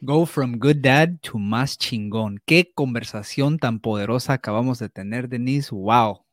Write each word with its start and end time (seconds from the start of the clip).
Go 0.00 0.26
from 0.26 0.58
good 0.58 0.76
dad 0.80 1.18
to 1.22 1.38
más 1.38 1.76
chingón. 1.76 2.40
Qué 2.46 2.72
conversación 2.72 3.58
tan 3.58 3.80
poderosa 3.80 4.34
acabamos 4.34 4.78
de 4.78 4.88
tener, 4.88 5.28
Denise. 5.28 5.74
Wow. 5.74 6.24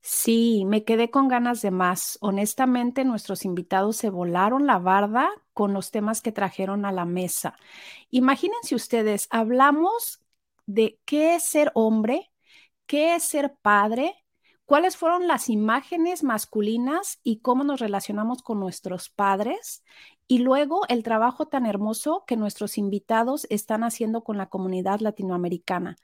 Sí, 0.00 0.64
me 0.66 0.84
quedé 0.84 1.10
con 1.10 1.28
ganas 1.28 1.62
de 1.62 1.70
más. 1.70 2.18
Honestamente, 2.20 3.04
nuestros 3.04 3.44
invitados 3.44 3.96
se 3.96 4.10
volaron 4.10 4.66
la 4.66 4.78
barda 4.78 5.30
con 5.52 5.72
los 5.72 5.90
temas 5.92 6.20
que 6.20 6.32
trajeron 6.32 6.84
a 6.84 6.92
la 6.92 7.04
mesa. 7.04 7.56
Imagínense 8.10 8.74
ustedes, 8.74 9.28
hablamos 9.30 10.20
de 10.66 10.98
qué 11.04 11.36
es 11.36 11.44
ser 11.44 11.70
hombre, 11.74 12.32
qué 12.86 13.14
es 13.14 13.24
ser 13.24 13.54
padre, 13.62 14.14
cuáles 14.64 14.96
fueron 14.96 15.28
las 15.28 15.48
imágenes 15.48 16.24
masculinas 16.24 17.20
y 17.22 17.40
cómo 17.40 17.62
nos 17.62 17.80
relacionamos 17.80 18.42
con 18.42 18.60
nuestros 18.60 19.10
padres 19.10 19.84
y 20.28 20.38
luego 20.38 20.82
el 20.88 21.02
trabajo 21.02 21.46
tan 21.46 21.64
hermoso 21.64 22.24
que 22.26 22.36
nuestros 22.36 22.76
invitados 22.76 23.46
están 23.48 23.82
haciendo 23.82 24.22
con 24.22 24.36
la 24.36 24.50
comunidad 24.50 25.00
latinoamericana. 25.00 25.96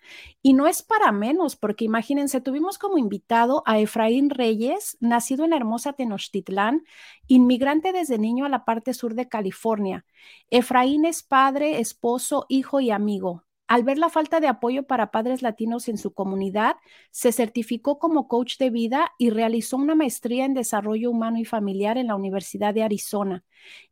Y 0.42 0.54
no 0.54 0.66
es 0.66 0.82
para 0.82 1.12
menos, 1.12 1.56
porque 1.56 1.84
imagínense, 1.84 2.40
tuvimos 2.40 2.78
como 2.78 2.96
invitado 2.96 3.62
a 3.66 3.78
Efraín 3.78 4.30
Reyes, 4.30 4.96
nacido 5.00 5.44
en 5.44 5.50
la 5.50 5.56
hermosa 5.56 5.92
Tenochtitlán, 5.92 6.84
inmigrante 7.26 7.92
desde 7.92 8.18
niño 8.18 8.46
a 8.46 8.48
la 8.48 8.64
parte 8.64 8.94
sur 8.94 9.14
de 9.14 9.28
California. 9.28 10.06
Efraín 10.50 11.04
es 11.04 11.22
padre, 11.22 11.80
esposo, 11.80 12.46
hijo 12.48 12.80
y 12.80 12.90
amigo. 12.90 13.43
Al 13.66 13.82
ver 13.82 13.96
la 13.96 14.10
falta 14.10 14.40
de 14.40 14.46
apoyo 14.46 14.82
para 14.86 15.10
padres 15.10 15.40
latinos 15.40 15.88
en 15.88 15.96
su 15.96 16.12
comunidad, 16.12 16.76
se 17.10 17.32
certificó 17.32 17.98
como 17.98 18.28
coach 18.28 18.58
de 18.58 18.68
vida 18.68 19.12
y 19.16 19.30
realizó 19.30 19.78
una 19.78 19.94
maestría 19.94 20.44
en 20.44 20.52
desarrollo 20.52 21.10
humano 21.10 21.38
y 21.38 21.46
familiar 21.46 21.96
en 21.96 22.08
la 22.08 22.14
Universidad 22.14 22.74
de 22.74 22.82
Arizona. 22.82 23.42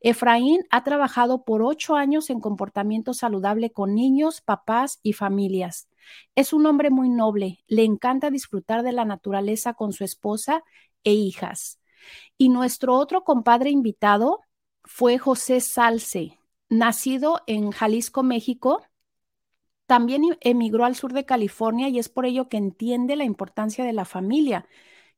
Efraín 0.00 0.60
ha 0.70 0.84
trabajado 0.84 1.44
por 1.44 1.62
ocho 1.62 1.96
años 1.96 2.28
en 2.28 2.40
comportamiento 2.40 3.14
saludable 3.14 3.72
con 3.72 3.94
niños, 3.94 4.42
papás 4.42 5.00
y 5.02 5.14
familias. 5.14 5.88
Es 6.34 6.52
un 6.52 6.66
hombre 6.66 6.90
muy 6.90 7.08
noble, 7.08 7.64
le 7.66 7.84
encanta 7.84 8.30
disfrutar 8.30 8.82
de 8.82 8.92
la 8.92 9.06
naturaleza 9.06 9.72
con 9.72 9.94
su 9.94 10.04
esposa 10.04 10.64
e 11.02 11.14
hijas. 11.14 11.80
Y 12.36 12.50
nuestro 12.50 12.94
otro 12.96 13.24
compadre 13.24 13.70
invitado 13.70 14.40
fue 14.84 15.16
José 15.16 15.60
Salce, 15.60 16.38
nacido 16.68 17.40
en 17.46 17.70
Jalisco, 17.70 18.22
México 18.22 18.82
también 19.92 20.22
emigró 20.40 20.86
al 20.86 20.96
sur 20.96 21.12
de 21.12 21.26
California 21.26 21.90
y 21.90 21.98
es 21.98 22.08
por 22.08 22.24
ello 22.24 22.48
que 22.48 22.56
entiende 22.56 23.14
la 23.14 23.24
importancia 23.24 23.84
de 23.84 23.92
la 23.92 24.06
familia 24.06 24.64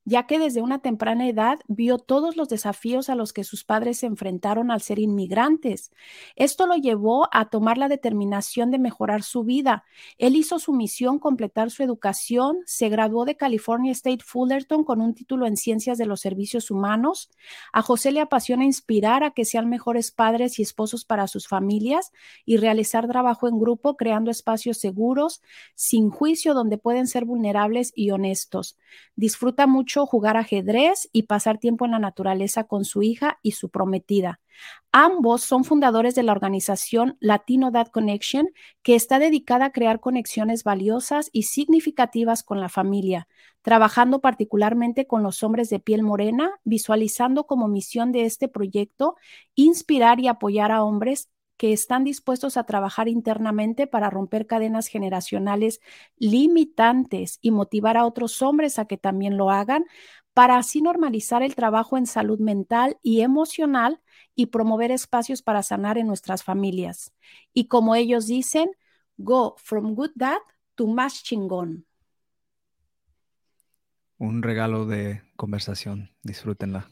ya 0.05 0.27
que 0.27 0.39
desde 0.39 0.61
una 0.61 0.81
temprana 0.81 1.29
edad 1.29 1.59
vio 1.67 1.99
todos 1.99 2.37
los 2.37 2.49
desafíos 2.49 3.09
a 3.09 3.15
los 3.15 3.33
que 3.33 3.45
sus 3.45 3.65
padres 3.65 3.99
se 3.99 4.07
enfrentaron 4.07 4.71
al 4.71 4.83
ser 4.83 4.99
inmigrantes. 4.99 5.93
Esto 6.37 6.67
lo 6.67 6.75
llevó 6.77 7.29
a 7.33 7.49
tomar 7.49 7.79
la 7.79 7.89
determinación 7.89 8.71
de 8.71 8.79
mejorar 8.79 9.23
su 9.23 9.45
vida. 9.45 9.85
Él 10.19 10.37
hizo 10.37 10.59
su 10.59 10.73
misión 10.73 11.19
completar 11.19 11.71
su 11.71 11.83
educación, 11.83 12.59
se 12.67 12.89
graduó 12.89 13.25
de 13.25 13.37
California 13.37 13.93
State 13.93 14.25
Fullerton 14.25 14.85
con 14.85 15.01
un 15.01 15.15
título 15.15 15.47
en 15.47 15.57
Ciencias 15.57 15.97
de 15.97 16.07
los 16.07 16.21
Servicios 16.21 16.71
Humanos. 16.71 17.31
A 17.73 17.81
José 17.81 18.13
le 18.13 18.21
apasiona 18.21 18.65
inspirar 18.65 19.25
a 19.25 19.31
que 19.31 19.45
sean 19.45 19.69
mejores 19.69 20.11
padres 20.11 20.59
y 20.59 20.63
esposos 20.63 21.05
para 21.05 21.29
sus 21.29 21.49
familias 21.49 22.13
y 22.45 22.59
realizar 22.59 23.09
trabajo 23.09 23.49
en 23.49 23.59
grupo 23.59 23.97
creando 23.97 24.31
espacios 24.31 24.79
seguros, 24.79 25.43
sin 25.75 26.11
juicio, 26.11 26.53
donde 26.53 26.79
pueden 26.79 27.07
ser 27.07 27.25
vulnerables 27.25 27.93
y 27.95 28.11
honestos. 28.11 28.77
Disfruta 29.17 29.67
mucho 29.67 29.94
jugar 30.07 30.37
ajedrez 30.37 31.09
y 31.13 31.25
pasar 31.25 31.59
tiempo 31.59 31.85
en 31.85 31.93
la 31.93 31.99
naturaleza 31.99 32.65
con 32.65 32.85
su 32.85 33.03
hija 33.03 33.39
y 33.43 33.53
su 33.53 33.71
prometida. 33.71 34.41
Ambos 34.93 35.43
son 35.43 35.65
fundadores 35.65 36.15
de 36.15 36.23
la 36.23 36.33
organización 36.33 37.17
Latino 37.21 37.71
Dad 37.71 37.89
Connection, 37.89 38.49
que 38.83 38.95
está 38.95 39.19
dedicada 39.19 39.67
a 39.67 39.73
crear 39.73 40.01
conexiones 40.01 40.63
valiosas 40.63 41.31
y 41.33 41.45
significativas 41.45 42.43
con 42.43 42.61
la 42.61 42.69
familia, 42.69 43.27
trabajando 43.63 44.21
particularmente 44.21 45.07
con 45.07 45.23
los 45.23 45.43
hombres 45.43 45.71
de 45.71 45.81
piel 45.81 46.03
morena, 46.03 46.53
visualizando 46.65 47.47
como 47.47 47.67
misión 47.67 48.13
de 48.13 48.25
este 48.25 48.49
proyecto 48.49 49.17
inspirar 49.55 50.21
y 50.21 50.29
apoyar 50.29 50.71
a 50.71 50.85
hombres 50.85 51.31
que 51.57 51.73
están 51.73 52.05
dispuestos 52.05 52.57
a 52.57 52.65
trabajar 52.65 53.09
internamente 53.09 53.87
para 53.87 54.11
romper 54.11 54.47
cadenas 54.47 54.89
generacionales 54.89 55.81
limitantes 56.17 57.39
y 57.41 57.51
motivar 57.51 57.97
a 57.97 58.07
otros 58.07 58.43
hombres 58.43 58.79
a 58.79 58.87
que 58.87 58.97
también 58.97 59.37
lo 59.37 59.51
hagan, 59.51 59.85
para 60.35 60.59
así 60.59 60.83
normalizar 60.83 61.43
el 61.43 61.55
trabajo 61.55 61.97
en 61.97 62.07
salud 62.07 62.41
mental 62.41 62.99
y 63.03 63.21
emocional 63.21 64.01
y 64.35 64.47
promover 64.47 64.91
espacios 64.91 65.43
para 65.43 65.63
sanar 65.63 65.97
en 65.97 66.09
nuestras 66.09 66.43
familias. 66.43 67.15
Y 67.53 67.69
como 67.69 67.95
ellos 67.95 68.27
dicen, 68.27 68.73
go 69.17 69.55
from 69.59 69.95
good 69.95 70.11
dad 70.17 70.39
to 70.75 70.89
más 70.89 71.23
chingón. 71.23 71.87
Un 74.19 74.43
regalo 74.43 74.87
de 74.87 75.23
conversación, 75.37 76.11
disfrútenla. 76.23 76.89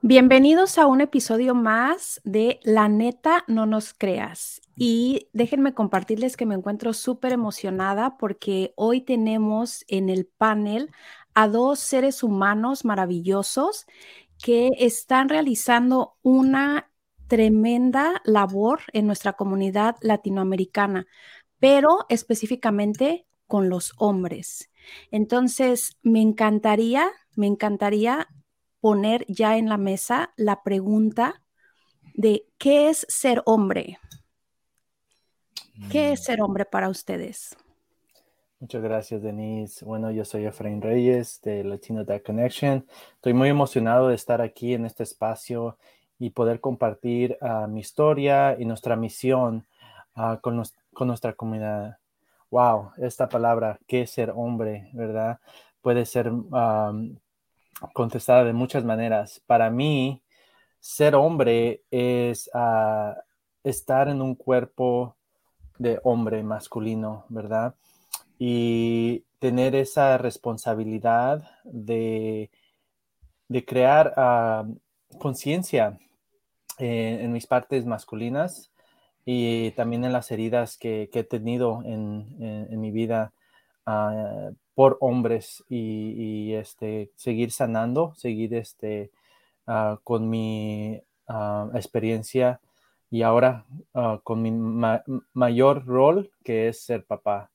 Bienvenidos 0.00 0.78
a 0.78 0.86
un 0.86 1.00
episodio 1.00 1.56
más 1.56 2.20
de 2.22 2.60
La 2.62 2.88
neta 2.88 3.42
no 3.48 3.66
nos 3.66 3.94
creas. 3.94 4.60
Y 4.76 5.28
déjenme 5.32 5.74
compartirles 5.74 6.36
que 6.36 6.46
me 6.46 6.54
encuentro 6.54 6.92
súper 6.92 7.32
emocionada 7.32 8.16
porque 8.16 8.72
hoy 8.76 9.00
tenemos 9.00 9.84
en 9.88 10.08
el 10.08 10.24
panel 10.24 10.92
a 11.34 11.48
dos 11.48 11.80
seres 11.80 12.22
humanos 12.22 12.84
maravillosos 12.84 13.86
que 14.40 14.70
están 14.78 15.28
realizando 15.28 16.16
una 16.22 16.92
tremenda 17.26 18.22
labor 18.24 18.82
en 18.92 19.08
nuestra 19.08 19.32
comunidad 19.32 19.96
latinoamericana, 20.00 21.08
pero 21.58 22.06
específicamente 22.08 23.26
con 23.48 23.68
los 23.68 23.94
hombres. 23.96 24.70
Entonces, 25.10 25.98
me 26.02 26.22
encantaría, 26.22 27.10
me 27.34 27.48
encantaría 27.48 28.28
poner 28.80 29.24
ya 29.28 29.56
en 29.56 29.68
la 29.68 29.78
mesa 29.78 30.32
la 30.36 30.62
pregunta 30.62 31.42
de 32.14 32.46
qué 32.58 32.88
es 32.88 33.06
ser 33.08 33.42
hombre. 33.46 33.98
¿Qué 35.90 36.12
es 36.12 36.24
ser 36.24 36.42
hombre 36.42 36.64
para 36.64 36.88
ustedes? 36.88 37.56
Muchas 38.60 38.82
gracias, 38.82 39.22
Denise. 39.22 39.84
Bueno, 39.84 40.10
yo 40.10 40.24
soy 40.24 40.44
Efraín 40.44 40.82
Reyes 40.82 41.40
de 41.42 41.62
Latino 41.62 42.04
Dad 42.04 42.22
Connection. 42.22 42.84
Estoy 43.14 43.32
muy 43.32 43.48
emocionado 43.48 44.08
de 44.08 44.16
estar 44.16 44.42
aquí 44.42 44.74
en 44.74 44.84
este 44.84 45.04
espacio 45.04 45.78
y 46.18 46.30
poder 46.30 46.60
compartir 46.60 47.38
uh, 47.40 47.68
mi 47.68 47.80
historia 47.80 48.56
y 48.58 48.64
nuestra 48.64 48.96
misión 48.96 49.64
uh, 50.16 50.40
con, 50.40 50.60
con, 50.92 51.06
nuestra 51.06 51.34
comunidad. 51.34 51.98
Wow, 52.50 52.90
esta 52.96 53.28
palabra, 53.28 53.78
¿qué 53.86 54.02
es 54.02 54.10
ser 54.10 54.32
hombre? 54.34 54.88
¿Verdad? 54.92 55.38
Puede 55.80 56.04
ser 56.04 56.28
um, 56.30 57.16
contestada 57.92 58.44
de 58.44 58.52
muchas 58.52 58.84
maneras. 58.84 59.42
Para 59.46 59.70
mí, 59.70 60.22
ser 60.80 61.14
hombre 61.14 61.82
es 61.90 62.50
ah, 62.54 63.16
estar 63.64 64.08
en 64.08 64.22
un 64.22 64.34
cuerpo 64.34 65.16
de 65.78 66.00
hombre 66.02 66.42
masculino, 66.42 67.24
¿verdad? 67.28 67.74
Y 68.38 69.24
tener 69.38 69.74
esa 69.74 70.18
responsabilidad 70.18 71.48
de, 71.64 72.50
crear 73.66 74.14
ah, 74.16 74.66
conciencia 75.18 75.98
en 76.78 77.32
mis 77.32 77.46
partes 77.46 77.86
masculinas 77.86 78.70
y 79.30 79.72
también 79.72 80.06
en 80.06 80.12
las 80.14 80.30
heridas 80.30 80.78
que, 80.78 81.10
he 81.12 81.24
tenido 81.24 81.82
en, 81.84 82.80
mi 82.80 82.90
vida 82.90 83.34
uh, 83.86 84.54
por 84.78 84.96
hombres 85.00 85.64
y, 85.68 86.52
este, 86.54 87.10
seguir 87.16 87.50
sanando, 87.50 88.14
seguir 88.14 88.54
este, 88.54 89.10
ah, 89.66 89.98
con 90.04 90.30
mi 90.30 91.02
ah, 91.26 91.68
experiencia 91.74 92.60
y 93.10 93.22
ahora 93.22 93.64
ah, 93.92 94.20
con 94.22 94.40
mi 94.40 94.52
mayor 95.32 95.84
rol 95.84 96.30
que 96.44 96.68
es 96.68 96.80
ser 96.80 97.04
papá. 97.04 97.50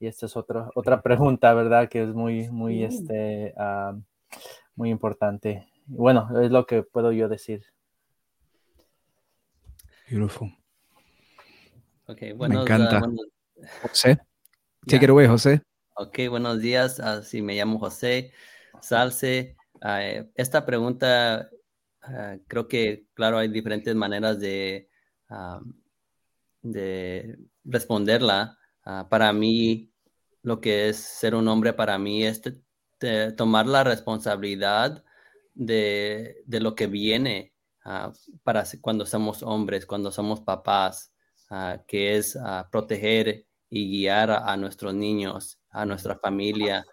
Y 0.00 0.08
esta 0.08 0.26
es 0.26 0.36
otra, 0.36 0.68
otra 0.74 1.00
pregunta, 1.00 1.54
¿verdad? 1.54 1.88
Que 1.88 2.02
es 2.02 2.08
muy, 2.08 2.48
muy, 2.50 2.82
este, 2.82 3.54
muy 4.74 4.90
importante. 4.90 5.68
Bueno, 5.86 6.28
es 6.42 6.50
lo 6.50 6.66
que 6.66 6.82
puedo 6.82 7.12
yo 7.12 7.28
decir. 7.28 7.62
Beautiful. 10.10 10.52
Okay, 12.08 12.34
Me 12.34 12.46
encanta. 12.46 13.00
José, 13.80 14.18
take 14.88 15.04
it 15.04 15.10
away, 15.10 15.28
José. 15.28 15.62
Ok, 15.96 16.18
buenos 16.28 16.60
días. 16.60 16.98
Así 16.98 17.40
me 17.40 17.54
llamo 17.54 17.78
José 17.78 18.32
Salce. 18.80 19.56
Ah, 19.80 20.04
eh, 20.04 20.28
esta 20.34 20.66
pregunta, 20.66 21.50
ah, 22.02 22.36
creo 22.48 22.66
que, 22.66 23.06
claro, 23.14 23.38
hay 23.38 23.48
diferentes 23.48 23.94
maneras 23.94 24.40
de, 24.40 24.90
ah, 25.28 25.60
de 26.62 27.38
responderla. 27.64 28.58
para 29.08 29.32
mí, 29.32 29.92
lo 30.42 30.60
que 30.60 30.88
es 30.88 30.96
ser 30.98 31.34
un 31.34 31.48
hombre, 31.48 31.72
para 31.72 31.98
mí 31.98 32.24
es 32.24 32.42
tomar 33.36 33.66
la 33.66 33.84
responsabilidad 33.84 35.04
de, 35.54 36.42
de, 36.46 36.60
lo 36.60 36.74
que 36.74 36.86
viene 36.86 37.54
para 38.42 38.64
cuando 38.80 39.06
somos 39.06 39.42
hombres, 39.42 39.86
cuando 39.86 40.10
somos 40.12 40.40
papás, 40.40 41.12
que 41.86 42.16
es 42.16 42.38
proteger 42.70 43.46
y 43.70 43.90
guiar 43.90 44.30
a, 44.30 44.56
nuestros 44.56 44.94
niños, 44.94 45.58
a 45.74 45.84
nuestra 45.84 46.16
familia 46.16 46.86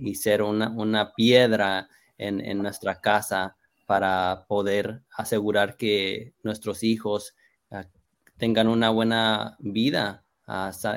y 0.00 0.14
ser 0.14 0.42
una, 0.42 0.70
una 0.70 1.12
piedra 1.12 1.88
en, 2.16 2.40
en, 2.40 2.62
nuestra 2.62 3.00
casa 3.00 3.56
para 3.86 4.46
poder 4.48 5.02
asegurar 5.16 5.76
que 5.76 6.32
nuestros 6.42 6.82
hijos 6.82 7.34
tengan 8.36 8.68
una 8.68 8.90
buena 8.90 9.56
vida, 9.58 10.24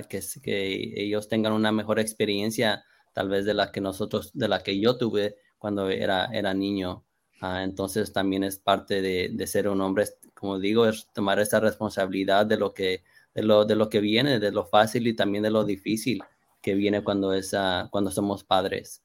que, 0.07 0.21
que 0.41 0.94
ellos 0.95 1.27
tengan 1.27 1.53
una 1.53 1.71
mejor 1.71 2.00
experiencia 2.00 2.83
tal 3.13 3.29
vez 3.29 3.45
de 3.45 3.53
la 3.53 3.71
que 3.71 3.81
nosotros, 3.81 4.31
de 4.33 4.47
la 4.47 4.62
que 4.62 4.79
yo 4.79 4.97
tuve 4.97 5.35
cuando 5.57 5.89
era, 5.89 6.25
era 6.25 6.53
niño. 6.53 7.03
Ah, 7.41 7.63
entonces 7.63 8.12
también 8.12 8.44
es 8.44 8.57
parte 8.57 9.01
de, 9.01 9.47
ser 9.47 9.69
un 9.69 9.81
hombre, 9.81 10.05
como 10.33 10.59
digo, 10.59 10.85
es 10.85 11.07
tomar 11.13 11.39
esa 11.39 11.59
responsabilidad 11.59 12.45
de 12.45 12.57
lo 12.57 12.73
que, 12.73 13.03
de 13.33 13.44
lo, 13.44 13.65
de 13.65 13.75
lo 13.75 13.89
que 13.89 14.01
viene, 14.01 14.39
de 14.39 14.51
lo 14.51 14.65
fácil 14.65 15.07
y 15.07 15.15
también 15.15 15.44
de 15.44 15.50
lo 15.50 15.63
difícil 15.63 16.21
que 16.61 16.73
viene 16.73 17.03
cuando, 17.03 17.33
es, 17.33 17.56
cuando 17.91 18.11
somos 18.11 18.44
padres. 18.44 19.03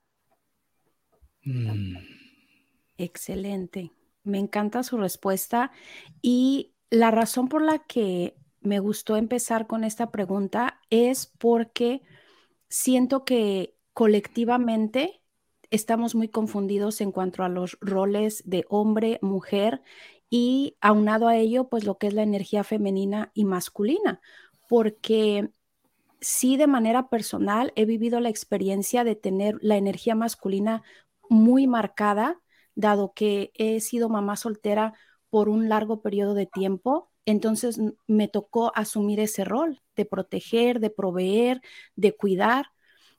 Mm. 1.44 1.96
Excelente. 2.98 3.92
Me 4.22 4.38
encanta 4.38 4.82
su 4.82 4.96
respuesta 4.96 5.72
y 6.22 6.74
la 6.90 7.10
razón 7.10 7.48
por 7.48 7.62
la 7.62 7.80
que 7.80 8.36
me 8.60 8.78
gustó 8.78 9.16
empezar 9.16 9.66
con 9.66 9.84
esta 9.84 10.10
pregunta 10.10 10.80
es 10.88 11.26
porque 11.38 12.02
siento 12.68 13.24
que 13.24 13.76
colectivamente 13.92 15.22
estamos 15.70 16.14
muy 16.14 16.28
confundidos 16.28 17.00
en 17.00 17.12
cuanto 17.12 17.42
a 17.42 17.48
los 17.48 17.76
roles 17.80 18.42
de 18.46 18.64
hombre, 18.68 19.18
mujer 19.22 19.82
y 20.30 20.76
aunado 20.80 21.28
a 21.28 21.36
ello, 21.36 21.68
pues 21.68 21.84
lo 21.84 21.98
que 21.98 22.06
es 22.06 22.14
la 22.14 22.22
energía 22.22 22.64
femenina 22.64 23.30
y 23.34 23.44
masculina, 23.44 24.20
porque 24.68 25.50
sí 26.24 26.56
de 26.56 26.66
manera 26.66 27.08
personal 27.08 27.72
he 27.76 27.84
vivido 27.84 28.20
la 28.20 28.30
experiencia 28.30 29.04
de 29.04 29.14
tener 29.14 29.58
la 29.60 29.76
energía 29.76 30.14
masculina 30.14 30.82
muy 31.28 31.66
marcada, 31.66 32.40
dado 32.74 33.12
que 33.14 33.52
he 33.54 33.80
sido 33.80 34.08
mamá 34.08 34.36
soltera 34.36 34.94
por 35.30 35.48
un 35.48 35.68
largo 35.68 36.02
periodo 36.02 36.34
de 36.34 36.46
tiempo. 36.46 37.10
Entonces 37.26 37.80
me 38.06 38.28
tocó 38.28 38.72
asumir 38.74 39.20
ese 39.20 39.44
rol 39.44 39.82
de 39.96 40.04
proteger, 40.04 40.80
de 40.80 40.90
proveer, 40.90 41.60
de 41.96 42.16
cuidar 42.16 42.66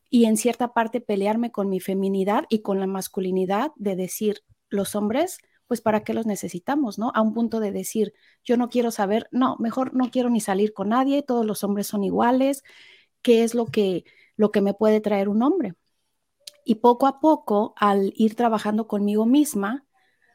y 0.09 0.25
en 0.25 0.37
cierta 0.37 0.73
parte 0.73 1.01
pelearme 1.01 1.51
con 1.51 1.69
mi 1.69 1.79
feminidad 1.79 2.45
y 2.49 2.61
con 2.61 2.79
la 2.79 2.87
masculinidad 2.87 3.71
de 3.75 3.95
decir, 3.95 4.43
los 4.69 4.95
hombres, 4.95 5.39
pues 5.67 5.81
para 5.81 6.03
qué 6.03 6.13
los 6.13 6.25
necesitamos, 6.25 6.99
¿no? 6.99 7.11
A 7.15 7.21
un 7.21 7.33
punto 7.33 7.59
de 7.59 7.71
decir, 7.71 8.13
yo 8.43 8.57
no 8.57 8.69
quiero 8.69 8.91
saber, 8.91 9.27
no, 9.31 9.57
mejor 9.59 9.93
no 9.95 10.11
quiero 10.11 10.29
ni 10.29 10.39
salir 10.39 10.73
con 10.73 10.89
nadie, 10.89 11.23
todos 11.23 11.45
los 11.45 11.63
hombres 11.63 11.87
son 11.87 12.03
iguales, 12.03 12.63
¿qué 13.25 13.43
es 13.43 13.55
lo 13.55 13.65
que, 13.65 14.05
lo 14.37 14.51
que 14.51 14.61
me 14.61 14.75
puede 14.75 15.01
traer 15.01 15.29
un 15.29 15.41
hombre? 15.41 15.73
Y 16.63 16.75
poco 16.75 17.07
a 17.07 17.19
poco, 17.19 17.73
al 17.75 18.13
ir 18.15 18.35
trabajando 18.35 18.87
conmigo 18.87 19.25
misma, 19.25 19.87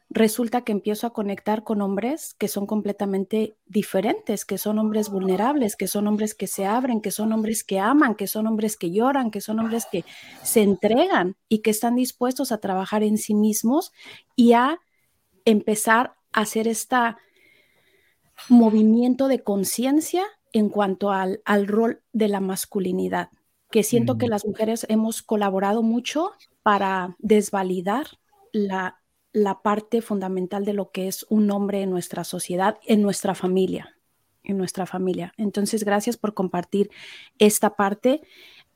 resulta 0.09 0.63
que 0.63 0.73
empiezo 0.73 1.07
a 1.07 1.13
conectar 1.13 1.63
con 1.63 1.83
hombres 1.83 2.35
que 2.35 2.49
son 2.49 2.67
completamente 2.67 3.57
diferentes, 3.65 4.45
que 4.45 4.59
son 4.59 4.81
hombres 4.81 5.09
vulnerables, 5.09 5.77
que 5.77 5.87
son 5.87 6.09
hombres 6.09 6.35
que 6.35 6.49
se 6.49 6.67
abren, 6.67 7.01
que 7.01 7.13
son 7.13 7.33
hombres 7.33 7.63
que 7.63 7.79
aman, 7.79 8.17
que 8.17 8.27
son 8.27 8.49
hombres 8.49 8.77
que 8.77 8.91
lloran, 8.91 9.31
que 9.31 9.41
son 9.41 9.61
hombres 9.61 9.87
que 9.91 10.05
se 10.43 10.63
entregan 10.63 11.37
y 11.49 11.61
que 11.61 11.71
están 11.71 11.95
dispuestos 11.95 12.51
a 12.51 12.59
trabajar 12.59 13.05
en 13.05 13.19
sí 13.19 13.35
mismos 13.35 13.93
y 14.35 14.55
a 14.55 14.81
empezar 15.45 16.17
a 16.33 16.41
hacer 16.41 16.67
este 16.67 16.97
movimiento 18.49 19.29
de 19.29 19.45
conciencia 19.45 20.25
en 20.53 20.69
cuanto 20.69 21.11
al, 21.11 21.41
rol 21.67 22.03
de 22.13 22.29
la 22.29 22.41
masculinidad, 22.41 23.31
que 23.71 23.83
siento 23.83 24.19
que 24.19 24.27
las 24.27 24.45
mujeres 24.45 24.85
hemos 24.89 25.23
colaborado 25.23 25.83
mucho 25.83 26.33
para 26.63 27.17
desvalidar 27.19 28.07
la, 28.53 29.01
la 29.33 29.63
parte 29.63 30.03
fundamental 30.03 30.65
de 30.65 30.73
lo 30.73 30.91
que 30.91 31.09
es 31.09 31.25
un 31.29 31.51
hombre 31.51 31.83
en 31.83 31.91
nuestra 31.91 32.25
sociedad, 32.25 32.79
en 32.87 33.03
nuestra 33.03 33.35
familia, 33.35 33.97
en 34.43 34.59
nuestra 34.59 34.87
familia. 34.87 35.33
Entonces, 35.37 35.85
gracias 35.85 36.17
por 36.17 36.35
compartir 36.35 36.91
esta 37.39 37.77
parte. 37.77 38.23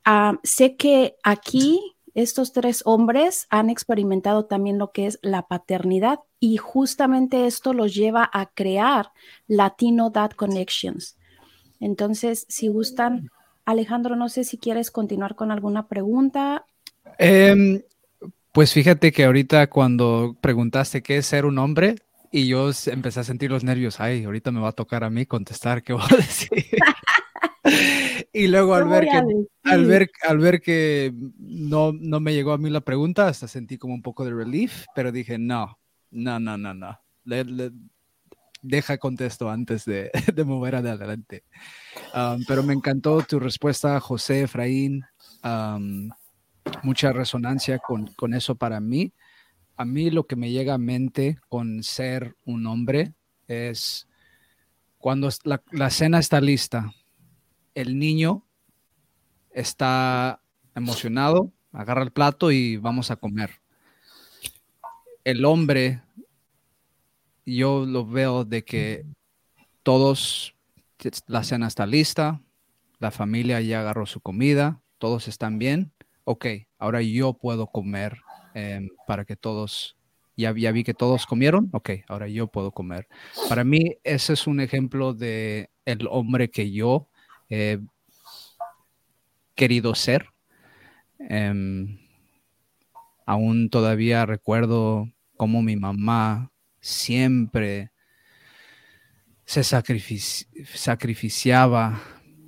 Ah, 0.04 0.38
sé 0.42 0.76
que 0.76 1.16
aquí 1.24 1.94
estos 2.14 2.52
tres 2.52 2.82
hombres 2.84 3.46
han 3.50 3.70
experimentado 3.70 4.44
también 4.46 4.78
lo 4.78 4.92
que 4.92 5.06
es 5.06 5.18
la 5.22 5.48
paternidad 5.48 6.20
y 6.38 6.56
justamente 6.58 7.46
esto 7.46 7.72
los 7.72 7.94
lleva 7.94 8.28
a 8.32 8.46
crear 8.46 9.12
Latino 9.48 10.10
Dad 10.10 10.30
Connections. 10.30 11.16
Entonces, 11.80 12.46
si 12.48 12.68
gustan, 12.68 13.30
Alejandro, 13.64 14.16
no 14.16 14.28
sé 14.28 14.44
si 14.44 14.58
quieres 14.58 14.90
continuar 14.90 15.34
con 15.34 15.50
alguna 15.50 15.88
pregunta. 15.88 16.64
Em, 17.18 17.82
pues 18.52 18.72
fíjate 18.72 19.12
que 19.12 19.24
ahorita 19.24 19.68
cuando 19.68 20.36
preguntaste 20.40 21.02
qué 21.02 21.18
es 21.18 21.26
ser 21.26 21.46
un 21.46 21.58
hombre, 21.58 21.96
y 22.30 22.48
yo 22.48 22.68
empecé 22.86 23.20
a 23.20 23.24
sentir 23.24 23.52
los 23.52 23.62
nervios, 23.62 24.00
ay, 24.00 24.24
ahorita 24.24 24.50
me 24.50 24.58
va 24.58 24.70
a 24.70 24.72
tocar 24.72 25.04
a 25.04 25.10
mí 25.10 25.24
contestar 25.24 25.84
qué 25.84 25.92
voy 25.92 26.02
a 26.02 26.16
decir. 26.16 26.50
y 28.32 28.48
luego 28.48 28.74
al 28.74 28.88
ver, 28.88 29.04
que, 29.04 29.22
al 29.62 29.84
ver, 29.84 30.10
al 30.22 30.38
ver 30.38 30.60
que 30.60 31.14
no, 31.38 31.92
no 31.92 32.18
me 32.18 32.34
llegó 32.34 32.52
a 32.52 32.58
mí 32.58 32.70
la 32.70 32.80
pregunta, 32.80 33.28
hasta 33.28 33.46
sentí 33.46 33.78
como 33.78 33.94
un 33.94 34.02
poco 34.02 34.24
de 34.24 34.32
relief, 34.32 34.84
pero 34.96 35.12
dije, 35.12 35.38
no, 35.38 35.78
no, 36.10 36.40
no, 36.40 36.58
no, 36.58 36.74
no. 36.74 36.98
Deja 38.64 38.96
contesto 38.96 39.50
antes 39.50 39.84
de, 39.84 40.10
de 40.34 40.44
mover 40.44 40.76
adelante. 40.76 41.44
Um, 42.14 42.44
pero 42.48 42.62
me 42.62 42.72
encantó 42.72 43.22
tu 43.22 43.38
respuesta, 43.38 44.00
José 44.00 44.42
Efraín. 44.42 45.04
Mucha 46.82 47.12
resonancia 47.12 47.78
con, 47.78 48.34
eso 48.34 48.54
para 48.54 48.80
mí. 48.80 49.12
A 49.76 49.84
mí 49.84 50.10
lo 50.10 50.26
que 50.26 50.36
me 50.36 50.50
llega 50.50 50.74
a 50.74 50.78
mente 50.78 51.38
con 51.48 51.82
ser 51.82 52.36
un 52.46 52.66
hombre 52.66 53.12
es 53.46 54.08
cuando 54.96 55.28
la, 55.44 55.90
cena 55.90 56.18
está 56.18 56.40
lista, 56.40 56.90
el 57.74 57.98
niño 57.98 58.46
está 59.50 60.40
emocionado, 60.74 61.52
agarra 61.72 62.02
el 62.02 62.12
plato 62.12 62.50
y 62.50 62.78
vamos 62.78 63.10
a 63.10 63.16
comer. 63.16 63.60
El 65.24 65.44
hombre, 65.44 66.00
yo 67.44 67.86
lo 67.86 68.06
veo 68.06 68.44
de 68.44 68.64
que 68.64 69.04
todos, 69.82 70.54
la 71.26 71.44
cena 71.44 71.66
está 71.66 71.86
lista, 71.86 72.40
la 72.98 73.10
familia 73.10 73.60
ya 73.60 73.80
agarró 73.80 74.06
su 74.06 74.20
comida, 74.20 74.80
todos 74.98 75.28
están 75.28 75.58
bien 75.58 75.92
ok, 76.24 76.46
ahora 76.78 77.02
yo 77.02 77.34
puedo 77.34 77.66
comer 77.66 78.18
em, 78.54 78.88
para 79.06 79.24
que 79.24 79.36
todos, 79.36 79.96
ya, 80.36 80.54
ya 80.56 80.72
vi 80.72 80.82
que 80.84 80.94
todos 80.94 81.26
comieron, 81.26 81.68
ok, 81.72 81.90
ahora 82.08 82.28
yo 82.28 82.48
puedo 82.48 82.72
comer. 82.72 83.06
Para 83.48 83.64
mí 83.64 83.96
ese 84.02 84.32
es 84.32 84.46
un 84.46 84.60
ejemplo 84.60 85.14
de 85.14 85.70
el 85.84 86.06
hombre 86.10 86.50
que 86.50 86.72
yo 86.72 87.08
he 87.48 87.78
querido 89.54 89.94
ser. 89.94 90.30
Em, 91.18 92.00
aún 93.26 93.70
todavía 93.70 94.26
recuerdo 94.26 95.08
cómo 95.36 95.62
mi 95.62 95.76
mamá 95.76 96.50
siempre 96.84 97.90
se 99.44 99.64
sacrificiaba 99.64 102.00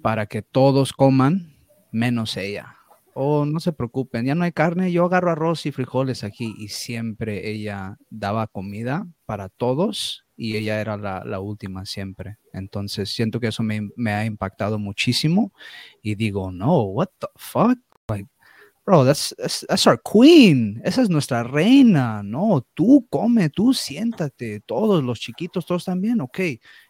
para 0.02 0.26
que 0.26 0.42
todos 0.42 0.92
coman 0.92 1.56
menos 1.90 2.36
ella 2.36 2.76
oh, 3.18 3.46
no 3.46 3.60
se 3.60 3.72
preocupen, 3.72 4.26
ya 4.26 4.34
no 4.34 4.44
hay 4.44 4.52
carne, 4.52 4.92
yo 4.92 5.06
agarro 5.06 5.30
arroz 5.30 5.64
y 5.64 5.72
frijoles 5.72 6.22
aquí 6.22 6.54
y 6.58 6.68
siempre 6.68 7.50
ella 7.50 7.96
daba 8.10 8.46
comida 8.46 9.06
para 9.24 9.48
todos 9.48 10.26
y 10.36 10.56
ella 10.56 10.82
era 10.82 10.98
la, 10.98 11.40
última 11.40 11.86
siempre. 11.86 12.36
Entonces 12.52 13.08
siento 13.08 13.40
que 13.40 13.46
eso 13.46 13.62
me, 13.62 14.12
ha 14.12 14.26
impactado 14.26 14.78
muchísimo 14.78 15.54
y 16.02 16.14
digo, 16.14 16.52
no, 16.52 16.82
what 16.82 17.08
the 17.18 17.28
fuck? 17.36 17.78
Bro, 18.86 19.04
that's, 19.04 19.34
that's, 19.68 19.86
our 19.86 20.00
queen, 20.00 20.80
esa 20.84 21.02
es 21.02 21.10
nuestra 21.10 21.42
reina, 21.42 22.22
no, 22.22 22.64
tú 22.72 23.06
come, 23.10 23.50
tú 23.50 23.74
siéntate, 23.74 24.60
todos 24.60 25.02
los 25.02 25.18
chiquitos, 25.18 25.66
todos 25.66 25.84
también, 25.84 26.20
ok, 26.20 26.38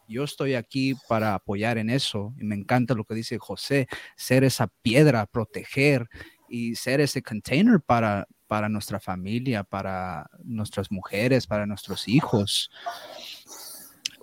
yo 0.07 0.25
estoy 0.25 0.55
aquí 0.55 0.95
para 1.09 1.35
apoyar 1.35 1.79
en 1.79 1.91
eso. 1.91 2.35
Y 2.39 2.45
me 2.45 2.55
encanta 2.55 2.95
lo 2.95 3.05
que 3.05 3.15
dice 3.15 3.39
José, 3.39 3.89
ser 4.17 4.45
esa 4.45 4.69
piedra, 4.83 5.27
proteger 5.27 6.09
y 6.49 6.77
ser 6.77 7.01
ese 7.01 7.23
container 7.23 7.81
para, 7.81 8.27
para 8.47 8.69
nuestra 8.69 9.01
familia, 9.01 9.65
para 9.65 10.29
nuestras 10.45 10.91
mujeres, 10.93 11.47
para 11.47 11.67
nuestros 11.67 12.09
hijos. 12.09 12.71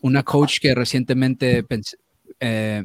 Una 0.01 0.23
coach 0.23 0.59
que 0.61 0.75
recientemente 0.75 1.65
eh, 2.39 2.83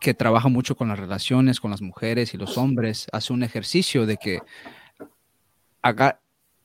que 0.00 0.14
trabaja 0.14 0.48
mucho 0.48 0.76
con 0.76 0.88
las 0.88 0.98
relaciones 0.98 1.60
con 1.60 1.70
las 1.70 1.82
mujeres 1.82 2.34
y 2.34 2.38
los 2.38 2.56
hombres, 2.58 3.06
hace 3.12 3.32
un 3.32 3.42
ejercicio 3.42 4.06
de 4.06 4.16
que 4.16 4.40
haga 5.82 6.20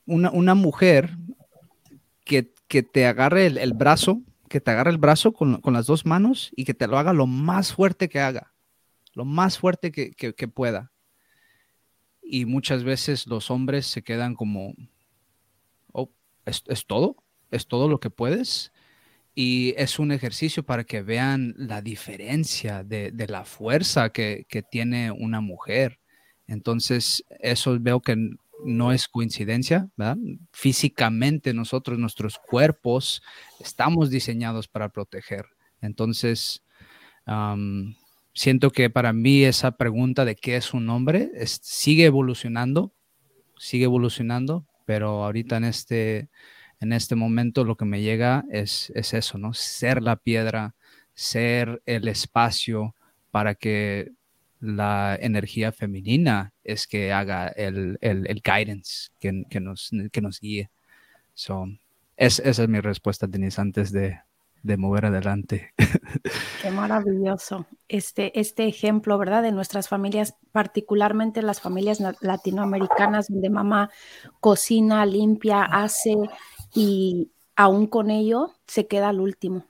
una, 0.06 0.32
una 0.32 0.56
mujer 0.56 1.18
que 2.26 2.54
que 2.74 2.82
te 2.82 3.06
agarre 3.06 3.46
el, 3.46 3.74
brazo, 3.74 4.24
que 4.50 4.60
te 4.60 4.72
agarre 4.72 4.90
el 4.90 4.98
brazo 4.98 5.32
con, 5.32 5.62
las 5.64 5.86
dos 5.86 6.08
manos 6.08 6.52
y 6.56 6.66
que 6.66 6.74
te 6.74 6.88
lo 6.88 6.98
haga 6.98 7.14
lo 7.14 7.28
más 7.28 7.72
fuerte 7.72 8.10
que 8.10 8.20
haga, 8.20 8.52
lo 9.14 9.26
más 9.26 9.60
fuerte 9.60 9.92
que, 9.92 10.48
pueda. 10.48 10.92
Y 12.24 12.46
muchas 12.46 12.84
veces 12.84 13.28
los 13.28 13.52
hombres 13.52 13.86
se 13.86 14.02
quedan 14.02 14.34
como, 14.34 14.74
oh, 15.92 16.10
¿es, 16.48 16.64
todo? 16.88 17.16
¿Es 17.52 17.68
todo 17.68 17.88
lo 17.88 18.00
que 18.00 18.10
puedes? 18.10 18.72
Y 19.36 19.74
es 19.78 19.98
un 19.98 20.12
ejercicio 20.12 20.64
para 20.64 20.84
que 20.84 21.02
vean 21.02 21.56
la 21.58 21.82
diferencia 21.82 22.84
de, 22.84 23.12
la 23.28 23.46
fuerza 23.46 24.10
que, 24.10 24.46
tiene 24.70 25.12
una 25.12 25.42
mujer. 25.42 26.00
Entonces, 26.48 27.24
eso 27.40 27.78
veo 27.80 28.02
que 28.02 28.16
no 28.64 28.92
es 28.92 29.08
coincidencia, 29.08 29.90
¿verdad? 29.98 30.18
Físicamente 30.52 31.54
nosotros, 31.54 31.98
nuestros 31.98 32.38
cuerpos, 32.38 33.24
estamos 33.60 34.10
diseñados 34.10 34.68
para 34.68 34.90
proteger. 34.90 35.46
Entonces, 35.82 36.64
siento 38.34 38.72
que 38.72 38.90
para 38.90 39.14
mí 39.14 39.44
esa 39.44 39.78
pregunta 39.78 40.26
de 40.26 40.36
qué 40.36 40.58
es 40.58 40.74
un 40.74 40.90
hombre 40.90 41.32
sigue 41.46 42.06
evolucionando, 42.06 42.94
sigue 43.58 43.86
evolucionando, 43.86 44.66
pero 44.86 45.24
ahorita 45.24 45.58
en 45.58 45.64
este, 45.66 46.30
en 46.84 46.92
este 46.92 47.16
momento 47.16 47.64
lo 47.64 47.78
que 47.78 47.86
me 47.86 48.02
llega 48.02 48.44
es, 48.52 48.92
es 48.94 49.14
eso, 49.14 49.38
¿no? 49.38 49.54
Ser 49.54 50.02
la 50.02 50.18
piedra, 50.18 50.76
ser 51.14 51.82
el 51.86 52.10
espacio 52.10 52.94
para 53.32 53.56
que 53.56 54.12
la 54.60 55.18
energía 55.22 55.72
femenina 55.72 56.52
es 56.62 56.86
que 56.86 57.14
haga 57.14 57.48
el, 57.48 57.98
el, 58.02 58.42
guidance, 58.44 59.12
que, 59.18 59.46
que, 59.50 59.62
nos, 59.62 59.92
que 60.12 60.22
nos 60.22 60.42
guíe. 60.42 60.72
So, 61.34 61.68
es, 62.18 62.40
esa 62.40 62.64
es 62.64 62.70
mi 62.70 62.82
respuesta, 62.82 63.28
Denise, 63.28 63.62
antes 63.62 63.94
de, 63.94 64.20
de 64.62 64.76
mover 64.76 65.06
adelante. 65.06 65.74
Qué 66.62 66.70
maravilloso. 66.70 67.66
Este, 67.88 68.38
este 68.38 68.68
ejemplo, 68.68 69.18
¿verdad? 69.18 69.42
De 69.42 69.54
nuestras 69.54 69.88
familias, 69.88 70.36
particularmente 70.52 71.42
las 71.42 71.62
familias 71.62 72.02
latinoamericanas, 72.20 73.28
donde 73.30 73.50
mamá 73.50 73.90
cocina, 74.42 75.06
limpia, 75.06 75.64
hace 75.64 76.16
y 76.74 77.32
aún 77.56 77.88
con 77.88 78.10
ello 78.10 78.52
se 78.68 78.88
queda 78.88 79.10
al 79.10 79.20
último. 79.20 79.66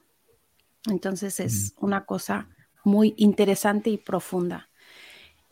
Entonces 0.88 1.40
es 1.40 1.74
una 1.80 2.06
cosa 2.06 2.50
muy 2.84 3.14
interesante 3.18 3.90
y 3.90 3.98
profunda. 3.98 4.70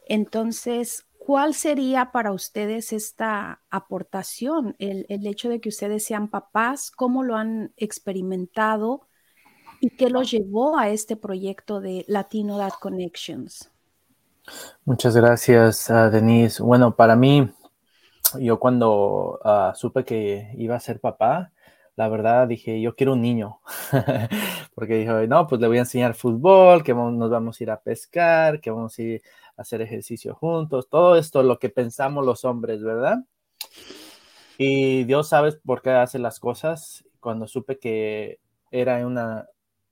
Entonces, 0.05 1.05
¿cuál 1.17 1.53
sería 1.53 2.11
para 2.11 2.33
ustedes 2.33 2.91
esta 2.91 3.61
aportación? 3.69 4.75
El, 4.79 5.05
hecho 5.25 5.49
de 5.49 5.61
que 5.61 5.69
ustedes 5.69 6.03
sean 6.05 6.29
papás, 6.29 6.91
¿cómo 6.91 7.23
lo 7.23 7.37
han 7.37 7.73
experimentado 7.77 9.07
y 9.79 9.91
qué 9.91 10.09
los 10.09 10.29
llevó 10.29 10.77
a 10.77 10.89
este 10.89 11.15
proyecto 11.15 11.79
de 11.79 12.03
Latino 12.07 12.57
Dad 12.57 12.73
Connections? 12.79 13.71
Muchas 14.83 15.15
gracias, 15.15 15.89
uh, 15.89 16.09
Denise. 16.11 16.61
Bueno, 16.61 16.95
para 16.95 17.15
mí, 17.15 17.49
yo 18.39 18.59
cuando 18.59 19.39
ah, 19.43 19.73
supe 19.75 20.03
que 20.05 20.51
iba 20.57 20.75
a 20.75 20.79
ser 20.79 20.99
papá, 20.99 21.51
la 21.95 22.07
verdad 22.09 22.47
dije, 22.47 22.81
yo 22.81 22.95
quiero 22.95 23.13
un 23.13 23.21
niño, 23.21 23.59
porque 24.75 24.95
dije, 24.95 25.27
no, 25.27 25.47
pues 25.47 25.61
le 25.61 25.67
voy 25.67 25.77
a 25.77 25.81
enseñar 25.81 26.13
fútbol, 26.15 26.83
que 26.83 26.93
nos 26.93 27.29
vamos 27.29 27.59
a 27.59 27.63
ir 27.63 27.71
a 27.71 27.81
pescar, 27.81 28.61
que 28.61 28.71
vamos 28.71 28.97
a 28.97 29.01
ir 29.01 29.21
hacer 29.57 29.81
ejercicio 29.81 30.35
juntos, 30.35 30.89
todo 30.89 31.15
esto 31.15 31.43
lo 31.43 31.59
que 31.59 31.69
pensamos 31.69 32.25
los 32.25 32.45
hombres, 32.45 32.83
¿verdad? 32.83 33.19
Y 34.57 35.05
Dios 35.05 35.29
sabe 35.29 35.53
por 35.53 35.81
qué 35.81 35.91
hace 35.91 36.19
las 36.19 36.39
cosas. 36.39 37.03
Cuando 37.19 37.47
supe 37.47 37.79
que 37.79 38.39
era 38.69 39.05
una 39.05 39.47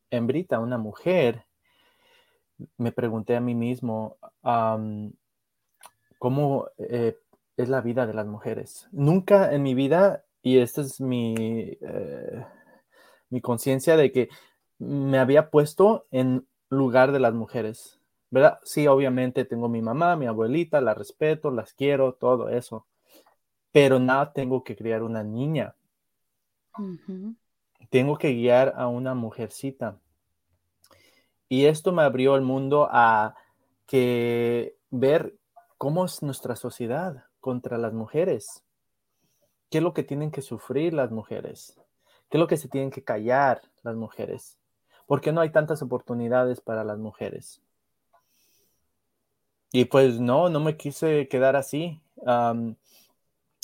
hembrita, 0.09 0.59
una 0.59 0.77
mujer, 0.77 1.45
me 2.77 2.91
pregunté 2.91 3.35
a 3.35 3.41
mí 3.41 3.55
mismo, 3.55 4.17
¿cómo 6.19 6.67
eh, 6.77 7.17
es 7.63 7.69
la 7.69 7.81
vida 7.81 8.07
de 8.07 8.13
las 8.13 8.27
mujeres? 8.27 8.87
Nunca 8.91 9.53
en 9.53 9.63
mi 9.63 9.73
vida, 9.73 10.23
y 10.41 10.59
esta 10.59 10.81
es 10.81 11.01
mi, 11.01 11.35
eh, 11.37 12.45
mi 13.29 13.41
conciencia 13.41 13.97
de 13.97 14.11
que 14.11 14.29
me 14.77 15.19
había 15.19 15.49
puesto 15.49 16.07
en 16.11 16.47
lugar 16.69 17.11
de 17.11 17.19
las 17.19 17.33
mujeres 17.33 17.99
¿verdad? 18.31 18.59
Sí, 18.63 18.87
obviamente 18.87 19.45
tengo 19.45 19.69
mi 19.69 19.81
mamá, 19.81 20.15
mi 20.15 20.27
abuelita, 20.27 20.81
la 20.81 20.93
respeto, 20.93 21.51
las 21.51 21.73
quiero, 21.73 22.13
todo 22.13 22.49
eso, 22.49 22.85
pero 23.71 23.99
nada 23.99 24.33
tengo 24.33 24.63
que 24.63 24.75
criar 24.75 25.03
una 25.03 25.23
niña. 25.23 25.75
Tengo 27.89 28.17
que 28.17 28.33
guiar 28.33 28.73
a 28.77 28.87
una 28.87 29.15
mujercita. 29.15 29.99
Y 31.47 31.65
esto 31.65 31.91
me 31.91 32.03
abrió 32.03 32.35
el 32.35 32.43
mundo 32.43 32.87
a 32.91 33.35
que 33.87 34.75
ver 34.91 35.35
cómo 35.77 36.05
es 36.05 36.21
nuestra 36.21 36.55
sociedad 36.55 37.25
contra 37.39 37.77
las 37.77 37.93
mujeres. 37.93 38.63
¿Qué 39.69 39.77
es 39.79 39.83
lo 39.83 39.93
que 39.93 40.03
tienen 40.03 40.31
que 40.31 40.41
sufrir 40.41 40.93
las 40.93 41.11
mujeres? 41.11 41.79
¿Qué 42.29 42.37
es 42.37 42.39
lo 42.39 42.47
que 42.47 42.57
se 42.57 42.67
tienen 42.67 42.91
que 42.91 43.03
callar 43.03 43.61
las 43.83 43.95
mujeres? 43.95 44.57
¿Por 45.05 45.21
qué 45.21 45.31
no 45.31 45.41
hay 45.41 45.51
tantas 45.51 45.81
oportunidades 45.81 46.61
para 46.61 46.83
las 46.83 46.97
mujeres? 46.97 47.61
Y 49.71 49.85
pues 49.85 50.19
no, 50.19 50.49
no 50.49 50.59
me 50.59 50.77
quise 50.77 51.27
quedar 51.27 51.55
así. 51.55 52.01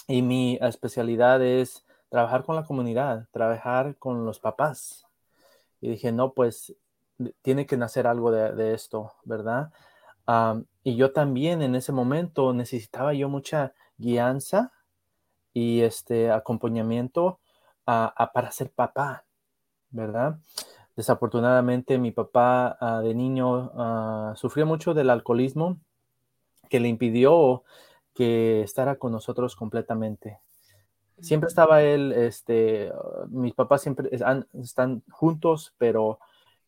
y 0.08 0.22
mi 0.22 0.58
especialidad 0.62 1.44
es 1.44 1.84
trabajar 2.10 2.44
con 2.44 2.56
la 2.56 2.64
comunidad, 2.64 3.28
trabajar 3.32 3.96
con 3.98 4.26
los 4.26 4.40
papás. 4.40 5.06
Y 5.82 5.90
dije, 5.90 6.12
no, 6.12 6.34
pues 6.34 6.76
tiene 7.42 7.66
que 7.66 7.78
nacer 7.78 8.08
algo 8.08 8.32
de, 8.32 8.74
esto, 8.74 9.14
¿verdad? 9.24 9.72
Y 10.84 10.96
yo 10.96 11.12
también 11.12 11.62
en 11.62 11.76
ese 11.76 11.92
momento 11.92 12.54
necesitaba 12.54 13.14
yo 13.14 13.30
mucha 13.30 13.74
guianza 13.98 14.72
y 15.54 15.82
este 15.82 16.32
acompañamiento 16.32 17.40
para 17.86 18.52
ser 18.52 18.72
papá, 18.72 19.26
¿verdad? 19.90 20.40
Desafortunadamente 20.96 21.98
mi 21.98 22.12
papá 22.12 22.78
ah, 22.80 23.02
de 23.02 23.14
niño 23.14 23.72
ah, 23.76 24.34
sufrió 24.36 24.66
mucho 24.66 24.94
del 24.94 25.10
alcoholismo 25.10 25.78
que 26.70 26.80
le 26.80 26.88
impidió 26.88 27.64
que 28.14 28.62
estará 28.62 28.96
con 28.96 29.12
nosotros 29.12 29.56
completamente. 29.56 30.40
Siempre 31.20 31.48
estaba 31.48 31.82
él, 31.82 32.12
este, 32.14 32.92
mis 33.30 33.54
papás 33.54 33.82
siempre 33.82 34.10
están 34.54 35.04
juntos, 35.12 35.74
pero 35.78 36.20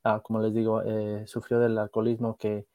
ah, 0.03 0.21
como 0.23 0.41
les 0.41 0.53
digo, 0.53 0.81
eh, 0.83 1.25
sufrió 1.25 1.59
del 1.59 1.77
alcoholismo 1.77 2.37
que 2.37 2.65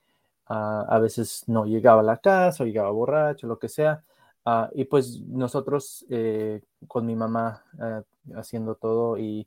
ah, 0.47 0.87
a 0.89 0.99
veces 0.99 1.45
no 1.49 1.65
llegaba 1.67 2.01
a 2.01 2.05
la 2.05 2.19
casa 2.19 2.63
o 2.63 2.67
llegaba 2.67 2.91
borracho, 2.91 3.47
lo 3.47 3.59
que 3.59 3.69
sea. 3.69 4.05
Ah, 4.45 4.71
y 4.75 4.85
pues 4.85 5.21
nosotros 5.21 6.05
eh, 6.11 6.63
con 6.89 7.07
mi 7.07 7.15
mamá 7.15 7.65
eh, 7.81 8.03
haciendo 8.35 8.75
todo 8.75 9.19
y 9.19 9.47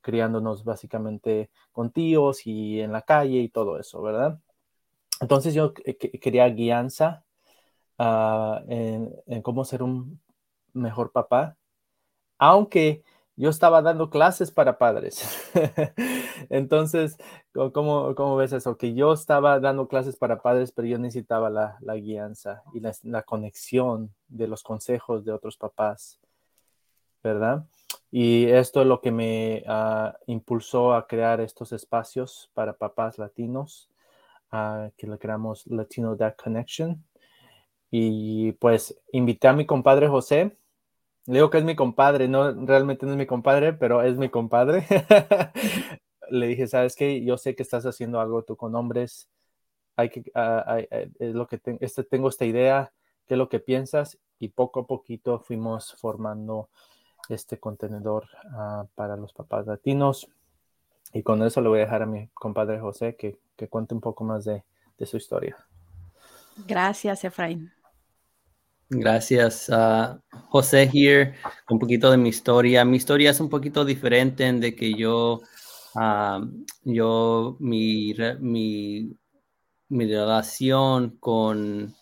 criándonos 0.00 0.64
básicamente 0.64 1.50
con 1.72 1.90
tíos 1.90 2.46
y 2.46 2.80
en 2.80 2.92
la 2.92 3.02
calle 3.02 3.38
y 3.40 3.48
todo 3.48 3.78
eso, 3.78 4.00
¿verdad? 4.02 4.40
Entonces 5.20 5.54
yo 5.54 5.74
quería 5.74 6.48
guianza 6.48 7.24
ah, 7.98 8.62
en, 8.68 9.42
cómo 9.42 9.64
ser 9.64 9.82
un 9.82 10.20
mejor 10.72 11.12
papá, 11.12 11.56
aunque 12.38 13.02
yo 13.36 13.50
estaba 13.50 13.82
dando 13.82 14.10
clases 14.10 14.50
para 14.50 14.78
padres. 14.78 15.22
Entonces, 16.50 17.16
¿cómo, 17.52 18.14
¿cómo, 18.14 18.36
ves 18.36 18.52
eso? 18.52 18.76
Que 18.76 18.94
yo 18.94 19.12
estaba 19.12 19.60
dando 19.60 19.88
clases 19.88 20.16
para 20.16 20.42
padres, 20.42 20.72
pero 20.72 20.88
yo 20.88 20.98
necesitaba 20.98 21.50
la, 21.50 21.76
la 21.80 21.96
guianza 21.96 22.62
y 22.72 22.80
la, 22.80 23.22
conexión 23.22 24.14
de 24.28 24.48
los 24.48 24.62
consejos 24.62 25.24
de 25.24 25.32
otros 25.32 25.56
papás, 25.56 26.20
¿verdad? 27.22 27.66
Y 28.10 28.46
esto 28.46 28.80
es 28.80 28.86
lo 28.86 29.00
que 29.00 29.10
me 29.10 29.64
ah, 29.66 30.16
impulsó 30.26 30.94
a 30.94 31.06
crear 31.06 31.40
estos 31.40 31.72
espacios 31.72 32.50
para 32.54 32.72
papás 32.72 33.18
latinos 33.18 33.90
que 34.96 35.06
le 35.06 35.18
creamos 35.18 35.66
Latino 35.66 36.16
Dad 36.16 36.34
Connection. 36.36 37.04
Y 37.90 38.52
pues 38.52 38.98
invité 39.12 39.48
a 39.48 39.52
mi 39.52 39.66
compadre 39.66 40.08
José. 40.08 40.56
Le 41.26 41.34
digo 41.34 41.50
que 41.50 41.58
es 41.58 41.64
mi 41.64 41.76
compadre, 41.76 42.28
no 42.28 42.52
realmente 42.66 43.04
no 43.04 43.12
es 43.12 43.18
mi 43.18 43.26
compadre, 43.26 43.72
pero 43.74 44.02
es 44.02 44.16
mi 44.16 44.28
compadre. 44.30 44.86
le 46.30 46.46
dije, 46.46 46.66
¿sabes 46.66 46.94
qué? 46.94 47.24
Yo 47.24 47.38
sé 47.38 47.54
que 47.54 47.62
estás 47.62 47.84
haciendo 47.86 48.20
algo 48.20 48.42
tú 48.42 48.56
con 48.56 48.74
hombres. 48.74 49.28
Hay 49.96 50.10
que, 50.10 50.24
ah, 50.34 50.78
es 50.90 51.34
lo 51.34 51.46
que 51.46 51.60
este, 51.80 52.04
tengo 52.04 52.28
esta 52.28 52.44
idea, 52.44 52.92
¿qué 53.26 53.34
es 53.34 53.38
lo 53.38 53.48
que 53.48 53.60
piensas? 53.60 54.18
Y 54.38 54.48
poco 54.48 54.80
a 54.80 54.86
poquito 54.86 55.40
fuimos 55.40 55.94
formando 55.94 56.68
este 57.28 57.58
contenedor 57.58 58.28
ah, 58.52 58.86
para 58.94 59.16
los 59.16 59.32
papás 59.32 59.66
latinos. 59.66 60.28
Y 61.12 61.22
con 61.22 61.42
eso 61.42 61.60
le 61.60 61.68
voy 61.68 61.78
a 61.80 61.84
dejar 61.84 62.02
a 62.02 62.06
mi 62.06 62.28
compadre 62.28 62.78
José 62.78 63.16
que, 63.16 63.38
cuente 63.68 63.94
un 63.94 64.00
poco 64.00 64.24
más 64.24 64.44
de, 64.44 64.62
su 65.04 65.16
historia. 65.16 65.56
Gracias, 66.66 67.24
Efraín. 67.24 67.72
Gracias. 68.90 69.68
Uh, 69.68 70.18
José 70.48 70.90
here, 70.92 71.34
un 71.70 71.78
poquito 71.78 72.10
de 72.10 72.16
mi 72.16 72.30
historia. 72.30 72.84
Mi 72.84 72.96
historia 72.96 73.30
es 73.30 73.40
un 73.40 73.48
poquito 73.48 73.84
diferente 73.84 74.46
en 74.46 74.60
de 74.60 74.74
que 74.74 74.94
yo, 74.94 75.40
uh, 75.98 76.46
yo, 76.84 77.56
mi, 77.60 78.14
mi, 78.40 79.16
mi 79.88 80.06
relación 80.06 81.16
con 81.18 81.94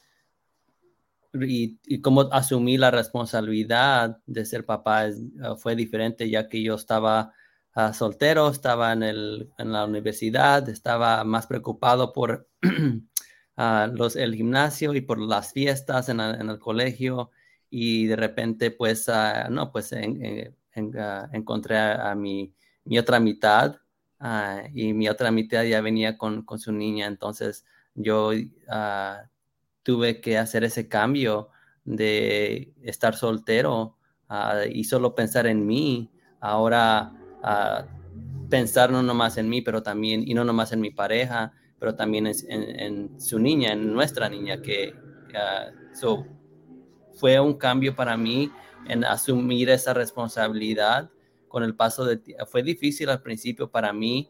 y, 1.44 2.00
cómo 2.00 2.22
asumí 2.32 2.78
la 2.78 2.90
responsabilidad 2.90 4.18
de 4.26 4.44
ser 4.44 4.64
papá 4.64 5.06
uh, 5.08 5.56
fue 5.56 5.76
diferente 5.76 6.28
ya 6.30 6.48
que 6.48 6.62
yo 6.62 6.74
estaba 6.74 7.32
uh, 7.74 7.92
soltero, 7.92 8.48
estaba 8.48 8.92
en, 8.92 9.02
el, 9.02 9.50
en, 9.58 9.72
la 9.72 9.84
universidad, 9.84 10.68
estaba 10.68 11.24
más 11.24 11.46
preocupado 11.46 12.12
por 12.12 12.48
uh, 12.64 13.92
los, 13.94 14.16
el 14.16 14.34
gimnasio 14.34 14.94
y 14.94 15.00
por 15.00 15.18
las 15.18 15.52
fiestas 15.52 16.08
en, 16.08 16.20
en 16.20 16.48
el 16.48 16.58
colegio. 16.58 17.30
Y 17.68 18.06
de 18.06 18.16
repente 18.16 18.70
pues, 18.70 19.10
no, 19.50 19.72
pues 19.72 19.92
en, 19.92 20.54
encontré 21.32 21.76
a, 21.76 22.12
a 22.12 22.14
mi, 22.14 22.54
mi, 22.84 22.98
otra 22.98 23.18
mitad 23.18 23.76
y 24.72 24.92
mi 24.92 25.08
otra 25.08 25.30
mitad 25.30 25.64
ya 25.64 25.80
venía 25.80 26.16
con, 26.16 26.42
con 26.42 26.58
su 26.58 26.72
niña, 26.72 27.06
entonces 27.06 27.64
yo 27.94 28.32
tuve 29.86 30.20
que 30.20 30.36
hacer 30.36 30.64
ese 30.64 30.88
cambio 30.88 31.50
de 31.84 32.74
estar 32.82 33.14
soltero 33.14 33.96
uh, 34.28 34.68
y 34.68 34.82
solo 34.82 35.14
pensar 35.14 35.46
en 35.46 35.64
mí, 35.64 36.10
ahora 36.40 37.12
uh, 37.42 38.48
pensar 38.50 38.90
no 38.90 39.02
nomás 39.02 39.38
en 39.38 39.48
mí, 39.48 39.62
pero 39.62 39.84
también, 39.84 40.28
y 40.28 40.34
no 40.34 40.44
nomás 40.44 40.72
en 40.72 40.80
mi 40.80 40.90
pareja, 40.90 41.52
pero 41.78 41.94
también 41.94 42.26
en, 42.26 43.20
su 43.20 43.38
niña, 43.38 43.72
en 43.72 43.92
nuestra 43.92 44.28
niña, 44.28 44.60
que 44.60 44.92
uh, 44.92 45.96
so, 45.96 46.26
fue 47.14 47.38
un 47.38 47.54
cambio 47.54 47.94
para 47.94 48.16
mí 48.16 48.50
en 48.88 49.04
asumir 49.04 49.70
esa 49.70 49.94
responsabilidad 49.94 51.10
con 51.56 51.64
el 51.64 51.74
paso 51.74 52.04
de 52.04 52.20
fue 52.46 52.62
difícil 52.62 53.08
al 53.08 53.22
principio 53.22 53.70
para 53.70 53.90
mí 53.90 54.28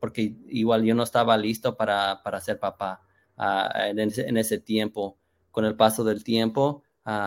porque 0.00 0.36
igual 0.48 0.82
yo 0.82 0.94
no 0.94 1.02
estaba 1.02 1.36
listo 1.36 1.76
para, 1.76 2.22
para 2.24 2.40
ser 2.40 2.58
papá 2.58 3.02
en, 3.36 4.38
ese, 4.38 4.58
tiempo. 4.58 5.18
Con 5.50 5.66
el 5.66 5.76
paso 5.76 6.04
del 6.04 6.24
tiempo, 6.24 6.82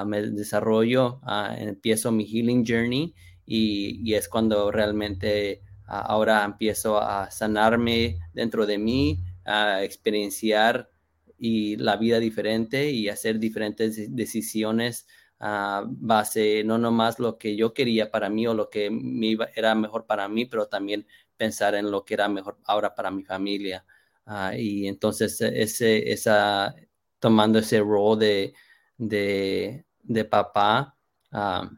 me 0.08 0.24
desarrollo, 0.32 1.22
empiezo 1.58 2.12
mi 2.12 2.26
healing 2.26 2.66
journey 2.66 3.14
y, 3.46 4.16
es 4.16 4.28
cuando 4.28 4.72
realmente 4.72 5.62
ahora 5.86 6.44
empiezo 6.44 7.00
a 7.00 7.30
sanarme 7.30 8.18
dentro 8.34 8.66
de 8.66 8.80
mí, 8.80 9.20
a 9.46 9.84
experienciar 9.84 10.90
y 11.38 11.76
la 11.76 11.98
vida 11.98 12.18
diferente 12.18 12.90
y 12.90 13.10
hacer 13.10 13.38
diferentes 13.38 14.16
decisiones 14.16 15.06
base 15.42 16.64
no 16.64 16.78
nomás 16.78 17.20
lo 17.20 17.38
que 17.38 17.56
yo 17.56 17.74
quería 17.74 18.12
para 18.12 18.30
mí 18.30 18.46
o 18.48 18.54
lo 18.54 18.70
que 18.70 18.92
era 19.56 19.76
mejor 19.76 20.06
para 20.06 20.28
mí, 20.28 20.46
pero 20.46 20.68
también 20.68 21.08
pensar 21.38 21.76
en 21.76 21.90
lo 21.90 22.06
que 22.06 22.14
era 22.14 22.28
mejor 22.30 22.60
ahora 22.66 22.94
para 22.94 23.12
mi 23.12 23.24
familia. 23.24 23.86
Ah, 24.26 24.56
y 24.56 24.88
entonces 24.88 25.42
e, 25.42 25.64
ese, 25.64 26.12
esa, 26.12 26.76
tomando 27.20 27.60
ese 27.60 27.80
rol 27.80 28.20
de, 28.20 28.54
de, 28.98 29.86
de 30.04 30.26
papá, 30.26 30.96
ah, 31.32 31.70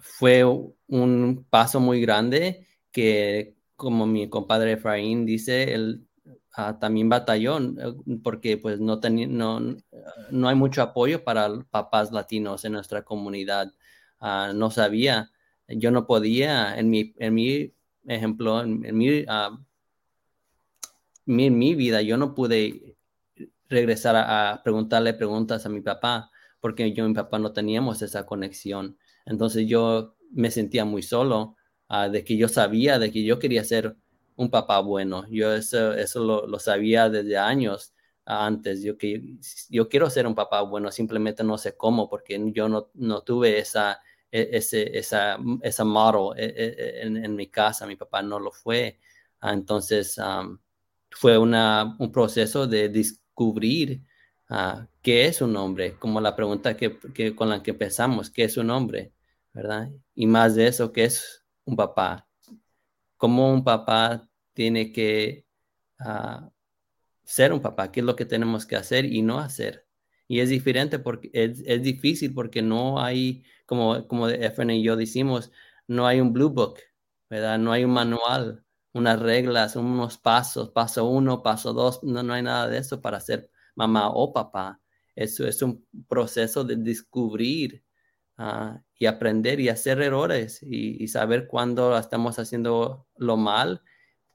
fue 0.00 0.44
un 0.44 1.46
paso 1.50 1.80
muy 1.80 2.00
grande 2.00 2.66
que, 2.92 3.56
como 3.76 4.06
mi 4.06 4.28
compadre 4.28 4.72
Efraín 4.72 5.26
dice, 5.26 5.74
él 5.74 6.07
ah, 6.58 6.78
también 6.78 7.08
batalló 7.08 7.58
eh, 7.58 7.94
porque 8.22 8.58
pues 8.58 8.80
no, 8.80 9.00
no, 9.00 9.76
no 10.30 10.48
hay 10.48 10.54
mucho 10.56 10.82
apoyo 10.82 11.24
para 11.24 11.48
papás 11.70 12.12
latinos 12.12 12.64
en 12.64 12.72
nuestra 12.72 13.02
comunidad. 13.04 13.72
no 14.54 14.70
sabía, 14.70 15.30
yo 15.68 15.90
no 15.90 16.06
podía, 16.06 16.78
en 16.78 16.90
mi, 16.90 17.14
en 17.18 17.34
mi 17.34 17.74
ejemplo, 18.06 18.62
en, 18.62 18.84
en 18.84 18.96
mi 18.96 19.24
mi, 21.28 21.50
mi 21.50 21.74
vida 21.74 22.02
yo 22.02 22.16
no 22.16 22.34
pude 22.34 22.96
regresar 23.68 24.16
a, 24.16 24.62
preguntarle 24.64 25.12
preguntas 25.12 25.66
a 25.66 25.68
mi 25.68 25.82
papá 25.82 26.30
porque 26.60 26.92
yo 26.92 27.04
y 27.04 27.08
mi 27.08 27.14
papá 27.14 27.38
no 27.38 27.52
teníamos 27.52 28.02
esa 28.02 28.26
conexión. 28.26 28.98
Entonces 29.26 29.68
yo 29.68 30.16
me 30.32 30.50
sentía 30.50 30.84
muy 30.84 31.02
solo 31.02 31.56
uh, 31.90 32.10
de 32.10 32.24
que 32.24 32.36
yo 32.36 32.48
sabía 32.48 32.98
de 32.98 33.12
que 33.12 33.24
yo 33.24 33.38
quería 33.38 33.62
ser 33.62 33.96
un 34.38 34.50
papá 34.50 34.80
bueno. 34.80 35.26
Yo 35.30 35.52
eso, 35.54 35.92
eso 35.94 36.24
lo, 36.24 36.46
lo 36.46 36.58
sabía 36.58 37.10
desde 37.10 37.36
años 37.36 37.94
antes. 38.24 38.82
Yo, 38.82 38.96
que, 38.96 39.22
yo 39.68 39.88
quiero 39.88 40.08
ser 40.10 40.26
un 40.26 40.34
papá 40.34 40.62
bueno, 40.62 40.90
simplemente 40.92 41.44
no 41.44 41.58
sé 41.58 41.76
cómo 41.76 42.08
porque 42.08 42.40
yo 42.52 42.68
no, 42.68 42.90
no 42.94 43.22
tuve 43.22 43.58
esa, 43.58 44.00
e, 44.30 44.50
ese, 44.52 44.96
esa, 44.98 45.38
esa 45.62 45.84
model 45.84 46.38
e, 46.38 46.46
e, 46.46 47.02
en, 47.06 47.16
en, 47.24 47.36
mi 47.36 47.48
casa. 47.48 47.86
Mi 47.86 47.96
papá 47.96 48.22
no 48.22 48.38
lo 48.40 48.52
fue. 48.52 48.98
Uh, 49.42 49.48
entonces... 49.48 50.18
Fue 51.10 51.38
una, 51.38 51.96
un 51.98 52.12
proceso 52.12 52.66
de 52.66 52.88
descubrir 52.90 54.02
uh, 54.50 54.86
qué 55.02 55.26
es 55.26 55.40
un 55.40 55.56
hombre, 55.56 55.96
como 55.98 56.20
la 56.20 56.36
pregunta 56.36 56.76
que, 56.76 56.98
que, 57.14 57.34
con 57.34 57.48
la 57.48 57.62
que 57.62 57.72
empezamos, 57.72 58.30
¿qué 58.30 58.44
es 58.44 58.56
un 58.58 58.70
hombre? 58.70 59.12
¿Verdad? 59.52 59.90
Y 60.14 60.26
más 60.26 60.54
de 60.54 60.68
eso, 60.68 60.92
¿qué 60.92 61.04
es 61.04 61.44
un 61.64 61.76
papá? 61.76 62.27
¿Cómo 63.18 63.52
un 63.52 63.64
papá 63.64 64.28
tiene 64.54 64.92
que 64.92 65.46
uh, 66.00 66.50
ser 67.24 67.52
un 67.52 67.60
papá? 67.60 67.92
¿Qué 67.92 68.00
es 68.00 68.06
lo 68.06 68.16
que 68.16 68.24
tenemos 68.26 68.66
que 68.66 68.76
hacer 68.76 69.04
y 69.04 69.22
no 69.22 69.38
hacer? 69.40 69.86
Y 70.28 70.40
es 70.40 70.50
diferente 70.50 70.98
porque 70.98 71.30
es, 71.34 71.62
es 71.66 71.82
difícil 71.82 72.34
porque 72.34 72.62
no 72.62 73.00
hay, 73.00 73.44
como, 73.66 74.06
como 74.08 74.28
Efren 74.28 74.70
y 74.70 74.82
yo 74.82 74.96
decimos, 74.96 75.52
no 75.86 76.06
hay 76.06 76.20
un 76.20 76.32
blue 76.32 76.50
book, 76.50 76.80
¿verdad? 77.30 77.58
No 77.58 77.72
hay 77.72 77.84
un 77.84 77.92
manual 77.92 78.64
unas 78.92 79.20
reglas, 79.20 79.76
unos 79.76 80.18
pasos, 80.18 80.70
paso 80.70 81.06
uno, 81.06 81.42
paso 81.42 81.72
dos, 81.72 82.02
no, 82.02 82.22
no 82.22 82.34
hay 82.34 82.42
nada 82.42 82.68
de 82.68 82.78
eso 82.78 83.00
para 83.00 83.20
ser 83.20 83.50
mamá 83.74 84.10
o 84.10 84.32
papá. 84.32 84.80
Eso 85.14 85.46
es 85.46 85.62
un 85.62 85.86
proceso 86.08 86.64
de 86.64 86.76
descubrir 86.76 87.84
uh, 88.38 88.78
y 88.98 89.06
aprender 89.06 89.60
y 89.60 89.68
hacer 89.68 90.00
errores 90.00 90.62
y, 90.62 91.06
saber 91.08 91.46
cuándo 91.46 91.96
estamos 91.96 92.38
haciendo 92.38 93.06
lo 93.16 93.36
mal, 93.36 93.82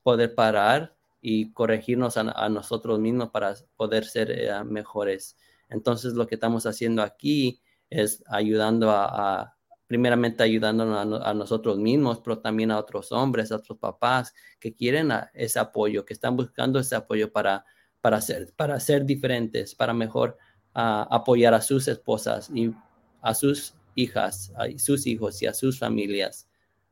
poder 0.04 0.36
parar 0.36 0.96
y 1.22 1.52
corregirnos 1.54 2.18
a, 2.18 2.22
a 2.32 2.50
nosotros 2.50 3.00
mismos 3.00 3.30
para 3.30 3.56
poder 3.76 4.06
ser 4.06 4.32
uh, 4.52 4.66
mejores. 4.66 5.38
Entonces 5.70 6.14
lo 6.14 6.28
que 6.28 6.36
estamos 6.36 6.66
haciendo 6.66 7.02
aquí 7.02 7.62
es 7.90 8.24
ayudando 8.28 8.92
a, 8.92 9.42
a 9.42 9.58
primeramente 9.94 10.42
ayudándonos 10.42 11.22
a, 11.24 11.34
nosotros 11.36 11.78
mismos, 11.78 12.20
pero 12.24 12.40
también 12.40 12.72
a 12.72 12.80
otros 12.80 13.12
hombres, 13.12 13.52
a 13.52 13.58
otros 13.58 13.78
papás 13.78 14.34
que 14.60 14.74
quieren 14.74 15.12
ese 15.36 15.60
apoyo, 15.60 16.04
que 16.04 16.14
están 16.14 16.36
buscando 16.36 16.80
ese 16.80 16.96
apoyo 16.96 17.32
para, 17.32 17.64
para, 18.02 18.20
ser, 18.20 18.52
para 18.56 18.80
ser 18.80 19.06
diferentes, 19.06 19.76
para 19.76 19.94
mejor 19.94 20.38
uh, 20.76 21.06
apoyar 21.12 21.54
a 21.54 21.62
sus 21.62 21.88
esposas 21.88 22.50
y 22.52 22.74
a 23.22 23.36
sus 23.36 23.76
hijas, 23.96 24.52
a 24.56 24.66
sus 24.78 25.08
hijos 25.08 25.42
y 25.42 25.48
a 25.48 25.54
sus 25.54 25.80
familias. 25.80 26.48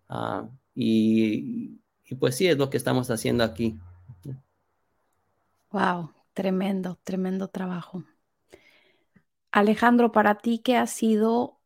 Uh, 0.10 0.48
y, 0.76 1.80
y 2.06 2.16
pues 2.16 2.36
sí, 2.36 2.48
es 2.48 2.58
lo 2.58 2.70
que 2.70 2.78
estamos 2.78 3.10
haciendo 3.10 3.44
aquí. 3.44 3.80
Wow, 5.72 6.12
tremendo, 6.34 7.00
tremendo 7.04 7.48
trabajo. 7.48 8.04
Alejandro, 9.52 10.12
para 10.12 10.36
ti, 10.36 10.60
¿qué 10.60 10.76
ha 10.78 10.88
sido 10.88 11.62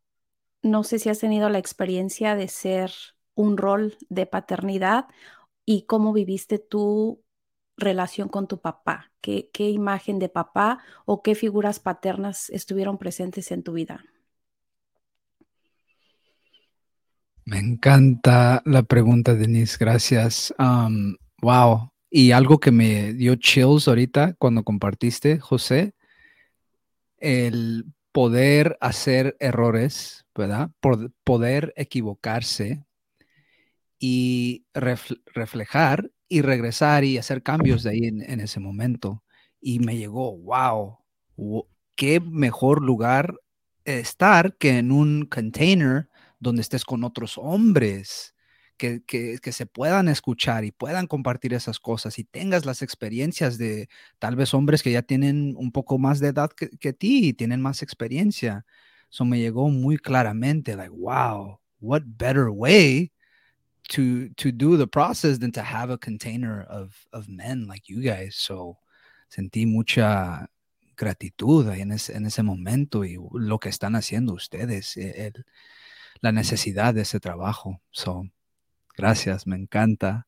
no 0.66 0.84
sé 0.84 0.98
si 0.98 1.10
has 1.10 1.20
tenido 1.20 1.50
la 1.50 1.60
experiencia 1.60 2.36
de 2.36 2.48
ser 2.48 2.92
un 3.36 3.56
rol 3.58 3.98
de 4.10 4.26
paternidad 4.26 5.06
y 5.64 5.84
cómo 5.84 6.12
viviste 6.12 6.58
tu 6.58 7.24
relación 7.78 8.30
con 8.30 8.48
tu 8.48 8.60
papá. 8.62 9.12
¿Qué, 9.22 9.50
qué 9.54 9.70
imagen 9.70 10.18
de 10.18 10.30
papá 10.30 10.80
o 11.06 11.22
qué 11.22 11.36
figuras 11.36 11.80
paternas 11.80 12.50
estuvieron 12.50 12.98
presentes 12.98 13.52
en 13.52 13.62
tu 13.62 13.74
vida? 13.74 14.06
Me 17.46 17.60
encanta 17.60 18.64
la 18.66 18.82
pregunta, 18.82 19.36
Denise. 19.36 19.78
Gracias. 19.80 20.54
wow. 21.42 21.92
Y 22.10 22.32
algo 22.32 22.60
que 22.60 22.72
me 22.72 23.14
dio 23.14 23.36
chills 23.36 23.88
ahorita 23.88 24.34
cuando 24.40 24.64
compartiste, 24.64 25.40
José, 25.40 25.94
el 27.20 27.86
poder 28.12 28.78
hacer 28.82 29.38
errores, 29.40 30.26
¿verdad? 30.34 30.72
Por 30.80 31.12
poder 31.24 31.72
equivocarse 31.76 32.84
y 34.00 34.66
reflejar 34.74 36.10
y 36.28 36.42
regresar 36.42 37.04
y 37.04 37.18
hacer 37.20 37.44
cambios 37.44 37.84
de 37.84 37.90
ahí 37.92 38.06
en, 38.06 38.40
ese 38.40 38.60
momento. 38.60 39.24
Y 39.62 39.80
me 39.80 39.98
llegó, 39.98 40.36
wow, 40.36 40.98
qué 41.96 42.20
mejor 42.20 42.82
lugar 42.82 43.36
estar 43.84 44.56
que 44.58 44.80
en 44.80 44.92
un 44.92 45.26
container 45.26 46.10
donde 46.46 46.62
estés 46.62 46.86
con 46.86 47.04
otros 47.04 47.38
hombres 47.38 48.36
que, 48.78 49.04
que, 49.04 49.52
se 49.52 49.66
puedan 49.66 50.08
escuchar 50.08 50.64
y 50.66 50.72
puedan 50.72 51.08
compartir 51.08 51.54
esas 51.54 51.80
cosas 51.80 52.20
y 52.20 52.24
tengas 52.24 52.66
las 52.66 52.82
experiencias 52.82 53.58
de 53.58 53.90
tal 54.20 54.36
vez 54.36 54.54
hombres 54.54 54.84
que 54.84 54.92
ya 54.92 55.02
tienen 55.02 55.56
un 55.58 55.72
poco 55.72 55.98
más 55.98 56.20
de 56.20 56.28
edad 56.28 56.52
que, 56.52 56.94
ti 56.94 57.30
y 57.30 57.34
tienen 57.34 57.62
más 57.62 57.82
experiencia. 57.82 58.66
Eso 59.10 59.26
me 59.26 59.40
llegó 59.40 59.70
muy 59.70 59.98
claramente, 59.98 60.76
like, 60.76 60.92
wow, 60.92 61.60
what 61.80 62.04
better 62.06 62.50
way 62.50 63.12
to 63.90 64.30
to 64.36 64.52
do 64.52 64.78
the 64.78 64.88
process 64.88 65.40
than 65.40 65.52
to 65.52 65.62
have 65.62 65.92
a 65.92 65.98
container 65.98 66.66
of 66.70 67.08
of 67.12 67.28
men 67.28 67.68
like 67.68 67.86
you 67.88 68.02
guys. 68.02 68.36
So 68.36 68.80
sentí 69.30 69.66
mucha 69.66 70.50
gratitud 70.98 71.70
en 71.70 71.92
ese, 71.92 72.16
en 72.16 72.26
ese 72.26 72.44
momento 72.44 73.06
y 73.06 73.18
lo 73.34 73.60
que 73.60 73.70
están 73.70 73.96
haciendo 73.96 74.34
ustedes, 74.34 74.98
e, 74.98 75.32
la 76.22 76.32
necesidad 76.32 76.94
de 76.94 77.02
ese 77.02 77.20
trabajo. 77.20 77.82
So, 77.92 78.30
gracias, 78.96 79.48
me 79.48 79.56
encanta. 79.56 80.28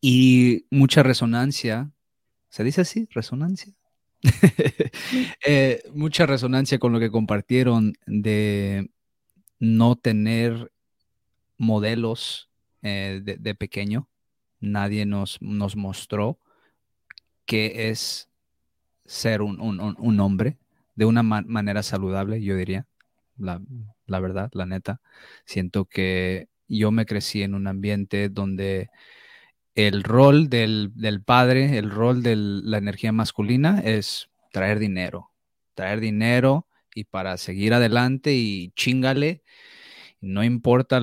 Y 0.00 0.66
mucha 0.70 1.02
resonancia, 1.02 1.90
¿se 2.48 2.64
dice 2.64 2.80
así? 2.82 3.08
¿Resonancia? 3.10 3.72
eh, 5.46 5.82
mucha 5.94 6.26
resonancia 6.26 6.78
con 6.78 6.92
lo 6.92 7.00
que 7.00 7.10
compartieron 7.10 7.94
de 8.06 8.90
no 9.58 9.96
tener 9.96 10.72
modelos 11.56 12.50
eh, 12.82 13.20
de, 13.22 13.36
de, 13.36 13.54
pequeño. 13.54 14.08
Nadie 14.60 15.06
nos, 15.06 15.40
nos 15.40 15.76
mostró 15.76 16.38
qué 17.46 17.90
es 17.90 18.28
ser 19.04 19.42
un, 19.42 19.60
un, 19.60 19.96
un 19.98 20.20
hombre 20.20 20.58
de 20.94 21.04
una 21.04 21.22
ma 21.22 21.42
manera 21.42 21.82
saludable, 21.82 22.42
yo 22.42 22.56
diría, 22.56 22.86
la, 23.36 23.60
la, 24.06 24.20
verdad, 24.20 24.50
la 24.54 24.66
neta. 24.66 25.00
Siento 25.44 25.84
que 25.84 26.48
yo 26.68 26.90
me 26.90 27.06
crecí 27.06 27.42
en 27.42 27.54
un 27.54 27.66
ambiente 27.66 28.28
donde 28.28 28.90
el 29.74 30.02
rol 30.02 30.48
del, 30.48 30.90
del 30.94 31.22
padre, 31.22 31.78
el 31.78 31.90
rol 31.90 32.22
de 32.22 32.36
la 32.36 32.78
energía 32.78 33.12
masculina 33.12 33.80
es 33.80 34.28
traer 34.52 34.78
dinero, 34.78 35.30
traer 35.74 36.00
dinero 36.00 36.66
y 36.94 37.04
para 37.04 37.36
seguir 37.38 37.74
adelante 37.74 38.34
y 38.34 38.70
chingale, 38.76 39.42
no 40.20 40.44
importa 40.44 41.00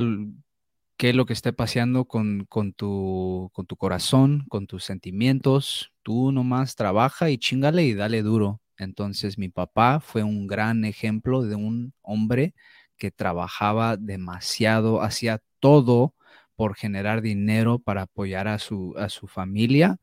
qué 0.97 1.09
es 1.09 1.15
lo 1.15 1.25
que 1.25 1.33
esté 1.33 1.53
paseando 1.53 2.05
con, 2.05 2.45
con, 2.49 2.73
tu, 2.73 3.49
con 3.53 3.65
tu 3.65 3.77
corazón, 3.77 4.45
con 4.49 4.67
tus 4.67 4.83
sentimientos. 4.83 5.93
Tú 6.03 6.31
nomás 6.31 6.75
trabaja 6.75 7.29
y 7.29 7.37
chingale 7.37 7.85
y 7.85 7.93
dale 7.93 8.21
duro. 8.21 8.61
Entonces 8.79 9.37
mi 9.37 9.49
papá 9.49 9.99
fue 9.99 10.23
un 10.23 10.47
gran 10.47 10.85
ejemplo 10.85 11.43
de 11.43 11.55
un 11.55 11.93
hombre 12.01 12.55
que 12.97 13.11
trabajaba 13.11 13.97
demasiado, 13.97 15.01
hacía 15.01 15.41
todo 15.59 16.15
por 16.55 16.75
generar 16.75 17.21
dinero 17.21 17.79
para 17.79 18.03
apoyar 18.03 18.47
a 18.47 18.59
su, 18.59 18.95
a 18.97 19.09
su 19.09 19.27
familia, 19.27 19.99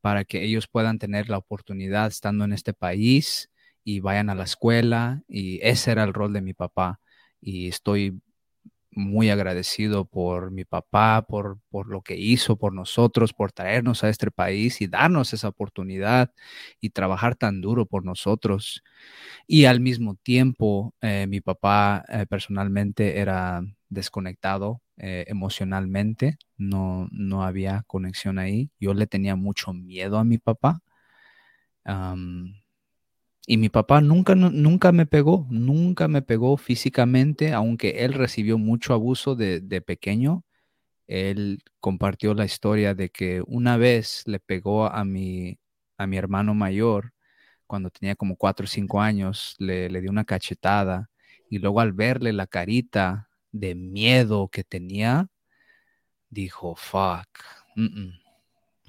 para 0.00 0.24
que 0.24 0.44
ellos 0.44 0.68
puedan 0.68 0.98
tener 0.98 1.28
la 1.28 1.38
oportunidad 1.38 2.08
estando 2.08 2.44
en 2.44 2.52
este 2.52 2.74
país 2.74 3.50
y 3.84 4.00
vayan 4.00 4.30
a 4.30 4.34
la 4.34 4.44
escuela. 4.44 5.22
Y 5.28 5.60
ese 5.62 5.92
era 5.92 6.04
el 6.04 6.14
rol 6.14 6.32
de 6.32 6.42
mi 6.42 6.54
papá. 6.54 7.00
Y 7.40 7.68
estoy 7.68 8.20
muy 8.92 9.30
agradecido 9.30 10.04
por 10.06 10.50
mi 10.50 10.64
papá, 10.64 11.24
por, 11.28 11.58
por 11.70 11.88
lo 11.88 12.02
que 12.02 12.16
hizo 12.16 12.56
por 12.56 12.74
nosotros, 12.74 13.32
por 13.32 13.52
traernos 13.52 14.04
a 14.04 14.08
este 14.10 14.30
país 14.30 14.80
y 14.82 14.86
darnos 14.86 15.32
esa 15.32 15.48
oportunidad 15.48 16.32
y 16.80 16.90
trabajar 16.90 17.34
tan 17.36 17.60
duro 17.62 17.86
por 17.86 18.04
nosotros. 18.04 18.82
Y 19.46 19.64
al 19.66 19.80
mismo 19.80 20.16
tiempo, 20.16 20.94
eh, 21.00 21.26
mi 21.28 21.40
papá 21.40 22.04
eh, 22.08 22.26
personalmente 22.28 23.18
era 23.18 23.62
desconectado 23.88 24.82
eh, 24.98 25.24
emocionalmente, 25.28 26.38
no, 26.56 27.08
no 27.12 27.44
había 27.44 27.82
conexión 27.86 28.38
ahí. 28.38 28.70
Yo 28.80 28.94
le 28.94 29.06
tenía 29.06 29.36
mucho 29.36 29.72
miedo 29.72 30.18
a 30.18 30.24
mi 30.24 30.38
papá. 30.38 30.80
Y 33.46 33.56
mi 33.56 33.68
papá 33.68 34.00
nunca, 34.00 34.34
nunca 34.34 34.92
me 34.92 35.06
pegó, 35.06 35.46
nunca 35.50 36.08
me 36.08 36.22
pegó 36.22 36.56
físicamente, 36.56 37.52
aunque 37.52 38.04
él 38.04 38.14
recibió 38.14 38.58
mucho 38.58 38.94
abuso 38.94 39.34
de, 39.34 39.60
de, 39.60 39.80
pequeño. 39.80 40.44
Él 41.08 41.62
compartió 41.80 42.34
la 42.34 42.44
historia 42.46 42.94
de 42.94 43.10
que 43.10 43.42
una 43.46 43.76
vez 43.76 44.24
le 44.26 44.40
pegó 44.40 44.86
a 44.86 45.04
mi, 45.04 45.58
a 45.98 46.06
mi 46.06 46.16
hermano 46.18 46.54
mayor 46.54 47.12
cuando 47.66 47.90
tenía 47.90 48.16
como 48.16 48.36
cuatro 48.36 48.64
o 48.64 48.68
cinco 48.68 49.00
años, 49.00 49.56
le, 49.58 49.90
le 49.90 50.00
dio 50.00 50.10
una 50.10 50.24
cachetada 50.24 51.10
y 51.50 51.58
luego 51.58 51.80
al 51.80 51.92
verle 51.92 52.32
la 52.32 52.46
carita 52.46 53.28
de 53.52 53.74
miedo 53.74 54.48
que 54.48 54.64
tenía, 54.64 55.28
dijo, 56.30 56.74
fuck, 56.76 57.28
mm 57.76 57.86
-mm 57.86 58.21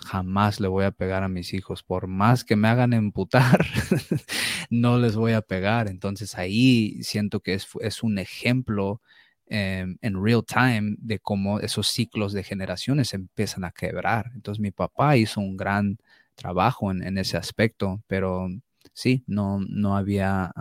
jamás 0.05 0.59
le 0.59 0.67
voy 0.67 0.85
a 0.85 0.91
pegar 0.91 1.23
a 1.23 1.29
mis 1.29 1.53
hijos. 1.53 1.83
Por 1.83 2.07
más 2.07 2.43
que 2.43 2.55
me 2.55 2.67
hagan 2.67 2.93
emputar, 2.93 3.65
no 4.69 4.97
les 4.97 5.15
voy 5.15 5.33
a 5.33 5.41
pegar. 5.41 5.87
Entonces 5.87 6.35
ahí 6.37 7.01
siento 7.03 7.39
que 7.39 7.53
es, 7.55 7.67
es 7.81 8.03
un 8.03 8.19
ejemplo 8.19 9.01
eh, 9.47 9.85
en 10.01 10.23
real 10.23 10.43
time 10.45 10.95
de 10.99 11.19
cómo 11.19 11.59
esos 11.59 11.87
ciclos 11.87 12.33
de 12.33 12.43
generaciones 12.43 13.13
empiezan 13.13 13.65
a 13.65 13.71
quebrar. 13.71 14.31
Entonces 14.35 14.59
mi 14.59 14.71
papá 14.71 15.17
hizo 15.17 15.41
un 15.41 15.57
gran 15.57 15.97
trabajo 16.35 16.91
en, 16.91 17.17
ese 17.17 17.37
aspecto, 17.37 18.01
pero 18.07 18.47
sí, 18.93 19.23
no, 19.27 19.59
no 19.67 19.95
había... 19.95 20.51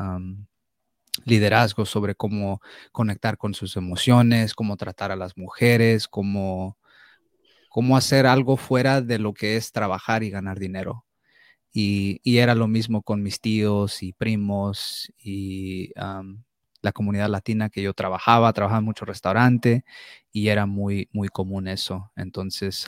Liderazgo 1.26 1.84
sobre 1.84 2.14
cómo 2.14 2.62
conectar 2.90 3.36
con 3.36 3.52
sus 3.52 3.76
emociones, 3.76 4.54
cómo 4.54 4.78
tratar 4.78 5.12
a 5.12 5.16
las 5.16 5.36
mujeres, 5.36 6.08
cómo 6.08 6.78
cómo 7.72 7.96
hacer 7.96 8.26
algo 8.26 8.56
fuera 8.56 9.00
de 9.00 9.18
lo 9.18 9.32
que 9.34 9.56
es 9.56 9.72
trabajar 9.72 10.22
y 10.22 10.30
ganar 10.30 10.58
dinero. 10.58 11.06
Y, 11.72 12.20
era 12.24 12.54
lo 12.54 12.68
mismo 12.68 13.02
con 13.02 13.22
mis 13.22 13.40
tíos 13.40 14.02
y 14.02 14.12
primos 14.12 15.10
y 15.18 15.92
la 16.82 16.92
comunidad 16.92 17.30
latina 17.30 17.70
que 17.70 17.82
yo 17.82 17.94
trabajaba, 17.94 18.52
trabajaba 18.52 18.80
en 18.80 18.84
mucho 18.84 19.06
restaurante 19.06 19.84
y 20.32 20.48
era 20.48 20.66
muy, 20.66 21.08
muy 21.12 21.28
común 21.28 21.66
eso. 21.66 22.12
Entonces, 22.14 22.86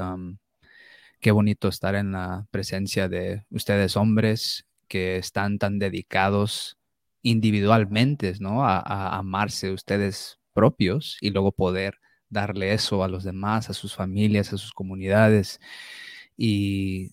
qué 1.20 1.30
bonito 1.30 1.68
estar 1.68 1.94
en 1.94 2.12
la 2.12 2.46
presencia 2.50 3.08
de 3.08 3.44
ustedes 3.50 3.96
hombres 3.96 4.66
que 4.88 5.16
están 5.16 5.58
tan 5.58 5.78
dedicados 5.78 6.76
individualmente, 7.22 8.34
¿no? 8.38 8.66
A 8.66 9.16
amarse 9.16 9.72
ustedes 9.72 10.38
propios 10.52 11.16
y 11.22 11.30
luego 11.30 11.52
poder 11.52 12.03
darle 12.34 12.74
eso 12.74 13.02
a 13.02 13.08
los 13.08 13.24
demás, 13.24 13.70
a 13.70 13.74
sus 13.74 13.94
familias, 13.94 14.52
a 14.52 14.58
sus 14.58 14.72
comunidades. 14.72 15.60
Y 16.36 17.12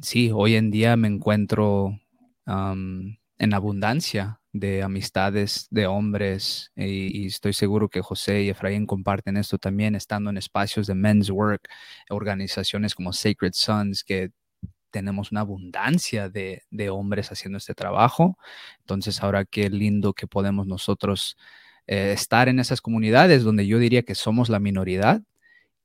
sí, 0.00 0.30
hoy 0.32 0.54
en 0.54 0.70
día 0.70 0.96
me 0.96 1.08
encuentro 1.08 1.98
en 2.46 3.54
abundancia 3.54 4.40
de 4.52 4.82
amistades 4.82 5.68
de 5.70 5.86
hombres 5.86 6.72
y, 6.74 7.24
y, 7.24 7.26
estoy 7.26 7.52
seguro 7.52 7.88
que 7.90 8.00
José 8.00 8.42
y 8.42 8.48
Efraín 8.48 8.86
comparten 8.86 9.36
esto 9.36 9.58
también, 9.58 9.94
estando 9.94 10.30
en 10.30 10.38
espacios 10.38 10.86
de 10.86 10.94
men's 10.94 11.30
work, 11.30 11.68
organizaciones 12.08 12.94
como 12.94 13.12
Sacred 13.12 13.52
Sons, 13.52 14.04
que 14.04 14.30
tenemos 14.90 15.30
una 15.32 15.42
abundancia 15.42 16.30
de, 16.30 16.62
de 16.70 16.90
hombres 16.90 17.30
haciendo 17.30 17.58
este 17.58 17.74
trabajo. 17.74 18.38
Entonces, 18.80 19.22
ahora 19.22 19.44
qué 19.44 19.68
lindo 19.68 20.14
que 20.14 20.26
podemos 20.26 20.66
nosotros 20.66 21.36
eh, 21.88 22.12
estar 22.12 22.50
en 22.50 22.58
esas 22.60 22.82
comunidades 22.82 23.42
donde 23.42 23.66
yo 23.66 23.78
diría 23.78 24.02
que 24.02 24.14
somos 24.14 24.50
la 24.50 24.60
minoridad 24.60 25.22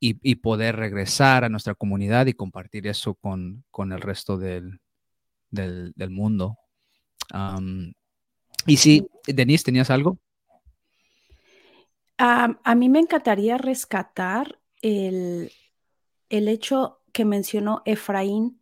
y, 0.06 0.36
poder 0.36 0.76
regresar 0.76 1.46
a 1.46 1.50
nuestra 1.50 1.76
comunidad 1.76 2.26
y 2.26 2.34
compartir 2.34 2.88
eso 2.88 3.14
con, 3.14 3.64
con 3.72 3.94
el 3.94 4.02
resto 4.02 4.38
del, 4.38 4.82
del, 5.50 6.10
mundo. 6.10 6.58
Y 8.68 8.76
sí, 8.76 9.08
Denise, 9.26 9.64
¿tenías 9.64 9.90
algo? 9.90 10.18
A 12.18 12.76
mí 12.76 12.90
me 12.90 13.00
encantaría 13.00 13.58
rescatar 13.58 14.60
el, 14.82 15.54
el 16.28 16.48
hecho 16.50 17.00
que 17.14 17.24
mencionó 17.24 17.82
Efraín 17.86 18.60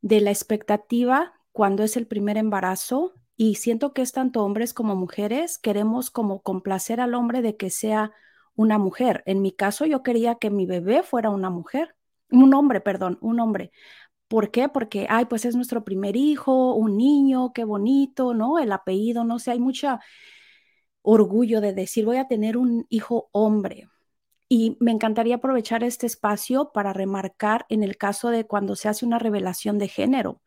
de 0.00 0.22
la 0.22 0.30
expectativa 0.30 1.34
cuando 1.52 1.82
es 1.82 1.98
el 1.98 2.06
primer 2.06 2.38
embarazo 2.38 3.19
y 3.42 3.54
siento 3.54 3.94
que 3.94 4.02
es 4.02 4.12
tanto 4.12 4.44
hombres 4.44 4.74
como 4.74 4.96
mujeres, 4.96 5.56
queremos 5.56 6.10
como 6.10 6.42
complacer 6.42 7.00
al 7.00 7.14
hombre 7.14 7.40
de 7.40 7.56
que 7.56 7.70
sea 7.70 8.12
una 8.54 8.76
mujer. 8.76 9.22
En 9.24 9.40
mi 9.40 9.50
caso, 9.50 9.86
yo 9.86 10.02
quería 10.02 10.34
que 10.34 10.50
mi 10.50 10.66
bebé 10.66 11.02
fuera 11.02 11.30
una 11.30 11.48
mujer, 11.48 11.96
un 12.30 12.52
hombre, 12.52 12.82
perdón, 12.82 13.16
un 13.22 13.40
hombre. 13.40 13.72
¿Por 14.28 14.50
qué? 14.50 14.68
Porque, 14.68 15.06
ay, 15.08 15.24
pues 15.24 15.46
es 15.46 15.56
nuestro 15.56 15.84
primer 15.84 16.16
hijo, 16.16 16.74
un 16.74 16.98
niño, 16.98 17.54
qué 17.54 17.64
bonito, 17.64 18.34
¿no? 18.34 18.58
El 18.58 18.72
apellido, 18.72 19.24
no 19.24 19.38
sé, 19.38 19.52
hay 19.52 19.58
mucho 19.58 19.98
orgullo 21.02 21.60
de 21.60 21.72
decir, 21.72 22.04
voy 22.04 22.18
a 22.18 22.28
tener 22.28 22.58
un 22.58 22.86
hijo 22.90 23.30
hombre. 23.32 23.89
Y 24.52 24.76
me 24.80 24.90
encantaría 24.90 25.36
aprovechar 25.36 25.84
este 25.84 26.08
espacio 26.08 26.72
para 26.74 26.92
remarcar 26.92 27.66
en 27.68 27.84
el 27.84 27.96
caso 27.96 28.30
de 28.30 28.48
cuando 28.48 28.74
se 28.74 28.88
hace 28.88 29.06
una 29.06 29.20
revelación 29.20 29.78
de 29.78 29.86
género. 29.86 30.42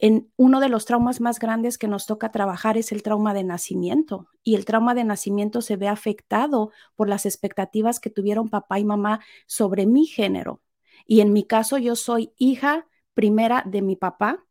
En 0.00 0.32
uno 0.36 0.58
de 0.58 0.68
los 0.68 0.84
traumas 0.84 1.20
más 1.20 1.38
grandes 1.38 1.78
que 1.78 1.86
nos 1.86 2.06
toca 2.06 2.32
trabajar 2.32 2.76
es 2.76 2.90
el 2.90 3.04
trauma 3.04 3.34
de 3.34 3.44
nacimiento 3.44 4.26
y 4.42 4.56
el 4.56 4.64
trauma 4.64 4.96
de 4.96 5.04
nacimiento 5.04 5.62
se 5.62 5.76
ve 5.76 5.86
afectado 5.86 6.72
por 6.96 7.08
las 7.08 7.24
expectativas 7.24 8.00
que 8.00 8.10
tuvieron 8.10 8.48
papá 8.48 8.80
y 8.80 8.84
mamá 8.84 9.20
sobre 9.46 9.86
mi 9.86 10.06
género. 10.06 10.60
Y 11.06 11.20
en 11.20 11.32
mi 11.32 11.44
caso 11.44 11.78
yo 11.78 11.94
soy 11.94 12.32
hija 12.38 12.88
primera 13.14 13.62
de 13.64 13.80
mi 13.80 13.94
papá 13.94 14.44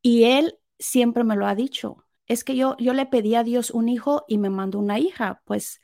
y 0.00 0.24
él 0.24 0.58
siempre 0.78 1.22
me 1.22 1.36
lo 1.36 1.46
ha 1.46 1.54
dicho. 1.54 2.06
Es 2.26 2.44
que 2.44 2.56
yo, 2.56 2.78
yo 2.78 2.94
le 2.94 3.04
pedí 3.04 3.34
a 3.34 3.44
Dios 3.44 3.70
un 3.70 3.90
hijo 3.90 4.24
y 4.26 4.38
me 4.38 4.48
mandó 4.48 4.78
una 4.78 4.98
hija. 4.98 5.42
Pues 5.44 5.82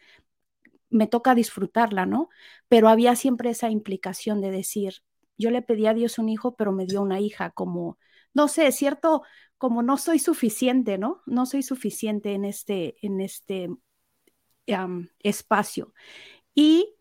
me 0.91 1.07
toca 1.07 1.35
disfrutarla, 1.35 2.07
¿no? 2.07 2.29
Pero 2.69 2.89
había 2.89 3.17
siempre 3.17 3.51
esa 3.51 3.71
implicación 3.71 4.41
de 4.41 4.51
decir, 4.51 5.03
yo 5.39 5.51
le 5.51 5.63
pedí 5.63 5.87
a 5.87 5.95
Dios 5.95 6.19
un 6.19 6.29
hijo, 6.29 6.57
pero 6.57 6.73
me 6.73 6.87
dio 6.87 7.01
una 7.03 7.21
hija, 7.21 7.51
como, 7.51 7.99
no 8.35 8.49
sé, 8.49 8.71
cierto, 8.73 9.23
como 9.59 9.83
no 9.83 9.97
soy 9.97 10.19
suficiente, 10.19 10.99
¿no? 10.99 11.23
No 11.27 11.47
soy 11.47 11.63
suficiente 11.63 12.33
en 12.35 12.45
este, 12.45 12.97
en 13.07 13.21
este 13.21 13.71
espacio. 15.23 15.95
Y 16.55 16.95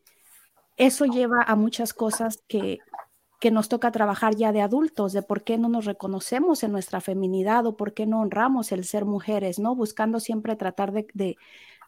eso 0.78 1.06
lleva 1.06 1.44
a 1.44 1.56
muchas 1.56 1.94
cosas 1.94 2.44
que, 2.48 2.80
que 3.40 3.52
nos 3.52 3.70
toca 3.70 3.92
trabajar 3.92 4.36
ya 4.36 4.52
de 4.52 4.62
adultos, 4.62 5.14
de 5.14 5.22
por 5.22 5.44
qué 5.44 5.58
no 5.58 5.70
nos 5.70 5.86
reconocemos 5.86 6.64
en 6.64 6.72
nuestra 6.72 7.02
feminidad 7.02 7.66
o 7.66 7.78
por 7.78 7.94
qué 7.94 8.06
no 8.06 8.22
honramos 8.22 8.72
el 8.72 8.84
ser 8.86 9.06
mujeres, 9.06 9.60
¿no? 9.60 9.76
Buscando 9.76 10.20
siempre 10.20 10.56
tratar 10.56 10.92
de, 10.92 11.08
de 11.14 11.38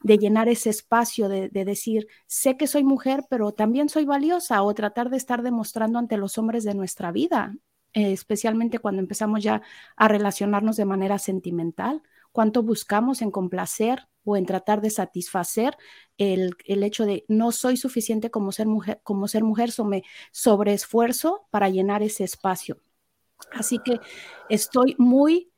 llenar 0.03 0.49
ese 0.49 0.69
espacio, 0.69 1.29
de, 1.29 1.49
decir, 1.49 2.07
sé 2.27 2.57
que 2.57 2.67
soy 2.67 2.83
mujer, 2.83 3.25
pero 3.29 3.51
también 3.51 3.89
soy 3.89 4.05
valiosa, 4.05 4.63
o 4.63 4.73
tratar 4.73 5.09
de 5.09 5.17
estar 5.17 5.41
demostrando 5.41 5.99
ante 5.99 6.17
los 6.17 6.37
hombres 6.37 6.63
de 6.63 6.73
nuestra 6.73 7.11
vida, 7.11 7.55
eh, 7.93 8.11
especialmente 8.11 8.79
cuando 8.79 9.01
empezamos 9.01 9.43
ya 9.43 9.61
a 9.95 10.07
relacionarnos 10.07 10.77
de 10.77 10.85
manera 10.85 11.19
sentimental, 11.19 12.01
cuánto 12.31 12.63
buscamos 12.63 13.21
en 13.21 13.31
complacer 13.31 14.07
o 14.23 14.37
en 14.37 14.45
tratar 14.45 14.81
de 14.81 14.89
satisfacer 14.89 15.77
el, 16.17 16.55
hecho 16.65 17.05
de 17.05 17.25
no 17.27 17.51
soy 17.51 17.77
suficiente 17.77 18.31
como 18.31 18.51
ser 18.51 18.67
mujer, 18.67 19.01
como 19.03 19.27
ser 19.27 19.43
mujer, 19.43 19.71
so 19.71 19.85
me 19.85 20.03
sobreesfuerzo 20.31 21.47
para 21.49 21.69
llenar 21.69 22.03
ese 22.03 22.23
espacio. 22.23 22.81
Así 23.51 23.79
que 23.83 23.99
estoy 24.49 24.95
muy 24.97 25.50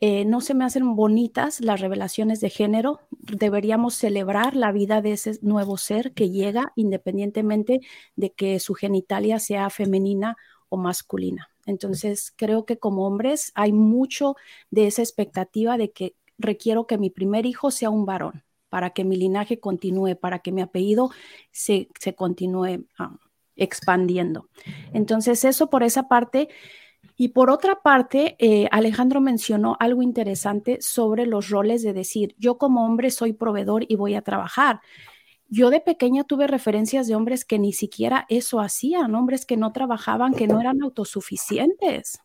eh, 0.00 0.24
no 0.26 0.40
se 0.40 0.54
me 0.54 0.64
hacen 0.64 0.94
bonitas 0.94 1.60
las 1.60 1.80
revelaciones 1.80 2.40
de 2.40 2.50
género. 2.50 3.00
Deberíamos 3.10 3.94
celebrar 3.94 4.54
la 4.54 4.70
vida 4.72 5.00
de 5.00 5.12
ese 5.12 5.38
nuevo 5.40 5.78
ser 5.78 6.12
que 6.12 6.30
llega 6.30 6.72
independientemente 6.76 7.80
de 8.14 8.32
que 8.32 8.60
su 8.60 8.74
genitalia 8.74 9.38
sea 9.38 9.70
femenina 9.70 10.36
o 10.68 10.76
masculina. 10.76 11.48
Entonces, 11.64 12.32
creo 12.36 12.64
que 12.64 12.78
como 12.78 13.06
hombres 13.06 13.52
hay 13.54 13.72
mucho 13.72 14.36
de 14.70 14.86
esa 14.86 15.02
expectativa 15.02 15.78
de 15.78 15.90
que 15.92 16.14
requiero 16.38 16.86
que 16.86 16.98
mi 16.98 17.10
primer 17.10 17.46
hijo 17.46 17.70
sea 17.70 17.90
un 17.90 18.04
varón 18.04 18.44
para 18.68 18.90
que 18.90 19.04
mi 19.04 19.16
linaje 19.16 19.58
continúe, 19.58 20.16
para 20.16 20.40
que 20.40 20.52
mi 20.52 20.60
apellido 20.60 21.10
se, 21.50 21.88
continúe 22.14 22.84
ah, 22.98 23.16
expandiendo. 23.56 24.48
Entonces, 24.92 25.44
eso 25.44 25.70
por 25.70 25.82
esa 25.82 26.08
parte. 26.08 26.48
Y 27.16 27.28
por 27.28 27.50
otra 27.50 27.80
parte, 27.80 28.36
eh, 28.38 28.68
Alejandro 28.70 29.22
mencionó 29.22 29.76
algo 29.80 30.02
interesante 30.02 30.78
sobre 30.80 31.24
los 31.24 31.48
roles 31.48 31.82
de 31.82 31.94
decir, 31.94 32.34
yo 32.38 32.58
como 32.58 32.84
hombre 32.84 33.10
soy 33.10 33.32
proveedor 33.32 33.86
y 33.88 33.96
voy 33.96 34.14
a 34.14 34.22
trabajar. 34.22 34.80
Yo 35.48 35.70
de 35.70 35.80
pequeña 35.80 36.24
tuve 36.24 36.46
referencias 36.46 37.06
de 37.06 37.14
hombres 37.14 37.46
que 37.46 37.58
ni 37.58 37.72
siquiera 37.72 38.26
eso 38.28 38.60
hacían, 38.60 39.14
hombres 39.14 39.46
que 39.46 39.56
no 39.56 39.72
trabajaban, 39.72 40.34
que 40.34 40.46
no 40.46 40.60
eran 40.60 40.82
autosuficientes, 40.82 42.18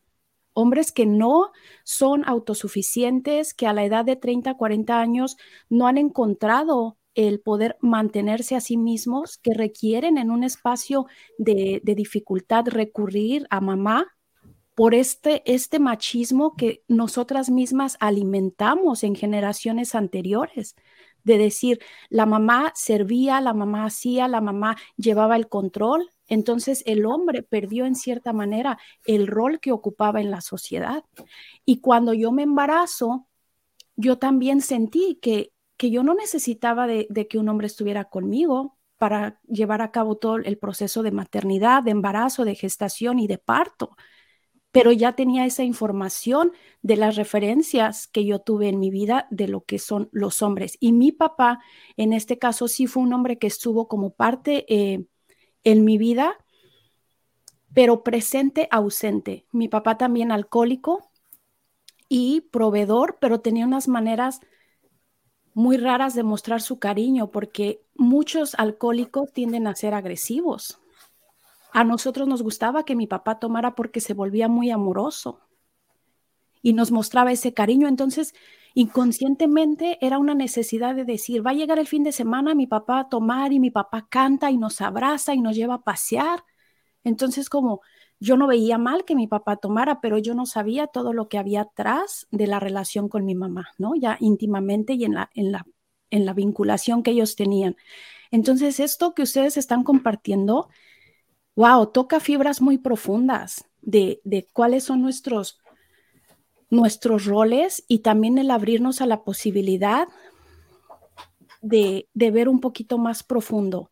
hombres 0.53 0.91
que 0.91 1.05
no 1.05 1.51
son 1.85 2.27
autosuficientes, 2.27 3.53
que 3.53 3.67
a 3.67 3.73
la 3.73 3.85
edad 3.85 4.03
de 4.03 4.17
30, 4.17 4.55
40 4.55 4.99
años 4.99 5.37
no 5.69 5.87
han 5.87 5.97
encontrado 5.97 6.97
el 7.13 7.39
poder 7.39 7.77
mantenerse 7.79 8.55
a 8.55 8.61
sí 8.61 8.75
mismos, 8.75 9.37
que 9.37 9.53
requieren 9.53 10.17
en 10.17 10.31
un 10.31 10.43
espacio 10.43 11.05
de, 11.37 11.79
de 11.83 11.95
dificultad 11.95 12.65
recurrir 12.67 13.47
a 13.49 13.61
mamá 13.61 14.07
por 14.75 14.95
este, 14.95 15.43
este 15.51 15.79
machismo 15.79 16.55
que 16.55 16.83
nosotras 16.87 17.49
mismas 17.49 17.97
alimentamos 17.99 19.03
en 19.03 19.15
generaciones 19.15 19.95
anteriores, 19.95 20.75
de 21.23 21.37
decir, 21.37 21.79
la 22.09 22.25
mamá 22.25 22.71
servía, 22.75 23.41
la 23.41 23.53
mamá 23.53 23.85
hacía, 23.85 24.27
la 24.27 24.41
mamá 24.41 24.75
llevaba 24.97 25.35
el 25.35 25.49
control, 25.49 26.09
entonces 26.27 26.83
el 26.85 27.05
hombre 27.05 27.43
perdió 27.43 27.85
en 27.85 27.95
cierta 27.95 28.33
manera 28.33 28.79
el 29.05 29.27
rol 29.27 29.59
que 29.59 29.71
ocupaba 29.71 30.21
en 30.21 30.31
la 30.31 30.41
sociedad. 30.41 31.03
Y 31.65 31.81
cuando 31.81 32.13
yo 32.13 32.31
me 32.31 32.43
embarazo, 32.43 33.27
yo 33.95 34.17
también 34.17 34.61
sentí 34.61 35.19
que, 35.21 35.51
que 35.77 35.91
yo 35.91 36.03
no 36.03 36.13
necesitaba 36.15 36.87
de, 36.87 37.05
de 37.09 37.27
que 37.27 37.37
un 37.37 37.49
hombre 37.49 37.67
estuviera 37.67 38.05
conmigo 38.05 38.77
para 38.97 39.39
llevar 39.47 39.81
a 39.81 39.91
cabo 39.91 40.17
todo 40.17 40.37
el 40.37 40.57
proceso 40.57 41.03
de 41.03 41.11
maternidad, 41.11 41.83
de 41.83 41.91
embarazo, 41.91 42.45
de 42.45 42.55
gestación 42.55 43.19
y 43.19 43.27
de 43.27 43.37
parto 43.37 43.95
pero 44.71 44.91
ya 44.91 45.13
tenía 45.13 45.45
esa 45.45 45.63
información 45.63 46.53
de 46.81 46.95
las 46.95 47.15
referencias 47.15 48.07
que 48.07 48.25
yo 48.25 48.39
tuve 48.39 48.69
en 48.69 48.79
mi 48.79 48.89
vida 48.89 49.27
de 49.29 49.47
lo 49.47 49.61
que 49.65 49.79
son 49.79 50.09
los 50.11 50.41
hombres. 50.41 50.77
Y 50.79 50.93
mi 50.93 51.11
papá, 51.11 51.59
en 51.97 52.13
este 52.13 52.39
caso, 52.39 52.67
sí 52.67 52.87
fue 52.87 53.03
un 53.03 53.13
hombre 53.13 53.37
que 53.37 53.47
estuvo 53.47 53.87
como 53.87 54.11
parte 54.11 54.65
eh, 54.73 55.05
en 55.63 55.83
mi 55.83 55.97
vida, 55.97 56.37
pero 57.73 58.03
presente, 58.03 58.67
ausente. 58.71 59.45
Mi 59.51 59.67
papá 59.67 59.97
también 59.97 60.31
alcohólico 60.31 61.11
y 62.07 62.41
proveedor, 62.51 63.17
pero 63.19 63.41
tenía 63.41 63.65
unas 63.65 63.87
maneras 63.87 64.39
muy 65.53 65.75
raras 65.75 66.15
de 66.15 66.23
mostrar 66.23 66.61
su 66.61 66.79
cariño, 66.79 67.29
porque 67.29 67.83
muchos 67.95 68.55
alcohólicos 68.55 69.33
tienden 69.33 69.67
a 69.67 69.75
ser 69.75 69.93
agresivos 69.93 70.80
a 71.73 71.83
nosotros 71.83 72.27
nos 72.27 72.41
gustaba 72.41 72.83
que 72.85 72.95
mi 72.95 73.07
papá 73.07 73.39
tomara 73.39 73.75
porque 73.75 74.01
se 74.01 74.13
volvía 74.13 74.47
muy 74.47 74.71
amoroso 74.71 75.39
y 76.61 76.73
nos 76.73 76.91
mostraba 76.91 77.31
ese 77.31 77.53
cariño. 77.53 77.87
Entonces, 77.87 78.33
inconscientemente 78.73 79.97
era 80.01 80.17
una 80.19 80.35
necesidad 80.35 80.95
de 80.95 81.05
decir, 81.05 81.45
va 81.45 81.51
a 81.51 81.55
llegar 81.55 81.79
el 81.79 81.87
fin 81.87 82.03
de 82.03 82.11
semana, 82.11 82.55
mi 82.55 82.67
papá 82.67 82.99
a 82.99 83.09
tomar 83.09 83.53
y 83.53 83.59
mi 83.59 83.71
papá 83.71 84.07
canta 84.09 84.51
y 84.51 84.57
nos 84.57 84.81
abraza 84.81 85.33
y 85.33 85.41
nos 85.41 85.55
lleva 85.55 85.75
a 85.75 85.83
pasear. 85.83 86.43
Entonces, 87.03 87.49
como 87.49 87.81
yo 88.19 88.37
no 88.37 88.47
veía 88.47 88.77
mal 88.77 89.03
que 89.05 89.15
mi 89.15 89.27
papá 89.27 89.57
tomara, 89.57 89.99
pero 90.01 90.17
yo 90.19 90.35
no 90.35 90.45
sabía 90.45 90.87
todo 90.87 91.13
lo 91.13 91.27
que 91.27 91.39
había 91.39 91.61
atrás 91.61 92.27
de 92.31 92.47
la 92.47 92.59
relación 92.59 93.09
con 93.09 93.25
mi 93.25 93.33
mamá, 93.33 93.69
¿no? 93.77 93.95
Ya 93.95 94.17
íntimamente 94.19 94.93
y 94.93 95.05
en 95.05 95.15
la, 95.15 95.31
en 95.33 95.51
la, 95.51 95.65
en 96.11 96.25
la 96.25 96.33
vinculación 96.33 97.01
que 97.01 97.11
ellos 97.11 97.35
tenían. 97.35 97.77
Entonces, 98.29 98.79
esto 98.79 99.15
que 99.15 99.23
ustedes 99.23 99.57
están 99.57 99.83
compartiendo 99.83 100.69
wow, 101.61 101.85
toca 101.85 102.19
fibras 102.19 102.59
muy 102.59 102.79
profundas 102.79 103.69
de, 103.81 104.19
cuáles 104.51 104.83
son 104.85 104.99
nuestros, 104.99 105.59
nuestros 106.71 107.25
roles 107.25 107.85
y 107.87 107.99
también 107.99 108.39
el 108.39 108.49
abrirnos 108.49 108.99
a 108.99 109.05
la 109.05 109.23
posibilidad 109.23 110.07
de, 111.61 112.07
ver 112.15 112.49
un 112.49 112.61
poquito 112.61 112.97
más 112.97 113.21
profundo. 113.21 113.91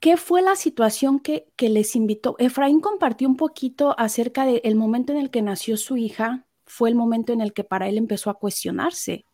¿Qué 0.00 0.16
fue 0.16 0.42
la 0.42 0.56
situación 0.56 1.20
que, 1.20 1.46
que, 1.54 1.68
les 1.68 1.94
invitó? 1.94 2.34
Efraín 2.40 2.80
compartió 2.80 3.28
un 3.28 3.36
poquito 3.36 3.94
acerca 3.96 4.44
del 4.44 4.74
momento 4.74 5.12
en 5.12 5.20
el 5.20 5.30
que 5.30 5.42
nació 5.42 5.76
su 5.76 5.96
hija, 5.96 6.48
fue 6.64 6.88
el 6.88 6.96
momento 6.96 7.32
en 7.32 7.40
el 7.40 7.52
que 7.52 7.62
para 7.62 7.88
él 7.88 7.98
empezó 7.98 8.30
a 8.30 8.38
cuestionarse, 8.40 9.26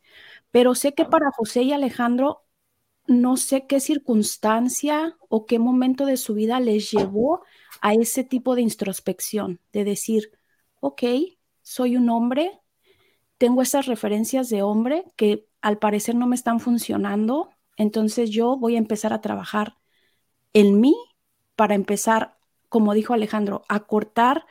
pero 0.50 0.74
sé 0.74 0.92
que 0.92 1.06
para 1.06 1.30
José 1.30 1.62
y 1.62 1.72
Alejandro 1.72 2.44
no 3.06 3.36
sé 3.36 3.66
qué 3.66 3.80
circunstancia 3.80 5.16
o 5.28 5.46
qué 5.46 5.58
momento 5.58 6.06
de 6.06 6.16
su 6.16 6.34
vida 6.34 6.60
les 6.60 6.90
llevó 6.90 7.42
a 7.80 7.94
ese 7.94 8.24
tipo 8.24 8.54
de 8.54 8.62
introspección, 8.62 9.60
de 9.72 9.84
decir, 9.84 10.32
ok, 10.80 11.02
soy 11.62 11.96
un 11.96 12.08
hombre, 12.10 12.60
tengo 13.38 13.62
esas 13.62 13.86
referencias 13.86 14.48
de 14.48 14.62
hombre 14.62 15.04
que 15.16 15.46
al 15.60 15.78
parecer 15.78 16.14
no 16.14 16.26
me 16.26 16.36
están 16.36 16.60
funcionando, 16.60 17.50
entonces 17.76 18.30
yo 18.30 18.56
voy 18.56 18.76
a 18.76 18.78
empezar 18.78 19.12
a 19.12 19.20
trabajar 19.20 19.76
en 20.52 20.80
mí 20.80 20.96
para 21.56 21.74
empezar, 21.74 22.38
como 22.68 22.94
dijo 22.94 23.14
Alejandro, 23.14 23.64
a 23.68 23.80
cortar 23.80 24.46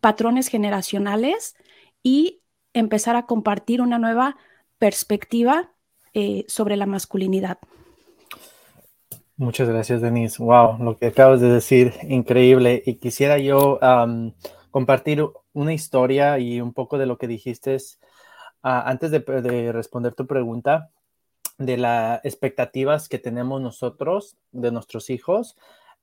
patrones 0.00 0.48
generacionales 0.48 1.56
y 2.02 2.42
empezar 2.72 3.16
a 3.16 3.26
compartir 3.26 3.80
una 3.80 3.98
nueva 3.98 4.36
perspectiva 4.78 5.72
eh, 6.14 6.44
sobre 6.48 6.76
la 6.76 6.86
masculinidad. 6.86 7.58
Muchas 9.38 9.68
gracias, 9.68 10.00
Denise. 10.00 10.42
Wow, 10.42 10.82
lo 10.82 10.98
que 10.98 11.06
acabas 11.06 11.40
de 11.40 11.48
decir, 11.48 11.94
increíble. 12.02 12.82
Y 12.84 12.96
quisiera 12.96 13.38
yo 13.38 13.78
compartir 14.72 15.24
una 15.52 15.72
historia 15.72 16.40
y 16.40 16.60
un 16.60 16.72
poco 16.72 16.98
de 16.98 17.06
lo 17.06 17.18
que 17.18 17.28
dijiste 17.28 17.76
ah, 18.64 18.82
antes 18.84 19.12
de, 19.12 19.72
responder 19.72 20.14
tu 20.14 20.26
pregunta. 20.26 20.90
de 21.56 21.76
las 21.76 22.24
expectativas 22.24 23.08
que 23.08 23.20
tenemos 23.20 23.60
nosotros 23.60 24.36
de 24.50 24.72
nuestros 24.72 25.08
hijos 25.08 25.56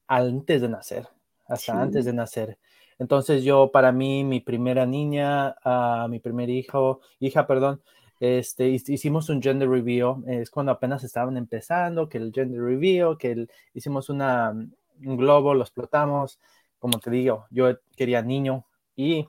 antes 0.08 0.62
de 0.62 0.69
nacer, 0.69 1.10
hasta 1.45 1.82
antes 1.82 2.06
de 2.06 2.13
nacer. 2.13 2.58
Entonces 3.00 3.43
yo, 3.43 3.69
para 3.69 3.91
mí, 3.91 4.24
mi 4.24 4.39
primera 4.39 4.86
niña, 4.86 5.58
uh, 5.65 6.08
mi 6.08 6.19
primer 6.19 6.50
hijo, 6.50 7.02
hija, 7.19 7.45
perdón, 7.48 7.82
este, 8.19 8.69
hicimos 8.69 9.30
un 9.30 9.41
gender 9.41 9.69
review, 9.69 10.23
es 10.28 10.49
cuando 10.49 10.71
apenas 10.71 11.04
estaban 11.04 11.38
empezando, 11.38 12.08
que 12.10 12.17
el 12.17 12.32
gender 12.34 12.62
review, 12.62 13.17
que 13.17 13.47
hicimos 13.73 14.10
una, 14.10 14.51
un 14.51 15.17
globo, 15.17 15.54
lo 15.54 15.62
explotamos, 15.62 16.39
como 16.80 16.99
te 16.99 17.10
digo, 17.10 17.45
yo 17.49 17.78
quería 17.95 18.21
niño 18.21 18.65
y 18.95 19.28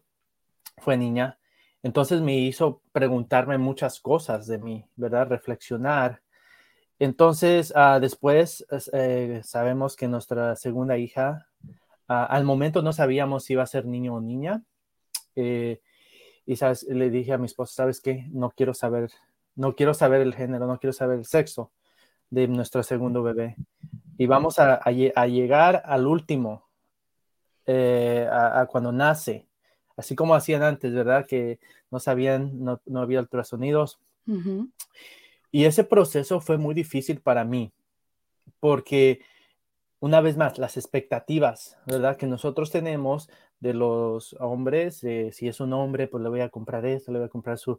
fue 0.79 0.97
niña. 0.97 1.39
Entonces 1.83 2.21
me 2.21 2.37
hizo 2.37 2.83
preguntarme 2.93 3.59
muchas 3.59 4.01
cosas 4.01 4.47
de 4.47 4.59
mí, 4.59 4.85
¿verdad? 4.97 5.29
Reflexionar. 5.29 6.23
Entonces, 6.99 7.73
uh, 7.77 8.01
después 8.01 8.67
eh, 8.93 9.41
sabemos 9.45 9.97
que 9.97 10.09
nuestra 10.09 10.57
segunda 10.57 10.99
hija, 10.99 11.49
uh, 12.09 12.27
al 12.29 12.45
momento 12.45 12.83
no 12.83 12.93
sabíamos 12.93 13.45
si 13.45 13.53
iba 13.53 13.63
a 13.63 13.67
ser 13.67 13.87
niño 13.87 14.15
o 14.15 14.21
niña. 14.21 14.63
Eh, 15.37 15.81
y 16.47 16.57
sabes, 16.57 16.85
le 16.85 17.11
dije 17.11 17.33
a 17.33 17.39
mi 17.39 17.47
esposa, 17.47 17.75
¿sabes 17.75 18.01
qué? 18.01 18.27
No 18.31 18.51
quiero 18.51 18.73
saber, 18.73 19.11
no 19.57 19.75
quiero 19.75 19.93
saber 19.95 20.21
el 20.21 20.33
género, 20.33 20.67
no 20.67 20.79
quiero 20.79 20.93
saber 20.93 21.19
el 21.19 21.27
sexo 21.27 21.73
de 22.31 22.47
nuestro 22.47 22.83
segundo 22.85 23.23
bebé. 23.23 23.57
Y 24.17 24.27
vamos 24.27 24.59
a, 24.59 24.75
a, 24.77 25.27
llegar 25.27 25.83
al 25.85 26.07
último, 26.07 26.65
eh, 27.67 28.29
a, 28.31 28.67
cuando 28.67 28.93
nace, 28.93 29.47
así 29.97 30.15
como 30.15 30.35
hacían 30.35 30.63
antes, 30.63 30.95
¿verdad? 30.95 31.27
Que 31.27 31.59
no 31.91 31.99
sabían, 31.99 32.65
no, 32.65 32.81
no 32.87 33.01
había 33.01 33.21
ultrasonidos. 33.21 33.99
Y 35.51 35.65
ese 35.65 35.85
proceso 35.85 36.41
fue 36.41 36.59
muy 36.59 36.75
difícil 36.75 37.21
para 37.21 37.45
mí, 37.45 37.73
porque 38.61 39.21
una 40.01 40.21
vez 40.21 40.37
más, 40.37 40.59
las 40.59 40.77
expectativas, 40.77 41.77
¿verdad? 41.87 42.17
Que 42.17 42.27
nosotros 42.27 42.71
tenemos 42.71 43.29
de 43.61 43.75
los 43.75 44.35
hombres, 44.39 44.99
si 44.99 45.49
es 45.49 45.61
un 45.61 45.73
hombre, 45.73 46.09
pues 46.09 46.23
le 46.23 46.29
voy 46.29 46.41
a 46.41 46.51
comprar 46.51 46.85
esto, 46.87 47.13
le 47.13 47.19
voy 47.19 47.27
a 47.27 47.31
comprar 47.31 47.59
su, 47.59 47.79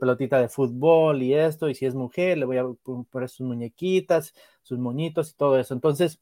pelotita 0.00 0.40
de 0.40 0.48
fútbol 0.48 1.22
y 1.22 1.34
esto, 1.34 1.68
y 1.68 1.74
si 1.74 1.86
es 1.86 1.94
mujer, 1.94 2.38
le 2.38 2.46
voy 2.46 2.58
a 2.58 2.66
comprar 2.82 3.28
sus 3.28 3.46
muñequitas, 3.46 4.34
sus 4.62 4.78
moñitos 4.78 5.30
y 5.30 5.34
todo 5.36 5.58
eso. 5.58 5.74
Entonces, 5.74 6.20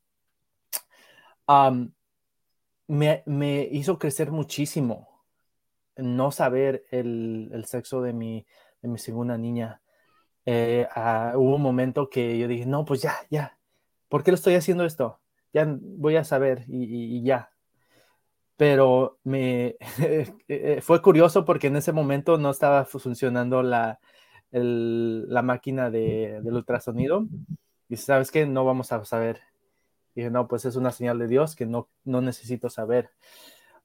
me, 2.88 3.68
hizo 3.72 3.98
crecer 3.98 4.30
muchísimo 4.32 5.22
no 5.96 6.30
saber 6.30 6.84
el, 6.90 7.64
sexo 7.66 8.02
de 8.02 8.12
mi, 8.12 8.46
de 8.82 8.88
mi 8.88 8.98
segunda 8.98 9.38
niña. 9.38 9.82
Eh, 10.46 10.86
ah, 10.94 11.32
hubo 11.36 11.56
un 11.56 11.62
momento 11.62 12.10
que 12.10 12.38
yo 12.38 12.48
dije, 12.48 12.66
no, 12.66 12.84
pues 12.84 13.02
ya, 13.02 13.14
ya, 13.30 13.58
¿por 14.08 14.22
qué 14.24 14.30
lo 14.32 14.36
estoy 14.36 14.54
haciendo 14.54 14.84
esto? 14.84 15.20
Ya 15.52 15.66
voy 15.80 16.16
a 16.16 16.24
saber 16.24 16.64
y 16.68 17.22
ya, 17.24 17.50
pero 18.56 19.18
me 19.24 19.76
eh, 20.48 20.80
fue 20.82 21.02
curioso 21.02 21.44
porque 21.44 21.68
en 21.68 21.76
ese 21.76 21.92
momento 21.92 22.38
no 22.38 22.50
estaba 22.50 22.84
funcionando 22.84 23.62
la, 23.62 24.00
la 24.50 25.42
máquina 25.42 25.90
de, 25.90 26.40
del 26.42 26.54
ultrasonido. 26.54 27.26
Y 27.88 27.96
sabes 27.96 28.30
que 28.30 28.46
no 28.46 28.64
vamos 28.64 28.92
a 28.92 29.04
saber. 29.04 29.40
Y 30.14 30.20
dije, 30.20 30.30
no, 30.30 30.48
pues 30.48 30.64
es 30.64 30.76
una 30.76 30.90
señal 30.90 31.18
de 31.18 31.28
Dios 31.28 31.54
que 31.54 31.66
no, 31.66 31.88
no 32.04 32.20
necesito 32.20 32.70
saber. 32.70 33.10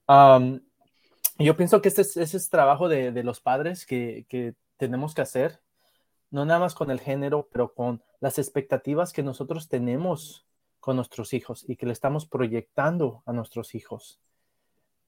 yo 0.08 1.58
pienso 1.58 1.82
que 1.82 1.90
este 1.90 2.02
es, 2.02 2.18
ese 2.18 2.38
es 2.38 2.50
trabajo 2.50 2.88
de, 2.88 3.12
de 3.12 3.24
los 3.24 3.42
padres 3.42 3.86
que, 3.86 4.26
que, 4.30 4.56
tenemos 4.78 5.14
que 5.14 5.22
hacer, 5.22 5.62
no 6.32 6.44
nada 6.44 6.60
más 6.60 6.74
con 6.74 6.90
el 6.90 7.00
género, 7.00 7.48
pero 7.54 7.72
con 7.76 8.02
las 8.20 8.40
expectativas 8.40 9.14
que 9.14 9.22
nosotros 9.22 9.70
tenemos 9.70 10.48
con 10.80 10.96
nuestros 10.96 11.34
hijos 11.36 11.64
y 11.70 11.76
que 11.76 11.86
le 11.86 11.94
estamos 11.94 12.26
proyectando 12.26 13.22
a 13.28 13.32
nuestros 13.32 13.76
hijos. 13.76 14.20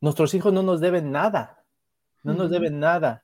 Nuestros 0.04 0.34
hijos 0.34 0.52
no 0.52 0.64
nos 0.64 0.82
deben 0.82 1.14
nada, 1.14 1.64
no 2.24 2.34
nos 2.34 2.52
deben 2.52 2.78
nada, 2.78 3.24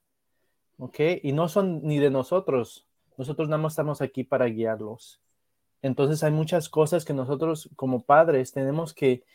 ¿ok? 0.78 0.98
Y 1.24 1.34
no 1.34 1.50
son 1.50 1.82
ni 1.84 2.00
de 2.00 2.10
nosotros, 2.10 2.88
nosotros 3.18 3.50
nada 3.50 3.62
más 3.62 3.74
estamos 3.74 4.02
aquí 4.02 4.24
para 4.24 4.46
guiarlos. 4.46 5.20
Entonces 5.82 6.24
hay 6.24 6.32
muchas 6.32 6.70
cosas 6.70 7.04
que 7.04 7.14
nosotros 7.14 7.70
como 7.76 8.04
padres 8.04 8.54
tenemos 8.54 8.94
que, 8.94 9.26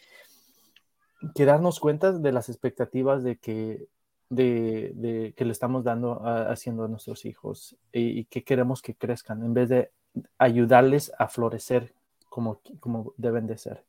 que 1.34 1.44
darnos 1.44 1.80
cuenta 1.80 2.12
de 2.12 2.32
las 2.32 2.48
expectativas 2.48 3.22
de 3.22 3.36
que, 3.36 3.88
de, 4.30 5.34
que 5.36 5.44
le 5.44 5.52
estamos 5.52 5.84
dando, 5.84 6.26
haciendo 6.26 6.84
a 6.84 6.88
nuestros 6.88 7.26
hijos 7.26 7.76
y, 7.92 8.20
y, 8.20 8.24
que 8.24 8.42
queremos 8.42 8.80
que 8.80 8.94
crezcan 8.94 9.44
en 9.44 9.52
vez 9.52 9.68
de 9.68 9.90
ayudarles 10.38 11.12
a 11.18 11.28
florecer 11.28 11.92
como, 12.30 12.62
como 12.80 13.12
deben 13.18 13.46
de 13.46 13.58
ser 13.58 13.84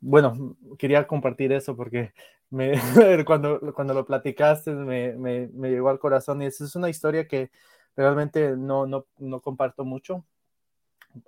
bueno, 0.00 0.56
quería 0.78 1.06
compartir 1.06 1.52
eso 1.52 1.76
porque 1.76 2.12
cuando, 3.26 3.72
cuando 3.74 3.94
lo 3.94 4.04
platicaste 4.04 4.72
me, 4.72 5.12
me, 5.14 5.48
me, 5.48 5.70
llegó 5.70 5.88
al 5.88 5.98
corazón 5.98 6.42
y 6.42 6.46
es 6.46 6.76
una 6.76 6.88
historia 6.88 7.26
que 7.26 7.50
realmente 7.96 8.56
no, 8.56 8.86
no, 8.86 9.06
no 9.18 9.40
comparto 9.40 9.84
mucho, 9.84 10.24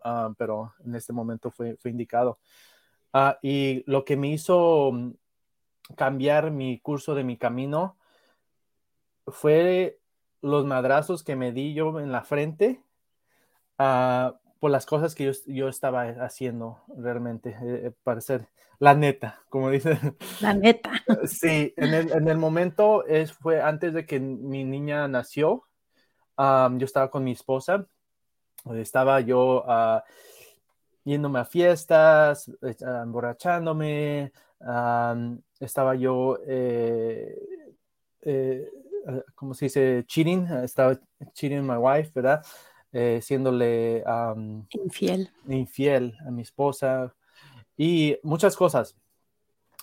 uh, 0.04 0.34
pero 0.36 0.74
en 0.84 0.94
este 0.94 1.12
momento 1.12 1.50
fue, 1.50 1.76
fue 1.76 1.90
indicado. 1.90 2.38
Uh, 3.12 3.32
y 3.42 3.82
lo 3.86 4.04
que 4.04 4.16
me 4.16 4.28
hizo 4.28 4.92
mm, 4.92 5.12
cambiar 5.96 6.50
mi 6.50 6.78
curso 6.80 7.14
de 7.14 7.24
mi 7.24 7.36
camino 7.36 7.96
fue 9.26 9.98
los 10.42 10.64
madrazos 10.64 11.24
que 11.24 11.34
me 11.34 11.52
di 11.52 11.74
yo 11.74 11.98
en 11.98 12.12
la 12.12 12.22
frente 12.22 12.80
uh, 13.78 14.32
por 14.58 14.70
las 14.70 14.86
cosas 14.86 15.14
que 15.14 15.24
yo, 15.24 15.32
yo 15.46 15.68
estaba 15.68 16.02
haciendo 16.24 16.82
realmente, 16.96 17.50
eh, 17.50 17.86
eh, 17.86 17.92
para 18.02 18.20
ser 18.20 18.48
la 18.78 18.94
neta, 18.94 19.40
como 19.48 19.70
dice. 19.70 19.98
La 20.40 20.54
neta. 20.54 20.92
Sí, 21.26 21.72
en 21.76 21.94
el, 21.94 22.12
en 22.12 22.28
el 22.28 22.36
momento 22.36 23.06
es, 23.06 23.32
fue 23.32 23.62
antes 23.62 23.94
de 23.94 24.06
que 24.06 24.20
mi 24.20 24.64
niña 24.64 25.08
nació, 25.08 25.64
yo 26.38 26.84
estaba 26.84 27.10
con 27.10 27.24
mi 27.24 27.32
esposa, 27.32 27.86
estaba 28.74 29.20
yo 29.20 29.64
uh, 29.66 30.00
yéndome 31.04 31.38
a 31.38 31.44
fiestas, 31.44 32.50
eh, 32.62 32.76
emborrachándome, 32.80 34.32
estaba 35.60 35.94
yo, 35.94 36.38
eh, 36.46 37.38
¿cómo 39.34 39.54
se 39.54 39.66
dice? 39.66 40.04
Cheating, 40.06 40.46
estaba 40.64 40.98
cheating 41.32 41.64
my 41.64 41.76
wife, 41.76 42.10
¿verdad? 42.14 42.44
Eh, 42.98 43.20
siéndole 43.20 44.02
infiel. 44.70 45.30
infiel 45.46 46.16
a 46.26 46.30
mi 46.30 46.40
esposa 46.40 47.14
y 47.76 48.16
muchas 48.22 48.56
cosas, 48.56 48.96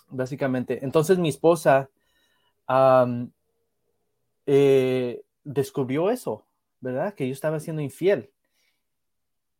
básicamente. 0.08 0.84
Entonces 0.84 1.16
mi 1.16 1.28
esposa 1.28 1.88
eh, 4.46 5.22
descubrió 5.44 6.10
eso, 6.10 6.44
¿verdad? 6.80 7.14
Que 7.14 7.28
yo 7.28 7.32
estaba 7.32 7.60
siendo 7.60 7.82
infiel 7.82 8.32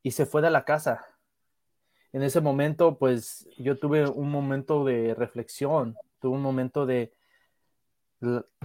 y 0.03 0.11
se 0.11 0.27
fue 0.27 0.43
de 0.43 0.51
la 0.51 0.65
casa. 0.65 1.07
En 2.13 2.25
ese 2.25 2.41
momento, 2.41 2.99
pues 2.99 3.47
yo 3.57 3.79
tuve 3.79 4.05
un 4.09 4.33
momento 4.33 4.85
de 4.85 5.15
reflexión, 5.15 5.97
tuve 6.21 6.35
un 6.35 6.43
momento 6.43 6.87
de, 6.87 7.13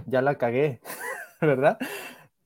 ya 0.06 0.20
la 0.20 0.36
cagué, 0.36 0.80
¿verdad? 1.40 1.78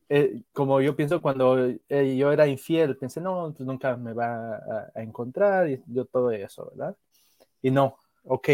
Eh, 0.08 0.42
como 0.52 0.80
yo 0.80 0.94
pienso 0.94 1.22
cuando 1.22 1.58
eh, 1.58 2.16
yo 2.16 2.30
era 2.30 2.46
infiel, 2.46 2.96
pensé, 2.96 3.20
no, 3.20 3.54
pues 3.56 3.66
nunca 3.66 3.96
me 3.96 4.12
va 4.12 4.56
a, 4.94 5.02
encontrar 5.02 5.68
y 5.70 5.82
yo 5.86 6.04
todo 6.04 6.30
eso, 6.30 6.70
¿verdad? 6.74 6.96
Y 7.62 7.70
no, 7.70 7.96
ok. 8.24 8.48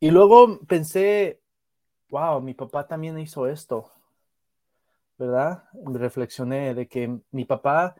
Y 0.00 0.10
luego 0.10 0.60
pensé, 0.66 1.40
wow, 2.08 2.40
mi 2.40 2.54
papá 2.54 2.86
también 2.86 3.18
hizo 3.18 3.46
esto, 3.46 3.90
¿verdad? 5.18 5.64
Reflexioné 5.84 6.74
de 6.74 6.88
que 6.88 7.20
mi 7.30 7.44
papá 7.44 7.94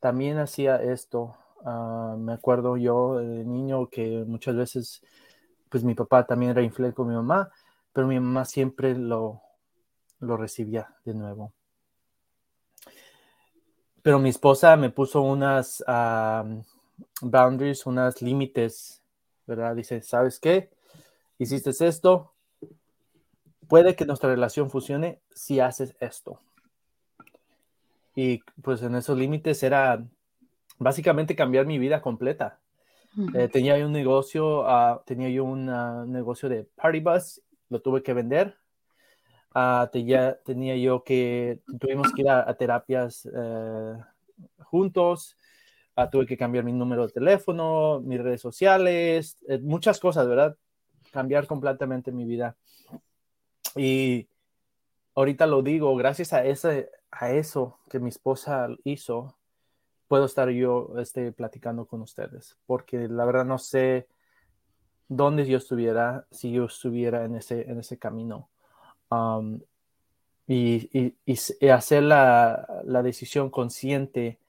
también 0.00 0.38
hacía 0.38 0.76
esto. 0.82 1.36
Ah, 1.64 2.16
me 2.18 2.34
acuerdo 2.34 2.76
yo 2.76 3.16
de 3.18 3.44
niño 3.44 3.88
que 3.88 4.24
muchas 4.26 4.56
veces, 4.56 5.02
pues 5.70 5.84
mi 5.84 5.94
papá 5.94 6.26
también 6.26 6.52
era 6.52 6.62
infiel 6.62 6.92
con 6.94 7.08
mi 7.08 7.14
mamá, 7.14 7.50
pero 7.92 8.06
mi 8.06 8.20
mamá 8.20 8.44
siempre 8.44 8.94
lo, 8.94 9.42
lo 10.20 10.36
recibía 10.36 10.94
de 11.04 11.14
nuevo. 11.14 11.52
Pero 14.02 14.18
mi 14.18 14.30
esposa 14.30 14.76
me 14.76 14.90
puso 14.90 15.20
unas 15.22 15.84
boundaries, 17.20 17.86
unas 17.86 18.22
límites, 18.22 19.02
¿verdad? 19.46 19.74
Dice, 19.74 20.00
¿sabes 20.02 20.38
qué? 20.38 20.70
Hiciste 21.38 21.70
esto. 21.86 22.32
Puede 23.68 23.94
que 23.94 24.06
nuestra 24.06 24.30
relación 24.30 24.70
funcione 24.70 25.20
si 25.34 25.60
haces 25.60 25.94
esto. 26.00 26.40
Y 28.14 28.40
pues 28.62 28.82
en 28.82 28.94
esos 28.94 29.16
límites 29.16 29.62
era 29.62 30.04
básicamente 30.78 31.36
cambiar 31.36 31.66
mi 31.66 31.78
vida 31.78 32.00
completa. 32.00 32.58
Eh, 33.34 33.48
tenía 33.48 33.76
yo 33.76 33.86
un 33.86 33.92
negocio, 33.92 34.68
ah, 34.68 35.02
tenía 35.04 35.28
yo 35.28 35.44
un 35.44 35.66
negocio 36.10 36.48
de 36.48 36.64
party 36.64 37.00
bus, 37.00 37.42
lo 37.68 37.80
tuve 37.80 38.02
que 38.02 38.14
vender 38.14 38.59
ah, 39.54 39.90
tenía 39.92 40.76
yo 40.76 41.02
que, 41.04 41.60
tuvimos 41.78 42.12
que 42.12 42.22
ir 42.22 42.30
a, 42.30 42.52
terapias 42.54 43.28
eh, 43.32 43.96
juntos, 44.64 45.36
ah, 45.96 46.08
tuve 46.10 46.26
que 46.26 46.36
cambiar 46.36 46.64
mi 46.64 46.72
número 46.72 47.06
de 47.06 47.12
teléfono, 47.12 48.00
mis 48.00 48.20
redes 48.20 48.40
sociales, 48.40 49.36
eh, 49.48 49.58
muchas 49.58 49.98
cosas, 50.00 50.26
¿verdad? 50.28 50.56
Cambiar 51.12 51.46
completamente 51.46 52.12
mi 52.12 52.24
vida. 52.24 52.56
Y 53.76 54.28
ahorita 55.14 55.46
lo 55.46 55.62
digo, 55.62 55.94
gracias 55.96 56.32
a, 56.32 56.44
ese, 56.44 56.90
a 57.10 57.30
eso 57.32 57.78
que 57.88 57.98
mi 57.98 58.08
esposa 58.08 58.68
hizo, 58.84 59.36
puedo 60.08 60.24
estar 60.24 60.50
yo 60.50 60.94
este, 60.98 61.32
platicando 61.32 61.86
con 61.86 62.02
ustedes, 62.02 62.56
porque 62.66 63.08
la 63.08 63.24
verdad 63.24 63.44
no 63.44 63.58
sé 63.58 64.08
dónde 65.08 65.46
yo 65.46 65.58
estuviera 65.58 66.26
si 66.30 66.52
yo 66.52 66.64
estuviera 66.64 67.24
en 67.24 67.36
ese, 67.36 67.70
en 67.70 67.78
ese 67.78 67.98
camino. 67.98 68.49
Um, 69.10 69.60
y, 70.46 71.14
hacer 71.70 72.02
la, 72.02 72.82
la, 72.84 73.02
decisión 73.02 73.50
consciente 73.50 74.40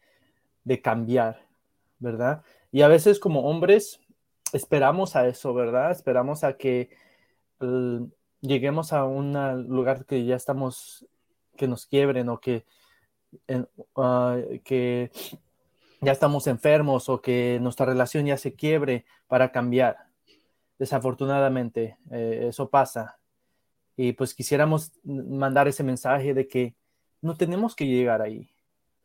de 0.63 0.81
cambiar, 0.81 1.45
¿verdad? 1.99 2.43
Y 2.71 2.81
a 2.81 2.87
veces 2.87 3.19
como 3.19 3.41
hombres 3.41 3.99
esperamos 4.53 5.15
a 5.15 5.27
eso, 5.27 5.53
¿verdad? 5.53 5.91
Esperamos 5.91 6.43
a 6.43 6.57
que 6.57 6.89
lleguemos 8.41 8.93
a 8.93 9.05
un 9.05 9.33
lugar 9.67 10.05
que 10.05 10.25
ya 10.25 10.35
estamos, 10.35 11.05
que 11.55 11.67
nos 11.67 11.85
quiebren 11.85 12.29
o 12.29 12.39
que, 12.39 12.65
ah, 13.95 14.37
que 14.63 15.11
ya 16.01 16.11
estamos 16.11 16.47
enfermos 16.47 17.09
o 17.09 17.21
que 17.21 17.59
nuestra 17.61 17.85
relación 17.85 18.25
ya 18.25 18.37
se 18.37 18.53
quiebre 18.53 19.05
para 19.27 19.51
cambiar. 19.51 19.97
Desafortunadamente, 20.79 21.97
eh, 22.11 22.47
eso 22.49 22.69
pasa. 22.69 23.20
Y 23.95 24.13
pues 24.13 24.33
quisiéramos 24.33 24.91
mandar 25.03 25.67
ese 25.67 25.83
mensaje 25.83 26.33
de 26.33 26.47
que 26.47 26.75
no 27.21 27.35
tenemos 27.35 27.75
que 27.75 27.85
llegar 27.85 28.21
ahí, 28.21 28.49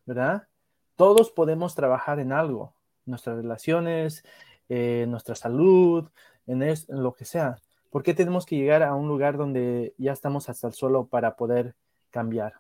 ¿verdad? 0.05 0.49
Todos 0.97 1.31
podemos 1.31 1.75
trabajar 1.75 2.19
en 2.21 2.33
algo, 2.33 2.75
nuestras 3.05 3.37
relaciones, 3.37 4.25
eh, 4.69 5.07
nuestra 5.09 5.35
salud, 5.35 6.09
en, 6.47 6.63
en, 6.63 6.77
lo 6.89 7.15
que 7.15 7.25
sea. 7.25 7.57
¿Por 7.91 8.03
qué 8.03 8.15
tenemos 8.15 8.47
que 8.47 8.57
llegar 8.57 8.83
a 8.83 8.95
un 8.95 9.09
lugar 9.09 9.37
donde 9.37 9.95
ya 9.99 10.13
estamos 10.13 10.49
hasta 10.49 10.69
el 10.69 10.73
suelo 10.73 11.07
para 11.07 11.37
poder 11.37 11.75
cambiar? 12.11 12.55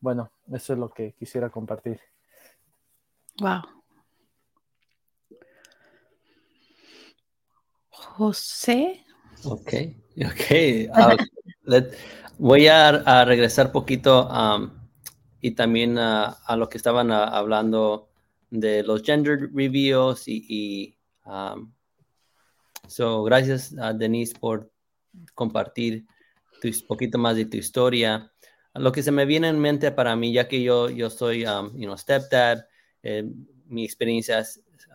bueno, 0.00 0.30
eso 0.52 0.72
es 0.72 0.78
lo 0.78 0.90
que 0.90 1.12
quisiera 1.12 1.50
compartir. 1.50 2.00
Wow. 3.38 3.62
José. 7.90 9.04
Ok, 9.44 9.72
ok. 10.24 10.44
Ah, 10.92 11.16
voy 12.38 12.66
a, 12.66 13.24
regresar 13.24 13.70
poquito 13.70 14.28
um, 14.28 14.70
y 15.40 15.52
también 15.52 15.98
a 15.98 16.56
lo 16.56 16.68
que 16.68 16.78
estaban 16.78 17.12
hablando 17.12 18.10
de 18.50 18.82
los 18.82 19.02
gender 19.02 19.48
reviews 19.52 20.24
y, 20.26 20.96
um, 21.24 21.72
so, 22.86 23.22
gracias 23.22 23.74
a 23.78 23.92
Denise 23.92 24.34
por 24.38 24.70
compartir 25.34 26.06
un 26.62 26.72
poquito 26.86 27.18
más 27.18 27.36
de 27.36 27.46
tu 27.46 27.56
historia. 27.56 28.30
Lo 28.74 28.92
que 28.92 29.02
se 29.02 29.12
me 29.12 29.24
viene 29.24 29.48
en 29.48 29.58
mente 29.58 29.90
para 29.92 30.14
mí, 30.16 30.32
ya 30.32 30.48
que 30.48 30.62
yo, 30.62 30.90
yo 30.90 31.10
soy, 31.10 31.44
um, 31.44 31.72
you 31.76 31.86
know, 31.86 31.96
stepdad, 31.96 32.66
eh, 33.02 33.24
mi 33.66 33.84
experiencia 33.84 34.44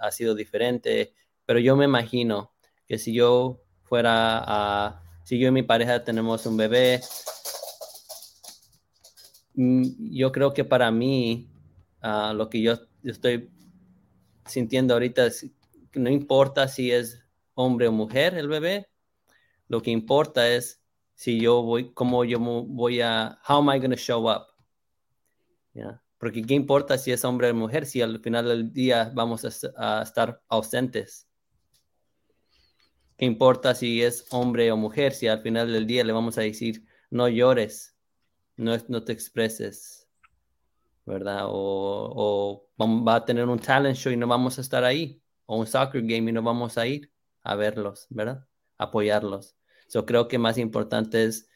ha 0.01 0.11
sido 0.11 0.35
diferente, 0.35 1.13
pero 1.45 1.59
yo 1.59 1.75
me 1.75 1.85
imagino 1.85 2.53
que 2.87 2.97
si 2.97 3.13
yo 3.13 3.64
fuera 3.85 4.43
a, 4.45 5.03
si 5.23 5.39
yo 5.39 5.47
y 5.47 5.51
mi 5.51 5.63
pareja 5.63 6.03
tenemos 6.03 6.45
un 6.45 6.57
bebé, 6.57 7.01
mm, 9.55 9.83
yo 10.11 10.31
creo 10.31 10.53
que 10.53 10.63
para 10.65 10.91
mí, 10.91 11.49
ah, 12.01 12.33
lo 12.35 12.49
que 12.49 12.61
yo, 12.61 12.75
estoy 13.03 13.49
sintiendo 14.45 14.93
ahorita 14.93 15.25
es 15.27 15.49
que 15.91 15.99
no 15.99 16.09
importa 16.09 16.67
si 16.67 16.91
es 16.91 17.23
hombre 17.53 17.87
o 17.87 17.91
mujer 17.91 18.35
el 18.35 18.47
bebé, 18.47 18.87
lo 19.67 19.81
que 19.81 19.91
importa 19.91 20.47
es 20.49 20.81
si 21.15 21.39
yo 21.39 21.63
voy, 21.63 21.93
cómo 21.93 22.25
yo 22.25 22.39
voy 22.39 23.01
a, 23.01 23.39
how 23.47 23.57
am 23.57 23.69
I 23.73 23.79
going 23.79 23.91
to 23.91 23.97
show 23.97 24.29
up? 24.29 24.47
Porque 26.17 26.41
qué 26.41 26.53
importa 26.53 26.97
si 26.97 27.11
es 27.11 27.23
hombre 27.25 27.49
o 27.49 27.55
mujer, 27.55 27.85
si 27.85 28.01
al 28.01 28.19
final 28.19 28.47
del 28.47 28.73
día 28.73 29.11
vamos 29.13 29.45
a, 29.77 30.01
estar 30.01 30.41
ausentes. 30.47 31.27
¿Qué 33.17 33.25
importa 33.25 33.75
si 33.75 34.01
es 34.03 34.25
hombre 34.31 34.71
o 34.71 34.77
mujer, 34.77 35.13
si 35.13 35.27
al 35.27 35.41
final 35.41 35.71
del 35.71 35.87
día 35.87 36.03
le 36.03 36.11
vamos 36.11 36.37
a 36.37 36.41
decir, 36.41 36.85
no 37.09 37.29
llores, 37.29 37.97
no, 38.57 38.75
no 38.89 39.03
te 39.03 39.13
expreses, 39.13 40.09
¿verdad? 41.05 41.43
O, 41.47 42.67
va 42.79 43.15
a 43.15 43.25
tener 43.25 43.45
un 43.45 43.59
talent 43.59 43.95
show 43.95 44.11
y 44.11 44.17
no 44.17 44.27
vamos 44.27 44.57
a 44.57 44.61
estar 44.61 44.83
ahí, 44.83 45.21
o 45.45 45.57
un 45.57 45.67
soccer 45.67 46.01
game 46.01 46.29
y 46.29 46.33
no 46.33 46.43
vamos 46.43 46.77
a 46.77 46.87
ir 46.87 47.11
a 47.43 47.55
verlos, 47.55 48.07
¿verdad? 48.09 48.45
Apoyarlos. 48.77 49.55
Yo 49.93 50.05
creo 50.05 50.27
que 50.27 50.37
más 50.37 50.57
importante 50.57 51.23
es 51.25 51.47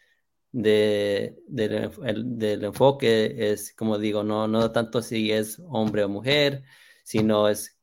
de, 0.52 1.38
del 1.48 2.64
enfoque 2.64 3.52
es, 3.52 3.74
como 3.74 3.98
digo, 3.98 4.24
no, 4.24 4.48
no 4.48 4.72
tanto 4.72 5.02
si 5.02 5.32
es 5.32 5.60
hombre 5.68 6.04
o 6.04 6.10
mujer, 6.10 6.64
sino 7.04 7.50
es 7.50 7.79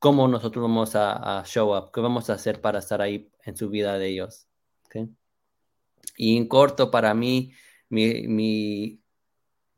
cómo 0.00 0.26
nosotros 0.28 0.62
vamos 0.62 0.96
a, 0.96 1.44
show 1.46 1.76
up, 1.76 1.92
qué 1.92 2.00
vamos 2.00 2.30
a 2.30 2.34
hacer 2.34 2.60
para 2.60 2.80
estar 2.80 3.00
ahí 3.02 3.30
en 3.44 3.56
su 3.56 3.70
vida 3.70 3.98
de 3.98 4.08
ellos. 4.08 4.48
Y 6.16 6.36
en 6.36 6.48
corto, 6.48 6.90
para 6.90 7.14
mí, 7.14 7.52
mi, 7.88 9.00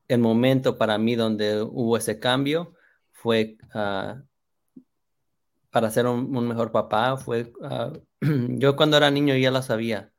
el 0.09 0.19
momento 0.21 0.79
para 0.79 0.99
mí 0.99 1.17
donde 1.17 1.63
hubo 1.63 1.97
ese 1.97 2.19
cambio 2.19 2.75
fue 3.13 3.59
ah, 3.75 4.23
para 5.71 5.91
ser 5.91 6.07
un, 6.07 6.31
mejor 6.49 6.73
papá, 6.73 7.17
fue, 7.17 7.53
ah, 7.63 7.93
yo 8.21 8.77
cuando 8.77 8.97
era 8.97 9.11
niño 9.11 9.37
ya 9.37 9.51
lo 9.51 9.63
sabía 9.63 10.13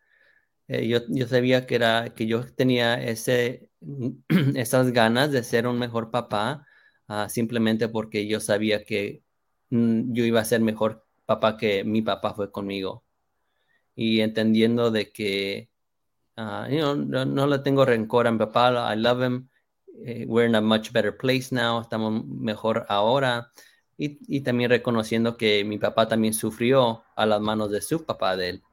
eh, 0.68 0.88
yo, 0.88 1.00
yo, 1.10 1.28
sabía 1.28 1.66
que, 1.66 1.76
era, 1.76 2.14
que 2.16 2.26
yo 2.28 2.46
tenía 2.54 3.02
ese, 3.04 3.70
esas 4.56 4.92
ganas 4.92 5.32
de 5.32 5.44
ser 5.44 5.68
un 5.68 5.80
mejor 5.80 6.12
papá, 6.12 6.66
ah, 7.08 7.30
simplemente 7.30 7.90
porque 7.90 8.28
yo 8.28 8.40
sabía 8.40 8.84
que 8.86 9.23
yo 9.74 10.24
iba 10.26 10.40
a 10.40 10.46
ser 10.46 10.62
mejor 10.62 11.04
papá 11.26 11.58
que 11.58 11.84
mi 11.84 12.02
papá 12.02 12.34
fue 12.34 12.52
conmigo. 12.52 13.04
Y 13.96 14.22
entendiendo 14.22 14.92
de 14.92 15.12
que 15.12 15.70
uh, 16.38 16.68
no, 16.96 17.48
le 17.48 17.60
tengo 17.60 17.86
rencor 17.86 18.28
a 18.28 18.32
mi 18.32 18.38
papá, 18.40 18.94
I 18.94 18.98
love 18.98 19.24
him, 19.24 19.50
eh, 20.06 20.26
we're 20.28 20.48
in 20.48 20.56
a 20.56 20.62
much 20.62 20.92
better 20.92 21.16
place 21.18 21.48
now, 21.52 21.82
estamos 21.82 22.26
mejor 22.26 22.86
ahora. 22.90 23.52
Y, 23.98 24.20
y 24.28 24.42
también 24.42 24.70
reconociendo 24.70 25.38
que 25.38 25.64
mi 25.64 25.78
papá 25.78 26.08
también 26.08 26.34
sufrió 26.34 27.04
a 27.16 27.26
las 27.26 27.42
manos 27.42 27.72
de 27.72 27.82
su 27.82 28.06
papá 28.06 28.36
de 28.36 28.50
él. 28.50 28.64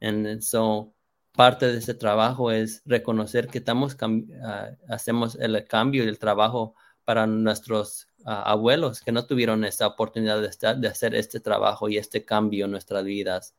And 0.00 0.40
so, 0.40 0.92
parte 1.32 1.66
de 1.66 1.78
ese 1.78 1.94
trabajo 1.94 2.50
es 2.50 2.82
reconocer 2.86 3.48
que 3.48 3.58
estamos 3.58 3.96
uh, 4.00 4.76
hacemos 4.88 5.36
el 5.36 5.64
cambio 5.66 6.04
y 6.04 6.08
el 6.08 6.18
trabajo 6.18 6.74
para 7.04 7.26
nuestros 7.26 8.08
uh, 8.20 8.30
abuelos 8.30 9.00
que 9.00 9.12
no 9.12 9.26
tuvieron 9.26 9.64
esa 9.64 9.86
oportunidad 9.86 10.40
de, 10.40 10.88
hacer 10.88 11.14
este 11.14 11.40
trabajo 11.40 11.88
y 11.88 11.98
este 11.98 12.24
cambio 12.24 12.66
en 12.66 12.70
nuestras 12.70 13.04
vidas, 13.04 13.54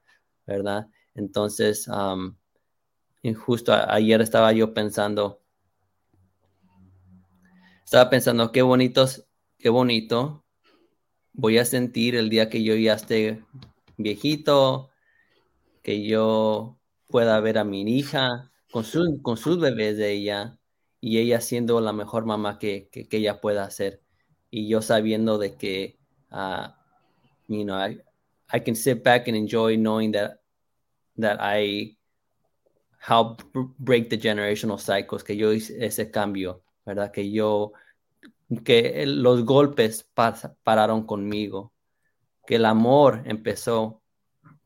¿verdad? 0.45 0.87
Entonces, 1.15 1.87
um, 1.87 2.35
justo 3.35 3.73
ayer 3.73 4.21
estaba 4.21 4.51
yo 4.53 4.73
pensando, 4.73 5.41
estaba 7.83 8.09
pensando 8.09 8.51
qué 8.51 8.61
bonitos, 8.61 9.25
qué 9.59 9.69
bonito 9.69 10.43
voy 11.33 11.57
a 11.57 11.65
sentir 11.65 12.15
el 12.15 12.29
día 12.29 12.49
que 12.49 12.63
yo 12.63 12.75
ya 12.75 12.93
esté 12.93 13.43
viejito, 13.97 14.91
que 15.81 16.05
yo 16.05 16.77
pueda 17.07 17.39
ver 17.39 17.57
a 17.57 17.63
mi 17.63 17.81
hija 17.81 18.51
con, 18.71 18.85
con 19.21 19.37
sus 19.37 19.59
bebés 19.59 19.97
de 19.97 20.11
ella 20.11 20.59
y 21.03 21.17
ella 21.17 21.41
siendo 21.41 21.81
la 21.81 21.91
mejor 21.91 22.25
mamá 22.25 22.57
que, 22.57 22.87
que, 22.89 23.05
ella 23.11 23.41
pueda 23.41 23.69
ser. 23.69 24.01
Y 24.49 24.69
yo 24.69 24.81
sabiendo 24.81 25.37
de 25.37 25.57
que, 25.57 25.99
uh, 26.31 26.71
you 27.49 27.65
know, 27.65 27.77
I, 27.77 28.01
I 28.53 28.61
can 28.61 28.73
sit 28.73 29.03
back 29.03 29.27
and 29.27 29.35
enjoy 29.35 29.75
knowing 29.75 30.13
that, 30.13 30.39
that 31.17 31.39
I 31.41 31.97
help 33.05 33.41
break 33.53 34.09
the 34.09 34.17
generational 34.17 34.79
cycles, 34.79 35.25
que 35.25 35.35
yo 35.35 35.51
hice 35.51 35.85
ese 35.85 36.09
cambio, 36.09 36.63
¿verdad? 36.85 37.11
Que 37.11 37.29
yo, 37.29 37.73
que 38.63 39.05
los 39.05 39.43
golpes 39.43 40.09
pararon 40.63 41.05
conmigo, 41.05 41.73
que 42.47 42.55
el 42.55 42.63
amor 42.63 43.23
empezó 43.25 44.01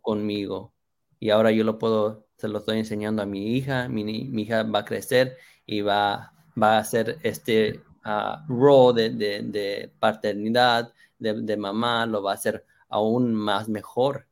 conmigo 0.02 0.72
y 1.20 1.32
ahora 1.32 1.52
yo 1.52 1.64
lo 1.64 1.80
puedo, 1.80 2.28
se 2.38 2.48
lo 2.48 2.60
estoy 2.60 2.78
enseñando 2.78 3.24
a 3.24 3.26
mi 3.26 3.56
hija, 3.56 3.90
mi, 3.90 4.04
hija 4.40 4.62
va 4.62 4.80
a 4.80 4.86
crecer 4.86 5.36
y 5.68 5.82
va, 5.82 6.34
va 6.62 6.78
a 6.78 6.80
hacer 6.80 7.20
este 7.22 7.82
uh, 8.06 8.48
rol 8.48 8.96
de, 8.96 9.12
de, 9.12 9.92
paternidad, 10.00 10.94
de, 11.20 11.58
mamá, 11.58 12.06
lo 12.06 12.24
va 12.24 12.32
a 12.32 12.36
hacer 12.36 12.66
aún 12.90 13.36
más 13.36 13.68
mejor 13.68 14.28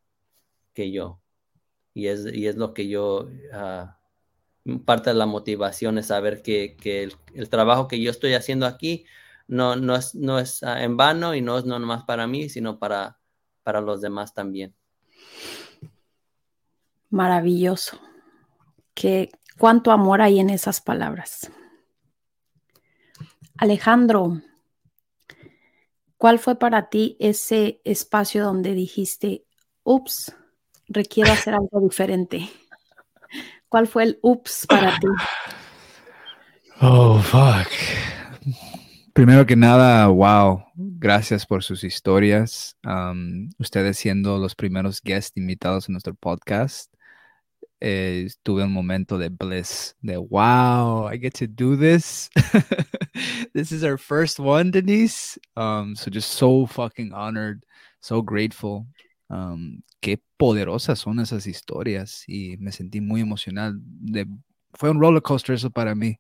que 0.74 0.92
yo. 0.92 1.20
Y 1.94 2.08
es, 2.08 2.26
y 2.26 2.48
es 2.48 2.56
lo 2.56 2.74
que 2.74 2.88
yo, 2.88 3.30
uh, 3.54 4.80
parte 4.86 5.10
de 5.12 5.16
la 5.16 5.26
motivación 5.26 5.98
es 5.98 6.08
saber 6.08 6.42
que, 6.42 6.78
el, 7.34 7.50
trabajo 7.50 7.88
que 7.88 8.02
yo 8.02 8.10
estoy 8.12 8.34
haciendo 8.34 8.66
aquí 8.66 9.06
no, 9.48 9.76
no, 9.76 9.96
es, 9.96 10.16
no 10.16 10.40
es 10.40 10.64
ah, 10.64 10.84
en 10.84 10.98
vano 10.98 11.36
y 11.36 11.42
no 11.42 11.58
es 11.58 11.66
no 11.66 11.78
nomás 11.78 12.04
para 12.06 12.28
mí, 12.28 12.50
sino 12.50 12.80
para, 12.80 13.20
para 13.62 13.82
los 13.82 14.02
demás 14.02 14.34
también. 14.34 14.74
Maravilloso. 17.10 18.00
Qué, 18.94 19.30
cuánto 19.58 19.92
amor 19.92 20.22
hay 20.22 20.40
en 20.40 20.50
esas 20.50 20.82
palabras. 20.82 21.52
Alejandro, 23.58 24.42
¿cuál 26.18 26.40
fue 26.40 26.60
para 26.60 26.90
ti 26.90 27.16
ese 27.20 27.82
espacio 27.86 28.44
donde 28.44 28.74
dijiste, 28.74 29.46
ups, 29.84 30.36
requiero 30.88 31.32
hacer 31.32 31.54
algo 31.54 31.80
diferente? 31.82 32.50
¿Cuál 33.70 33.88
fue 33.88 34.04
el 34.04 34.20
ups 34.22 34.68
para 34.68 35.00
ti? 35.00 35.08
Oh, 36.82 37.20
fuck. 37.20 37.68
Primero 39.14 39.46
que 39.46 39.56
nada, 39.56 40.08
wow, 40.08 40.66
gracias 40.76 41.46
por 41.46 41.64
sus 41.64 41.86
historias. 41.86 42.78
Um, 42.86 43.50
ustedes 43.58 43.98
siendo 43.98 44.38
los 44.38 44.56
primeros 44.56 45.02
guests 45.02 45.38
invitados 45.38 45.88
en 45.88 45.94
nuestro 45.94 46.14
podcast. 46.16 46.94
Eh, 47.82 48.30
tuve 48.44 48.64
un 48.64 48.72
momento 48.72 49.18
de 49.18 49.30
bliss, 49.30 49.96
de 50.02 50.18
wow, 50.18 51.08
I 51.08 51.18
get 51.18 51.34
to 51.36 51.48
do 51.48 51.76
this. 51.76 52.30
this 53.54 53.72
is 53.72 53.84
our 53.84 53.98
first 53.98 54.40
one, 54.40 54.72
Denise. 54.72 55.38
Um, 55.58 55.96
so 55.96 56.10
just 56.10 56.32
so 56.32 56.66
fucking 56.66 57.14
honored, 57.14 57.64
so 58.00 58.22
grateful. 58.22 58.88
Um, 59.30 59.84
qué 60.02 60.20
poderosas 60.40 61.00
son 61.00 61.20
esas 61.20 61.48
historias 61.48 62.24
y 62.28 62.56
me 62.60 62.72
sentí 62.72 63.02
muy 63.02 63.22
emocional. 63.22 63.80
Fue 64.74 64.90
un 64.90 65.00
roller 65.00 65.22
coaster 65.22 65.56
eso 65.56 65.70
para 65.70 65.96
mí. 65.96 66.18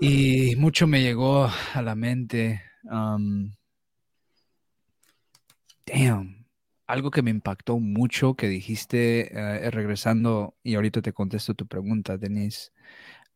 Y 0.00 0.54
mucho 0.56 0.86
me 0.86 1.02
llegó 1.02 1.48
a 1.74 1.82
la 1.82 1.94
mente. 1.94 2.62
Um, 2.90 3.52
damn 5.86 6.39
algo 6.92 7.10
que 7.10 7.22
me 7.22 7.30
impactó 7.30 7.78
mucho 7.78 8.34
que 8.34 8.48
dijiste 8.48 9.32
eh, 9.32 9.70
regresando, 9.70 10.56
y 10.62 10.74
ahorita 10.74 11.02
te 11.02 11.12
contesto 11.12 11.54
tu 11.54 11.66
pregunta, 11.66 12.18
Denise, 12.18 12.72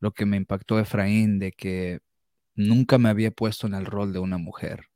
lo 0.00 0.12
que 0.12 0.26
me 0.26 0.36
impactó 0.36 0.78
Efraín 0.78 1.38
de 1.38 1.52
que 1.52 2.00
nunca 2.54 2.98
me 2.98 3.08
había 3.08 3.30
puesto 3.30 3.66
en 3.66 3.74
el 3.74 3.86
rol 3.86 4.12
de 4.12 4.18
una 4.18 4.38
mujer 4.38 4.86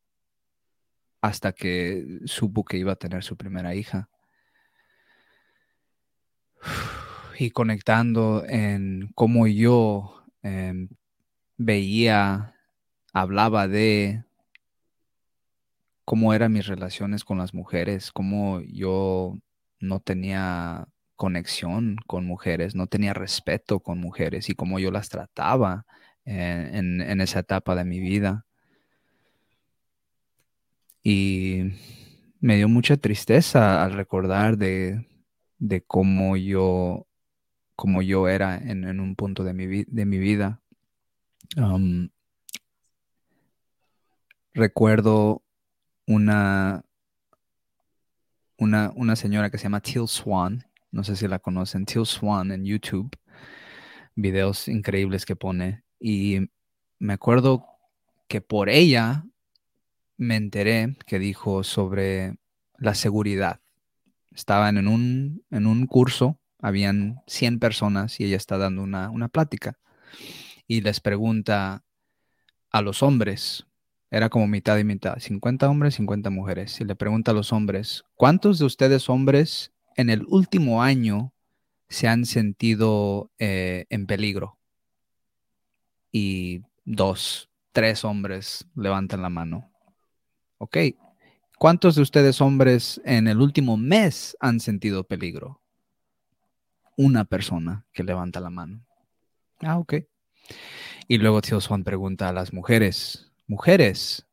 hasta 1.20 1.52
que 1.52 2.20
supo 2.24 2.64
que 2.64 2.78
iba 2.78 2.92
a 2.92 2.96
tener 2.96 3.22
su 3.22 3.36
primera 3.36 3.74
hija. 3.74 4.08
Y 7.40 7.50
conectando 7.52 8.44
en 8.48 9.12
cómo 9.14 9.46
yo 9.46 10.24
em, 10.42 10.88
veía, 11.56 12.56
hablaba 13.12 13.68
de, 13.68 14.24
cómo 16.08 16.32
eran 16.32 16.54
mis 16.54 16.66
relaciones 16.66 17.22
con 17.22 17.36
las 17.36 17.52
mujeres, 17.52 18.12
cómo 18.12 18.62
yo 18.62 19.36
no 19.78 20.00
tenía 20.00 20.88
conexión 21.16 21.96
con 22.06 22.24
mujeres, 22.24 22.74
no 22.74 22.86
tenía 22.86 23.12
respeto 23.12 23.80
con 23.80 23.98
mujeres 23.98 24.48
y 24.48 24.54
cómo 24.54 24.78
yo 24.78 24.90
las 24.90 25.10
trataba 25.10 25.84
en, 26.24 27.20
esa 27.20 27.40
etapa 27.40 27.74
de 27.74 27.84
mi 27.84 28.00
vida. 28.00 28.46
Y 31.02 31.74
me 32.40 32.56
dio 32.56 32.70
mucha 32.70 32.96
tristeza 32.96 33.84
al 33.84 33.92
recordar 33.92 34.56
de, 34.56 35.04
cómo 35.86 36.38
yo 36.38 37.06
como 37.76 38.00
yo 38.00 38.28
era 38.28 38.56
en, 38.56 38.98
un 38.98 39.14
punto 39.14 39.44
de 39.44 39.52
mi 39.52 40.18
vida. 40.18 40.62
recuerdo 44.54 45.42
una, 46.08 46.84
una, 48.56 48.90
una 48.96 49.14
señora 49.14 49.50
que 49.50 49.58
se 49.58 49.64
llama 49.64 49.82
Till 49.82 50.08
Swan, 50.08 50.64
no 50.90 51.04
sé 51.04 51.14
si 51.16 51.28
la 51.28 51.38
conocen, 51.38 51.84
Till 51.84 52.06
Swan 52.06 52.50
en 52.50 52.64
YouTube, 52.64 53.10
videos 54.14 54.68
increíbles 54.68 55.26
que 55.26 55.36
pone. 55.36 55.84
Y 56.00 56.48
me 56.98 57.12
acuerdo 57.12 57.66
que 58.26 58.40
por 58.40 58.70
ella 58.70 59.26
me 60.16 60.36
enteré 60.36 60.96
que 61.06 61.18
dijo 61.18 61.62
sobre 61.62 62.38
la 62.78 62.94
seguridad. 62.94 63.60
Estaban 64.34 64.78
en 64.78 64.88
un, 64.88 65.44
en 65.50 65.66
un 65.66 65.86
curso, 65.86 66.40
habían 66.58 67.20
100 67.26 67.58
personas 67.58 68.18
y 68.18 68.24
ella 68.24 68.36
está 68.38 68.56
dando 68.56 68.82
una, 68.82 69.10
una 69.10 69.28
plática. 69.28 69.78
Y 70.66 70.80
les 70.80 71.00
pregunta 71.00 71.84
a 72.70 72.80
los 72.80 73.02
hombres, 73.02 73.66
era 74.10 74.28
como 74.28 74.46
mitad 74.46 74.78
y 74.78 74.84
mitad, 74.84 75.18
50 75.18 75.68
hombres, 75.68 75.94
50 75.96 76.30
mujeres. 76.30 76.80
Y 76.80 76.84
le 76.84 76.96
pregunta 76.96 77.32
a 77.32 77.34
los 77.34 77.52
hombres, 77.52 78.04
¿cuántos 78.14 78.58
de 78.58 78.64
ustedes 78.64 79.08
hombres 79.08 79.72
en 79.96 80.10
el 80.10 80.24
último 80.28 80.82
año 80.82 81.32
se 81.88 82.08
han 82.08 82.24
sentido 82.24 83.30
eh, 83.38 83.86
en 83.90 84.06
peligro? 84.06 84.58
Y 86.10 86.62
dos, 86.84 87.50
tres 87.72 88.04
hombres 88.04 88.66
levantan 88.74 89.22
la 89.22 89.28
mano. 89.28 89.70
Ok. 90.56 90.78
¿Cuántos 91.58 91.96
de 91.96 92.02
ustedes 92.02 92.40
hombres 92.40 93.00
en 93.04 93.28
el 93.28 93.40
último 93.40 93.76
mes 93.76 94.36
han 94.40 94.60
sentido 94.60 95.04
peligro? 95.04 95.60
Una 96.96 97.24
persona 97.24 97.84
que 97.92 98.04
levanta 98.04 98.40
la 98.40 98.50
mano. 98.50 98.84
Ah, 99.60 99.78
ok. 99.78 99.94
Y 101.08 101.18
luego 101.18 101.42
Tío 101.42 101.60
Juan 101.60 101.84
pregunta 101.84 102.28
a 102.28 102.32
las 102.32 102.52
mujeres, 102.52 103.27
Mujeres, 103.50 104.26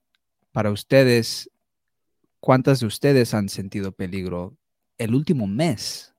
para 0.51 0.71
ustedes, 0.71 1.49
¿cuántas 2.41 2.81
de 2.81 2.85
ustedes 2.85 3.33
han 3.33 3.47
sentido 3.47 3.93
peligro? 3.93 4.57
El 4.97 5.15
último 5.15 5.47
mes, 5.47 6.13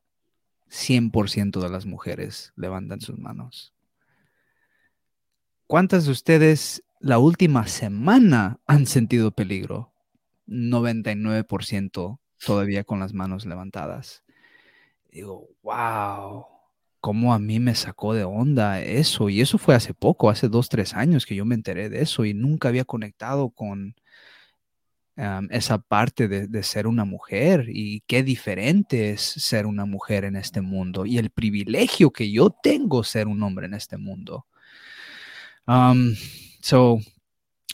100% 0.71 1.61
de 1.61 1.69
las 1.69 1.85
mujeres 1.85 2.55
levantan 2.57 3.03
sus 3.03 3.19
manos. 3.19 3.75
¿Cuántas 5.67 6.07
de 6.07 6.13
ustedes 6.13 6.85
la 6.99 7.19
última 7.19 7.67
semana 7.67 8.61
han 8.67 8.87
sentido 8.87 9.31
peligro? 9.31 9.93
99% 10.47 12.19
todavía 12.47 12.85
con 12.85 12.99
las 12.99 13.13
manos 13.13 13.45
levantadas. 13.45 14.25
Digo, 15.11 15.51
wow 15.63 16.56
cómo 17.07 17.33
a 17.33 17.39
mí 17.39 17.61
me 17.61 17.77
sacó 17.77 18.15
de 18.15 18.25
onda 18.25 18.81
eso. 18.81 19.29
Y 19.29 19.41
eso 19.41 19.59
fue 19.59 19.77
hace 19.77 19.95
poco, 19.95 20.29
hace 20.29 20.49
dos, 20.49 20.69
tres 20.69 20.93
años 20.93 21.25
que 21.25 21.37
yo 21.37 21.45
me 21.45 21.55
enteré 21.55 21.89
de 21.89 22.03
eso 22.03 22.25
y 22.25 22.35
nunca 22.35 22.67
había 22.69 22.85
conectado 22.85 23.51
con 23.51 23.95
esa 25.51 25.79
parte 25.79 26.27
de, 26.27 26.63
ser 26.65 26.89
una 26.89 27.05
mujer 27.05 27.67
y 27.69 28.01
qué 28.09 28.25
diferente 28.25 29.11
es 29.13 29.21
ser 29.23 29.67
una 29.67 29.87
mujer 29.87 30.25
en 30.25 30.35
este 30.35 30.61
mundo 30.61 31.07
y 31.07 31.19
el 31.19 31.31
privilegio 31.31 32.11
que 32.11 32.31
yo 32.33 32.51
tengo 32.51 33.05
ser 33.05 33.29
un 33.29 33.41
hombre 33.45 33.67
en 33.67 33.75
este 33.75 33.99
mundo. 33.99 34.47
so, 36.61 36.99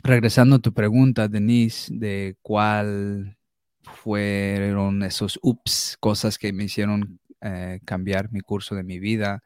regresando 0.04 0.56
a 0.56 0.58
tu 0.58 0.74
pregunta, 0.74 1.28
Denise, 1.28 1.90
de 1.94 2.36
cuál 2.42 3.38
fueron 3.82 5.02
esos 5.02 5.38
ups, 5.42 5.96
cosas 6.00 6.36
que 6.38 6.52
me 6.52 6.64
hicieron 6.64 7.18
eh, 7.42 7.80
cambiar 7.84 8.30
mi 8.32 8.40
curso 8.40 8.74
de 8.74 8.84
mi 8.84 8.98
vida. 8.98 9.42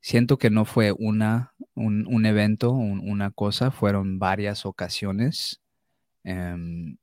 Siento 0.00 0.38
que 0.38 0.50
no 0.50 0.64
fue 0.64 0.92
una, 0.92 1.54
un, 1.74 2.26
evento, 2.26 2.72
una 2.72 3.30
cosa, 3.30 3.70
fueron 3.70 4.18
varias 4.18 4.66
ocasiones. 4.66 5.60
Em, 6.24 6.96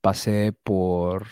pasé 0.00 0.52
por 0.52 1.26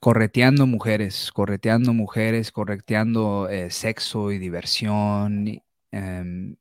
correteando 0.00 0.66
mujeres, 0.66 1.30
correteando 1.32 1.92
mujeres, 1.92 2.52
correteando 2.52 3.48
eh, 3.48 3.70
sexo 3.70 4.32
y 4.32 4.38
diversión. 4.38 5.62
Em, 5.92 6.56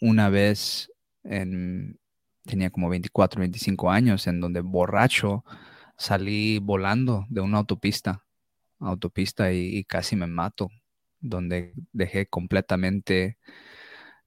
una 0.00 0.28
vez 0.28 0.90
en, 1.24 1.98
tenía 2.44 2.70
como 2.70 2.88
24, 2.88 3.40
25 3.40 3.90
años, 3.90 4.26
en 4.26 4.40
donde 4.40 4.60
borracho 4.60 5.44
salí 5.96 6.58
volando 6.58 7.26
de 7.28 7.40
una 7.40 7.58
autopista, 7.58 8.24
autopista 8.80 9.52
y, 9.52 9.84
casi 9.84 10.16
me 10.16 10.26
mato, 10.26 10.70
donde 11.20 11.74
dejé 11.92 12.26
completamente 12.26 13.38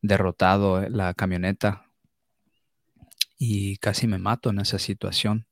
derrotado 0.01 0.87
la 0.89 1.13
camioneta 1.13 1.85
y 3.37 3.77
casi 3.77 4.07
me 4.07 4.17
mato 4.17 4.49
en 4.49 4.59
esa 4.59 4.79
situación. 4.79 5.46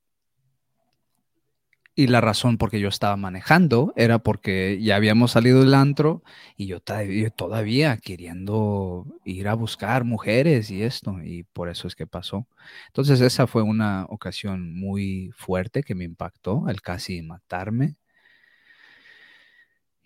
Y 1.97 2.07
la 2.07 2.19
razón 2.19 2.57
por 2.57 2.69
que 2.69 2.81
yo 2.81 2.89
estaba 2.89 3.15
manejando 3.15 3.93
era 3.95 4.19
porque 4.19 4.79
ya 4.81 4.97
habíamos 4.97 5.31
salido 5.31 5.61
del 5.61 5.73
antro 5.73 6.23
y 6.57 6.67
yo, 6.67 6.81
todavía 6.81 7.95
queriendo 7.97 9.05
ir 9.23 9.47
a 9.47 9.53
buscar 9.53 10.03
mujeres 10.03 10.69
y 10.71 10.83
esto, 10.83 11.23
y 11.23 11.43
por 11.43 11.69
eso 11.69 11.87
es 11.87 11.95
que 11.95 12.05
pasó. 12.05 12.47
Entonces 12.87 13.21
esa 13.21 13.47
fue 13.47 13.61
una 13.63 14.05
ocasión 14.09 14.73
muy 14.77 15.31
fuerte 15.37 15.83
que 15.83 15.95
me 15.95 16.03
impactó, 16.03 16.67
el 16.67 16.81
casi 16.81 17.21
matarme. 17.21 17.95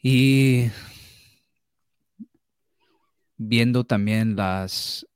Y 0.04 0.70
viendo 3.38 3.84
también 3.84 4.36
las, 4.36 5.08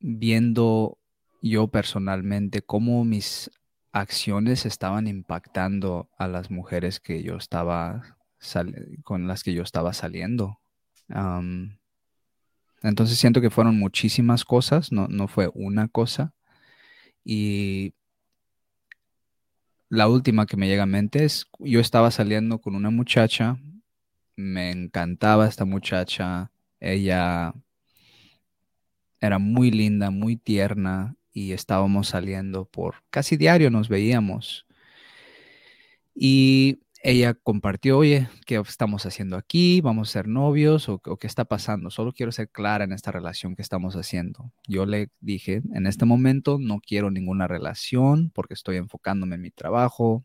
viendo 0.00 0.98
yo 1.42 1.68
personalmente 1.68 2.62
cómo 2.62 3.04
mis 3.04 3.50
acciones 3.92 4.66
estaban 4.66 5.06
impactando 5.06 6.08
a 6.18 6.28
las 6.28 6.50
mujeres 6.50 7.00
que 7.00 7.22
yo 7.22 7.36
estaba 7.36 8.18
con 9.02 9.26
las 9.26 9.42
que 9.42 9.52
yo 9.52 9.62
estaba 9.62 9.92
saliendo. 9.92 10.60
entonces 12.82 13.18
siento 13.18 13.40
que 13.40 13.50
fueron 13.50 13.78
muchísimas 13.78 14.44
cosas, 14.44 14.92
no, 14.92 15.08
no 15.08 15.28
fue 15.28 15.50
una 15.54 15.88
cosa. 15.88 16.32
Y 17.24 17.94
la 19.88 20.08
última 20.08 20.46
que 20.46 20.56
me 20.56 20.68
llega 20.68 20.84
a 20.84 20.86
mente 20.86 21.24
es, 21.24 21.46
yo 21.58 21.80
estaba 21.80 22.10
saliendo 22.10 22.60
con 22.60 22.74
una 22.74 22.90
muchacha, 22.90 23.58
me 24.36 24.70
encantaba 24.70 25.48
esta 25.48 25.64
muchacha, 25.64 26.52
ella 26.80 27.54
era 29.20 29.38
muy 29.38 29.70
linda, 29.70 30.10
muy 30.10 30.36
tierna 30.36 31.17
y 31.38 31.52
estábamos 31.52 32.08
saliendo 32.08 32.64
por 32.64 32.96
casi 33.10 33.36
diario 33.36 33.70
nos 33.70 33.88
veíamos. 33.88 34.66
Y 36.14 36.80
ella 37.04 37.34
compartió, 37.34 37.98
oye, 37.98 38.28
¿qué 38.44 38.56
estamos 38.56 39.06
haciendo 39.06 39.36
aquí? 39.36 39.80
¿Vamos 39.80 40.08
a 40.08 40.12
ser 40.14 40.26
novios 40.26 40.88
o, 40.88 40.98
qué 40.98 41.28
está 41.28 41.44
pasando? 41.44 41.90
Solo 41.90 42.12
quiero 42.12 42.32
ser 42.32 42.50
clara 42.50 42.82
en 42.82 42.92
esta 42.92 43.12
relación 43.12 43.54
que 43.54 43.62
estamos 43.62 43.94
haciendo. 43.94 44.52
Yo 44.66 44.84
le 44.84 45.10
dije, 45.20 45.62
en 45.74 45.86
este 45.86 46.04
momento 46.06 46.58
no 46.60 46.80
quiero 46.80 47.12
ninguna 47.12 47.46
relación 47.46 48.30
porque 48.34 48.54
estoy 48.54 48.78
enfocándome 48.78 49.36
en 49.36 49.42
mi 49.42 49.50
trabajo. 49.52 50.24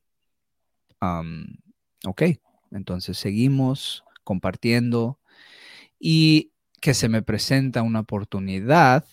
ok, 2.07 2.23
entonces 2.71 3.17
seguimos 3.19 4.03
compartiendo 4.23 5.19
y 5.99 6.53
que 6.81 6.95
se 6.95 7.07
me 7.07 7.21
presenta 7.21 7.83
una 7.83 7.99
oportunidad, 7.99 9.05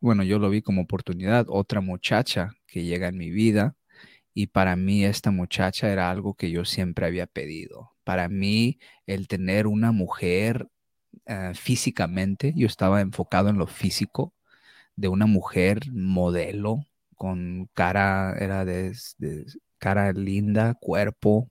bueno, 0.00 0.22
yo 0.24 0.38
lo 0.38 0.50
vi 0.50 0.62
como 0.62 0.82
oportunidad, 0.82 1.46
otra 1.48 1.80
muchacha 1.80 2.52
que 2.66 2.84
llega 2.84 3.08
en 3.08 3.18
mi 3.18 3.30
vida 3.30 3.76
y 4.34 4.48
para 4.48 4.76
mí 4.76 5.04
esta 5.04 5.30
muchacha 5.30 5.90
era 5.92 6.10
algo 6.10 6.34
que 6.34 6.50
yo 6.50 6.64
siempre 6.64 7.06
había 7.06 7.26
pedido. 7.26 7.92
Para 8.04 8.28
mí 8.28 8.78
el 9.06 9.28
tener 9.28 9.66
una 9.66 9.92
mujer 9.92 10.68
eh, 11.26 11.52
físicamente, 11.54 12.52
yo 12.56 12.66
estaba 12.66 13.00
enfocado 13.00 13.48
en 13.50 13.58
lo 13.58 13.66
físico, 13.66 14.34
de 14.96 15.08
una 15.08 15.26
mujer 15.26 15.80
modelo, 15.92 16.86
con 17.16 17.68
cara, 17.74 18.36
era 18.38 18.64
de, 18.64 18.94
cara 19.78 20.12
linda, 20.12 20.74
cuerpo. 20.80 21.50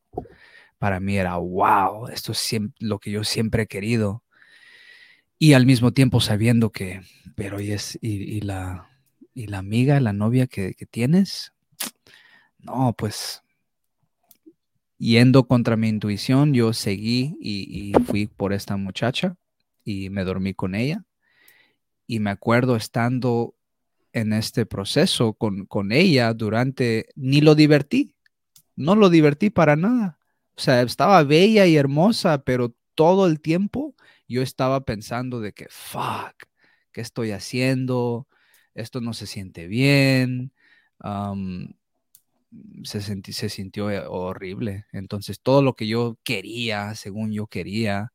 Para 0.80 1.00
mí 1.00 1.18
era, 1.18 1.38
wow, 1.38 2.08
esto 2.10 2.32
es 2.34 2.58
lo 2.80 3.00
que 3.00 3.12
yo 3.12 3.24
siempre 3.24 3.64
he 3.64 3.68
querido 3.68 4.24
y 5.40 5.54
al 5.54 5.66
mismo 5.66 5.94
tiempo 5.94 6.20
sabiendo 6.20 6.72
que, 6.72 7.02
pero 7.36 7.62
y, 7.62 7.72
es, 7.72 7.98
y, 8.02 8.42
la, 8.42 8.90
y 9.34 9.48
la 9.48 9.60
amiga, 9.60 10.02
la 10.02 10.12
novia 10.12 10.48
que, 10.48 10.76
tienes, 10.92 11.54
no, 12.60 12.94
pues 12.98 13.42
yendo 14.98 15.48
contra 15.48 15.78
mi 15.78 15.88
intuición, 15.88 16.54
yo 16.54 16.74
seguí 16.74 17.38
y, 17.40 17.94
fui 18.06 18.28
por 18.28 18.52
esta 18.52 18.76
muchacha 18.76 19.38
y 19.86 20.10
me 20.10 20.26
dormí 20.26 20.54
con 20.54 20.76
ella. 20.76 21.06
Y 22.06 22.20
me 22.20 22.32
acuerdo 22.32 22.76
estando 22.76 23.56
en 24.12 24.34
este 24.34 24.66
proceso 24.66 25.34
con, 25.34 25.66
con 25.68 25.94
ella 25.94 26.34
durante, 26.34 27.08
ni 27.16 27.40
lo 27.40 27.56
divertí, 27.56 28.14
no 28.76 28.96
lo 28.96 29.10
divertí 29.10 29.50
para 29.50 29.78
nada. 29.78 30.20
O 30.58 30.60
sea, 30.60 30.82
estaba 30.82 31.24
bella 31.24 31.66
y 31.66 31.78
hermosa, 31.78 32.44
pero 32.44 32.76
todo 32.94 33.26
el 33.28 33.40
tiempo 33.40 33.96
yo 34.30 34.42
estaba 34.44 34.82
pensando 34.82 35.42
de 35.42 35.54
que, 35.54 35.68
fuck, 35.70 36.36
¿qué 36.92 37.02
estoy 37.02 37.32
haciendo? 37.32 38.28
Esto 38.76 39.02
no 39.02 39.14
se 39.14 39.28
siente 39.28 39.68
bien. 39.68 40.54
se, 42.84 43.02
se 43.02 43.50
sintió 43.50 43.92
eh, 43.92 44.04
horrible. 44.08 44.86
Entonces, 44.92 45.42
todo 45.42 45.62
lo 45.62 45.76
que 45.76 45.88
yo 45.88 46.18
quería, 46.24 46.96
según 46.96 47.32
yo 47.32 47.48
quería, 47.48 48.14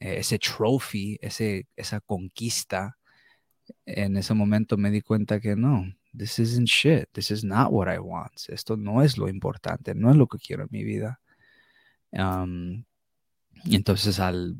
eh, 0.00 0.18
ese 0.18 0.38
trophy, 0.38 1.18
ese, 1.22 1.68
esa 1.76 2.00
conquista, 2.00 2.98
en 3.86 4.16
ese 4.16 4.34
momento 4.34 4.76
me 4.76 4.90
di 4.90 5.02
cuenta 5.02 5.40
que 5.40 5.56
no, 5.56 5.84
this 6.16 6.38
isn't 6.38 6.68
shit, 6.68 7.08
this 7.12 7.30
is 7.30 7.44
not 7.44 7.72
what 7.72 7.92
I 7.92 7.98
want. 7.98 8.32
Esto 8.48 8.76
no 8.76 9.02
es 9.02 9.18
lo 9.18 9.28
importante, 9.28 9.94
no 9.94 10.10
es 10.10 10.16
lo 10.16 10.26
que 10.26 10.38
quiero 10.38 10.64
en 10.64 10.68
mi 10.70 10.84
vida. 10.84 11.20
y 13.64 13.76
entonces 13.76 14.20
al 14.20 14.56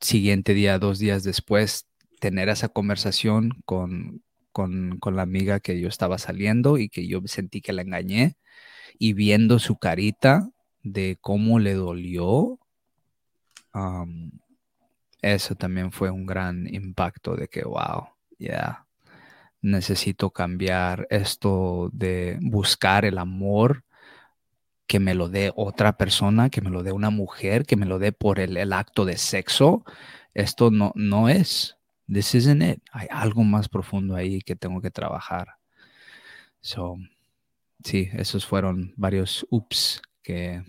siguiente 0.00 0.54
día, 0.54 0.78
dos 0.78 0.98
días 0.98 1.22
después, 1.22 1.86
tener 2.20 2.48
esa 2.48 2.68
conversación 2.68 3.50
con, 3.64 4.22
con, 4.52 4.98
la 5.16 5.22
amiga 5.22 5.60
que 5.60 5.80
yo 5.80 5.88
estaba 5.88 6.18
saliendo 6.18 6.78
y 6.78 6.88
que 6.88 7.06
yo 7.06 7.20
sentí 7.26 7.60
que 7.60 7.72
la 7.72 7.82
engañé 7.82 8.36
y 8.98 9.12
viendo 9.14 9.58
su 9.58 9.78
carita 9.78 10.50
de 10.82 11.18
cómo 11.20 11.58
le 11.58 11.74
dolió, 11.74 12.58
eso 15.22 15.54
también 15.54 15.92
fue 15.92 16.10
un 16.10 16.26
gran 16.26 16.72
impacto 16.72 17.36
de 17.36 17.48
que, 17.48 17.62
wow, 17.62 18.08
ya, 18.38 18.86
necesito 19.62 20.30
cambiar 20.30 21.06
esto 21.10 21.90
de 21.92 22.38
buscar 22.40 23.04
el 23.04 23.18
amor 23.18 23.84
que 24.90 24.98
me 24.98 25.14
lo 25.14 25.28
dé 25.28 25.52
otra 25.54 25.96
persona, 25.96 26.50
que 26.50 26.60
me 26.62 26.68
lo 26.68 26.82
dé 26.82 26.90
una 26.90 27.10
mujer, 27.10 27.64
que 27.64 27.76
me 27.76 27.86
lo 27.86 28.00
dé 28.00 28.10
por 28.10 28.40
el, 28.40 28.72
acto 28.72 29.04
de 29.04 29.18
sexo. 29.18 29.84
Esto 30.34 30.72
no, 30.72 30.90
no 30.96 31.28
es. 31.28 31.76
This 32.12 32.34
isn't 32.34 32.60
it. 32.60 32.82
Hay 32.90 33.06
algo 33.08 33.44
más 33.44 33.68
profundo 33.68 34.16
ahí 34.16 34.40
que 34.40 34.56
tengo 34.56 34.80
que 34.80 34.90
trabajar. 34.90 35.58
So, 36.60 36.96
sí, 37.84 38.08
esos 38.14 38.44
fueron 38.44 38.92
varios 38.96 39.46
ups 39.48 40.02
que, 40.24 40.64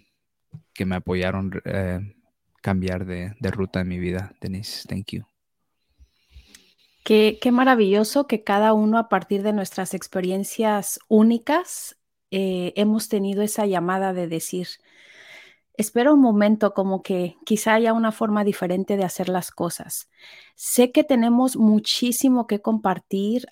que 0.72 0.86
me 0.86 0.98
apoyaron 0.98 1.60
eh, 1.66 2.14
cambiar 2.62 3.08
de, 3.08 3.34
de, 3.40 3.50
ruta 3.50 3.80
en 3.80 3.88
mi 3.88 3.98
vida, 3.98 4.36
Denise. 4.40 4.88
Thank 4.88 5.14
you. 5.14 5.24
Qué, 7.04 7.40
qué 7.42 7.52
maravilloso 7.52 8.28
que 8.28 8.44
cada 8.44 8.74
uno 8.74 9.00
a 9.00 9.10
partir 9.10 9.42
de 9.42 9.52
nuestras 9.52 9.96
experiencias 9.96 11.00
únicas 11.08 11.98
eh, 12.32 12.74
hemos 12.76 13.10
tenido 13.10 13.42
esa 13.42 13.66
llamada 13.66 14.14
de 14.14 14.28
decir, 14.28 14.68
espera 15.74 16.14
un 16.14 16.22
momento, 16.22 16.74
como 16.74 17.02
que 17.02 17.38
quizá 17.46 17.74
haya 17.76 17.94
una 17.94 18.12
forma 18.12 18.44
diferente 18.44 18.98
de 18.98 19.04
hacer 19.04 19.30
las 19.30 19.52
cosas. 19.52 20.10
Sé 20.56 20.92
que 20.92 21.04
tenemos 21.04 21.58
muchísimo 21.58 22.48
que 22.48 22.62
compartir, 22.62 23.48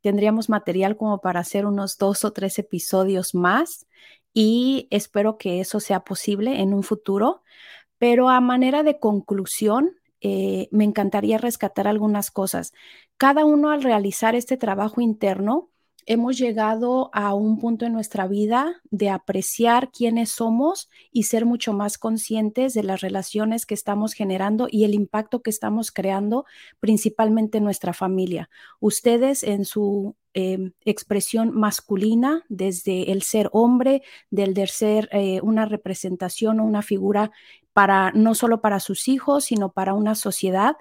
tendríamos 0.00 0.48
material 0.48 0.96
como 0.96 1.20
para 1.20 1.40
hacer 1.40 1.66
unos 1.66 1.98
dos 1.98 2.24
o 2.24 2.32
tres 2.32 2.58
episodios 2.58 3.34
más 3.34 3.86
y 4.32 4.88
espero 4.90 5.38
que 5.38 5.60
eso 5.60 5.80
sea 5.80 6.00
posible 6.00 6.60
en 6.60 6.74
un 6.74 6.82
futuro, 6.82 7.42
pero 7.98 8.28
a 8.28 8.40
manera 8.40 8.82
de 8.82 8.98
conclusión, 8.98 9.96
eh, 10.20 10.68
me 10.72 10.84
encantaría 10.84 11.38
rescatar 11.38 11.86
algunas 11.86 12.30
cosas. 12.30 12.72
Cada 13.16 13.44
uno 13.44 13.70
al 13.70 13.82
realizar 13.82 14.34
este 14.34 14.56
trabajo 14.56 15.00
interno, 15.00 15.70
hemos 16.06 16.38
llegado 16.38 17.10
a 17.12 17.34
un 17.34 17.58
punto 17.58 17.84
en 17.84 17.92
nuestra 17.92 18.26
vida 18.26 18.80
de 18.90 19.10
apreciar 19.10 19.90
quiénes 19.90 20.30
somos 20.30 20.88
y 21.12 21.24
ser 21.24 21.44
mucho 21.44 21.72
más 21.72 21.98
conscientes 21.98 22.74
de 22.74 22.84
las 22.84 23.00
relaciones 23.00 23.66
que 23.66 23.74
estamos 23.74 24.12
generando 24.12 24.68
y 24.70 24.84
el 24.84 24.94
impacto 24.94 25.42
que 25.42 25.50
estamos 25.50 25.90
creando 25.90 26.46
principalmente 26.80 27.58
en 27.58 27.64
nuestra 27.64 27.92
familia. 27.92 28.48
Ustedes 28.80 29.42
en 29.42 29.64
su 29.64 30.14
em, 30.36 30.72
expresión 30.84 31.50
masculina, 31.52 32.44
desde 32.48 33.10
el 33.10 33.22
ser 33.22 33.48
hombre, 33.52 34.02
del 34.30 34.54
de 34.54 34.66
ser 34.66 35.08
eh, 35.10 35.40
una 35.42 35.64
representación 35.64 36.60
o 36.60 36.64
una 36.64 36.82
figura 36.82 37.32
para 37.72 38.10
no 38.12 38.34
solo 38.34 38.60
para 38.60 38.80
sus 38.80 39.08
hijos, 39.08 39.44
sino 39.46 39.72
para 39.72 39.94
una 39.94 40.14
sociedad 40.14 40.76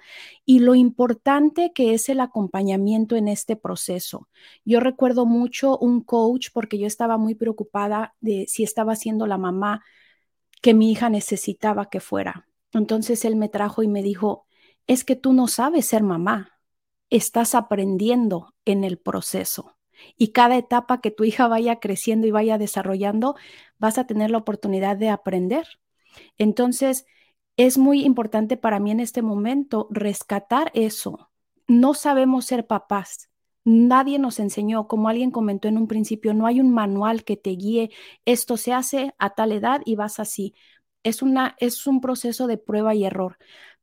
y 0.45 0.59
lo 0.59 0.75
importante 0.75 1.73
que 1.73 1.93
es 1.93 2.07
el 2.09 2.19
acompañamiento 2.19 3.15
en 3.15 3.27
este 3.27 3.55
proceso. 3.55 4.29
Yo 4.63 4.79
recuerdo 4.79 5.25
mucho 5.25 5.77
un 5.77 6.01
coach 6.01 6.49
porque 6.53 6.77
yo 6.77 6.87
estaba 6.87 7.17
muy 7.17 7.35
preocupada 7.35 8.15
de 8.21 8.45
si 8.47 8.63
estaba 8.63 8.95
siendo 8.95 9.27
la 9.27 9.37
mamá 9.37 9.83
que 10.61 10.73
mi 10.73 10.91
hija 10.91 11.09
necesitaba 11.09 11.89
que 11.89 11.99
fuera. 11.99 12.47
Entonces 12.71 13.25
él 13.25 13.35
me 13.35 13.49
trajo 13.49 13.83
y 13.83 13.87
me 13.87 14.01
dijo, 14.01 14.45
es 14.87 15.03
que 15.03 15.15
tú 15.15 15.33
no 15.33 15.47
sabes 15.47 15.85
ser 15.85 16.03
mamá, 16.03 16.54
estás 17.09 17.55
aprendiendo 17.55 18.53
en 18.65 18.83
el 18.83 18.97
proceso. 18.97 19.75
Y 20.17 20.29
cada 20.29 20.57
etapa 20.57 21.01
que 21.01 21.11
tu 21.11 21.23
hija 21.23 21.47
vaya 21.47 21.79
creciendo 21.79 22.27
y 22.27 22.31
vaya 22.31 22.57
desarrollando, 22.57 23.35
vas 23.77 23.97
a 23.97 24.07
tener 24.07 24.31
la 24.31 24.39
oportunidad 24.39 24.97
de 24.97 25.09
aprender. 25.09 25.65
Entonces, 26.37 27.05
es 27.57 27.77
muy 27.77 28.03
importante 28.03 28.57
para 28.57 28.79
mí 28.79 28.91
en 28.91 28.99
este 28.99 29.21
momento 29.21 29.87
rescatar 29.89 30.71
eso. 30.73 31.29
No 31.67 31.93
sabemos 31.93 32.45
ser 32.45 32.67
papás. 32.67 33.29
Nadie 33.63 34.19
nos 34.19 34.39
enseñó, 34.39 34.87
como 34.87 35.09
alguien 35.09 35.31
comentó 35.31 35.67
en 35.67 35.77
un 35.77 35.87
principio, 35.87 36.33
no 36.33 36.45
hay 36.45 36.59
un 36.59 36.71
manual 36.71 37.23
que 37.23 37.37
te 37.37 37.51
guíe, 37.51 37.89
esto 38.25 38.57
se 38.57 38.73
hace 38.73 39.15
a 39.17 39.31
tal 39.31 39.51
edad 39.51 39.81
y 39.85 39.95
vas 39.95 40.19
así. 40.19 40.53
es, 41.03 41.21
una, 41.21 41.55
es 41.59 41.87
un 41.87 42.01
proceso 42.01 42.47
de 42.47 42.57
prueba 42.57 42.95
y 42.95 43.05
error, 43.05 43.37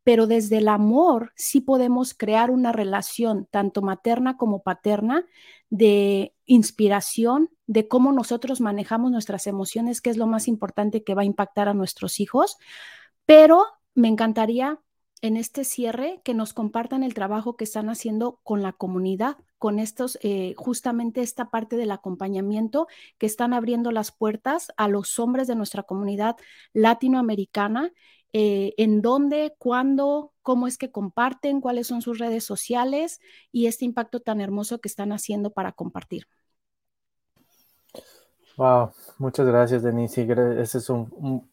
pero 0.04 0.26
desde 0.26 0.58
el 0.58 0.68
amor 0.68 1.32
sí 1.36 1.60
podemos 1.60 2.14
crear 2.14 2.50
una 2.50 2.72
relación, 2.72 3.46
tanto 3.50 3.82
materna 3.82 4.36
como 4.36 4.62
paterna, 4.62 5.26
de 5.70 6.34
inspiración, 6.44 7.50
de 7.66 7.88
cómo 7.88 8.12
nosotros 8.12 8.60
manejamos 8.60 9.10
nuestras 9.10 9.46
emociones, 9.46 10.00
que 10.00 10.10
es 10.10 10.16
lo 10.16 10.26
más 10.26 10.48
importante 10.48 11.04
que 11.04 11.14
va 11.14 11.22
a 11.22 11.26
impactar 11.26 11.68
a 11.68 11.74
nuestros 11.74 12.20
hijos. 12.20 12.58
Pero 13.26 13.64
me 13.94 14.08
encantaría 14.08 14.80
en 15.22 15.36
este 15.36 15.64
cierre 15.64 16.20
que 16.24 16.34
nos 16.34 16.52
compartan 16.52 17.04
el 17.04 17.14
trabajo 17.14 17.56
que 17.56 17.64
están 17.64 17.88
haciendo 17.88 18.40
con 18.42 18.60
la 18.60 18.72
comunidad, 18.72 19.36
con 19.56 19.78
estos, 19.78 20.18
eh, 20.22 20.54
justamente 20.56 21.22
esta 21.22 21.48
parte 21.48 21.76
del 21.76 21.92
acompañamiento 21.92 22.88
que 23.18 23.26
están 23.26 23.52
abriendo 23.52 23.92
las 23.92 24.10
puertas 24.10 24.72
a 24.76 24.88
los 24.88 25.20
hombres 25.20 25.46
de 25.46 25.54
nuestra 25.54 25.84
comunidad 25.84 26.36
latinoamericana, 26.72 27.92
eh, 28.32 28.74
en 28.76 29.02
dónde, 29.02 29.54
cuándo, 29.58 30.32
cómo 30.42 30.66
es 30.66 30.78
que 30.78 30.90
comparten, 30.90 31.60
cuáles 31.60 31.86
son 31.86 32.02
sus 32.02 32.18
redes 32.18 32.44
sociales 32.44 33.20
y 33.50 33.66
este 33.66 33.84
impacto 33.84 34.20
tan 34.20 34.40
hermoso 34.40 34.80
que 34.80 34.88
están 34.88 35.12
haciendo 35.12 35.50
para 35.50 35.72
compartir. 35.72 36.26
Wow, 38.56 38.92
muchas 39.18 39.46
gracias, 39.46 39.82
Denise. 39.82 40.26
Ese 40.60 40.78
es 40.78 40.90
un 40.90 41.50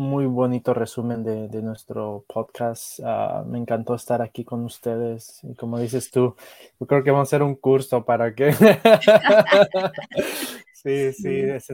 muy 0.00 0.24
bonito 0.24 0.72
resumen 0.72 1.22
de, 1.22 1.62
nuestro 1.62 2.24
podcast. 2.26 3.00
Ah, 3.04 3.44
me 3.46 3.58
encantó 3.58 3.94
estar 3.94 4.22
aquí 4.22 4.44
con 4.44 4.64
ustedes. 4.64 5.40
Y 5.44 5.54
como 5.54 5.78
dices 5.78 6.10
tú, 6.10 6.34
yo 6.80 6.86
creo 6.86 7.04
que 7.04 7.10
vamos 7.10 7.28
a 7.28 7.28
hacer 7.28 7.42
un 7.42 7.54
curso 7.54 8.04
para 8.04 8.34
que... 8.34 8.52
sí, 10.72 11.12
sí, 11.12 11.40
es, 11.40 11.70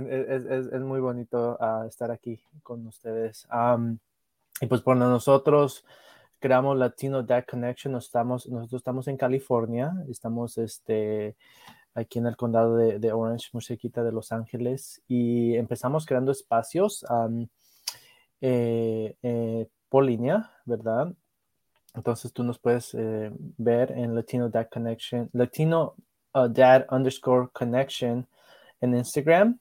muy 0.80 1.00
bonito 1.00 1.56
ah, 1.60 1.84
estar 1.88 2.10
aquí 2.10 2.40
con 2.62 2.86
ustedes. 2.88 3.46
Y 4.60 4.66
pues 4.66 4.82
bueno, 4.82 5.08
nosotros 5.08 5.84
creamos 6.38 6.76
Latino 6.76 7.22
Dad 7.22 7.44
Connection, 7.48 7.96
estamos, 7.96 8.46
nosotros 8.48 8.80
estamos 8.80 9.08
en 9.08 9.16
California, 9.16 9.92
estamos 10.08 10.58
este, 10.58 11.36
aquí 11.94 12.18
en 12.18 12.26
el 12.26 12.36
condado 12.36 12.76
de, 12.76 13.12
Orange, 13.12 13.48
muy 13.52 13.62
cerquita 13.62 14.02
de 14.02 14.12
Los 14.12 14.32
Ángeles, 14.32 15.02
y 15.08 15.54
empezamos 15.56 16.06
creando 16.06 16.32
espacios 16.32 17.04
eh, 18.40 19.68
por 19.88 20.04
línea, 20.04 20.50
¿verdad? 20.64 21.12
Entonces 21.96 22.32
tú 22.32 22.44
nos 22.44 22.58
puedes 22.58 22.94
eh, 22.94 23.32
ver 23.56 23.90
en 23.92 24.14
Latino 24.14 24.50
Dad 24.50 24.68
Connection, 24.70 25.30
Latino 25.32 25.94
uh, 26.34 26.46
Dad 26.46 26.86
underscore 26.90 27.48
Connection 27.52 28.26
en 28.80 28.94
Instagram. 28.94 29.58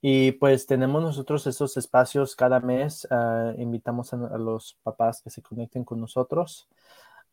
Y 0.00 0.32
pues 0.32 0.66
tenemos 0.66 1.02
nosotros 1.02 1.46
esos 1.46 1.76
espacios 1.76 2.36
cada 2.36 2.60
mes. 2.60 3.06
Uh, 3.10 3.60
invitamos 3.60 4.12
a, 4.12 4.16
los 4.38 4.78
papás 4.82 5.22
que 5.22 5.30
se 5.30 5.42
conecten 5.42 5.84
con 5.84 6.00
nosotros. 6.00 6.68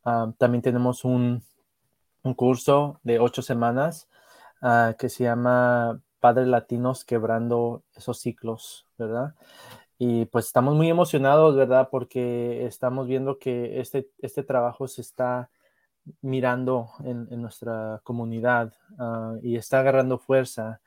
Um, 0.04 0.32
también 0.34 0.62
tenemos 0.62 1.04
un, 1.04 1.42
un, 2.22 2.34
curso 2.34 3.00
de 3.02 3.18
ocho 3.18 3.42
semanas 3.42 4.08
uh, 4.62 4.94
que 4.98 5.08
se 5.08 5.24
llama 5.24 6.00
Padres 6.20 6.48
Latinos 6.48 7.04
Quebrando 7.04 7.82
esos 7.94 8.18
ciclos, 8.18 8.86
¿verdad? 8.98 9.34
Y 9.98 10.24
pues 10.26 10.46
estamos 10.46 10.74
muy 10.74 10.90
emocionados, 10.90 11.54
¿verdad? 11.56 11.88
Porque 11.90 12.66
estamos 12.66 13.06
viendo 13.06 13.38
que 13.38 13.80
este, 13.80 14.10
este 14.18 14.42
trabajo 14.42 14.88
se 14.88 15.02
está 15.02 15.50
mirando 16.20 16.90
en, 17.04 17.40
nuestra 17.40 18.00
comunidad 18.04 18.74
ah, 18.98 19.34
y 19.42 19.56
está 19.56 19.80
agarrando 19.80 20.18
fuerza. 20.18 20.80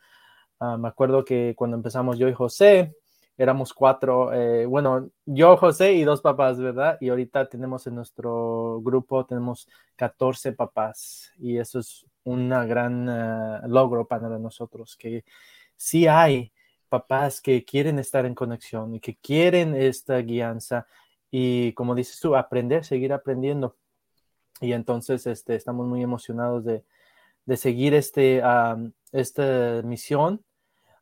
Ah, 0.60 0.78
me 0.78 0.88
acuerdo 0.88 1.24
que 1.24 1.54
cuando 1.56 1.78
empezamos 1.78 2.18
yo 2.18 2.28
y 2.28 2.34
José, 2.34 2.96
éramos 3.38 3.74
cuatro, 3.74 4.34
eh, 4.34 4.66
bueno, 4.66 5.10
yo, 5.26 5.58
José 5.58 5.94
y 5.94 6.04
dos 6.04 6.22
papás, 6.22 6.60
¿verdad? 6.60 6.98
Y 7.00 7.10
ahorita 7.10 7.48
tenemos 7.48 7.86
en 7.88 7.96
nuestro 7.96 8.82
grupo, 8.82 9.26
tenemos 9.26 9.68
14 9.96 10.54
papás 10.54 11.32
y 11.38 11.58
eso 11.58 11.80
es 11.80 12.06
un 12.24 12.50
gran 12.50 13.08
ah, 13.10 13.62
logro 13.68 14.08
para 14.08 14.28
nosotros, 14.40 14.96
que 14.98 15.24
sí 15.76 16.08
hay 16.08 16.52
papás 16.90 17.42
que 17.42 17.64
quieren 17.64 18.00
estar 18.00 18.26
en 18.26 18.34
conexión 18.34 18.96
y 18.96 19.00
que 19.00 19.16
quieren 19.18 19.76
esta 19.76 20.18
guianza 20.20 20.88
y 21.32 21.74
como 21.74 21.96
dices 21.96 22.20
tú, 22.20 22.36
aprender, 22.36 22.86
seguir 22.86 23.14
aprendiendo. 23.14 23.76
Y 24.62 24.74
entonces 24.74 25.28
este, 25.28 25.56
estamos 25.56 25.88
muy 25.88 26.02
emocionados 26.02 26.66
de, 26.66 26.84
seguir 27.58 27.94
este, 27.94 28.42
esta 29.12 29.82
misión. 29.84 30.44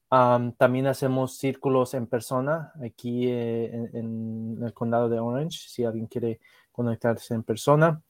También 0.10 0.88
hacemos 0.88 1.38
círculos 1.38 1.94
en 1.94 2.08
persona 2.08 2.72
aquí 2.84 3.28
eh, 3.28 3.90
en, 3.94 4.60
el 4.62 4.74
condado 4.74 5.10
de 5.10 5.20
Orange, 5.20 5.68
si 5.68 5.84
alguien 5.84 6.08
quiere 6.08 6.40
conectarse 6.72 7.34
en 7.34 7.44
persona. 7.44 8.02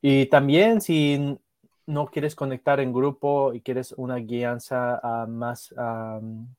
Y 0.00 0.26
también 0.26 0.80
si 0.80 1.38
no 1.86 2.06
quieres 2.06 2.34
conectar 2.34 2.80
en 2.80 2.92
grupo 2.92 3.52
y 3.52 3.60
quieres 3.60 3.92
una 3.92 4.16
guianza 4.16 5.00
ah, 5.02 5.26
más 5.28 5.74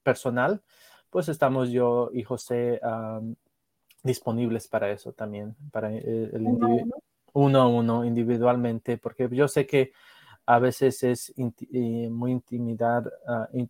personal, 0.04 0.62
pues 1.10 1.30
estamos 1.30 1.70
yo 1.70 2.10
y 2.14 2.24
José 2.24 2.80
disponibles 4.06 4.68
para 4.68 4.92
eso 4.92 5.14
también, 5.14 5.56
para 5.72 5.92
eh, 5.92 6.30
el, 6.32 6.46
uno 7.34 7.62
a 7.62 7.68
uno 7.68 8.06
individualmente, 8.06 8.98
porque 8.98 9.28
yo 9.32 9.48
sé 9.48 9.66
que 9.66 9.92
a 10.46 10.60
veces 10.60 11.04
es 11.04 11.34
muy 11.38 12.32
intimidar, 12.32 13.12
ah, 13.28 13.50
e, 13.52 13.68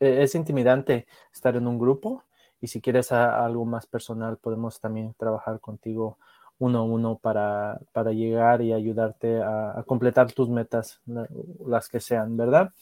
es 0.00 0.34
intimidante 0.34 1.06
estar 1.32 1.56
en 1.56 1.66
un 1.66 1.78
grupo 1.78 2.24
y 2.60 2.68
si 2.68 2.80
quieres 2.80 3.12
algo 3.12 3.64
más 3.64 3.86
personal 3.86 4.38
podemos 4.38 4.80
también 4.80 5.14
trabajar 5.18 5.60
contigo 5.60 6.18
uno 6.58 6.80
a 6.80 6.82
uno 6.82 7.18
para, 7.18 7.80
para 7.92 8.12
llegar 8.12 8.62
y 8.62 8.72
ayudarte 8.72 9.42
a, 9.42 9.84
completar 9.86 10.32
tus 10.32 10.48
metas, 10.48 11.00
las 11.66 11.88
que 11.88 12.00
sean, 12.00 12.36
¿verdad? 12.36 12.72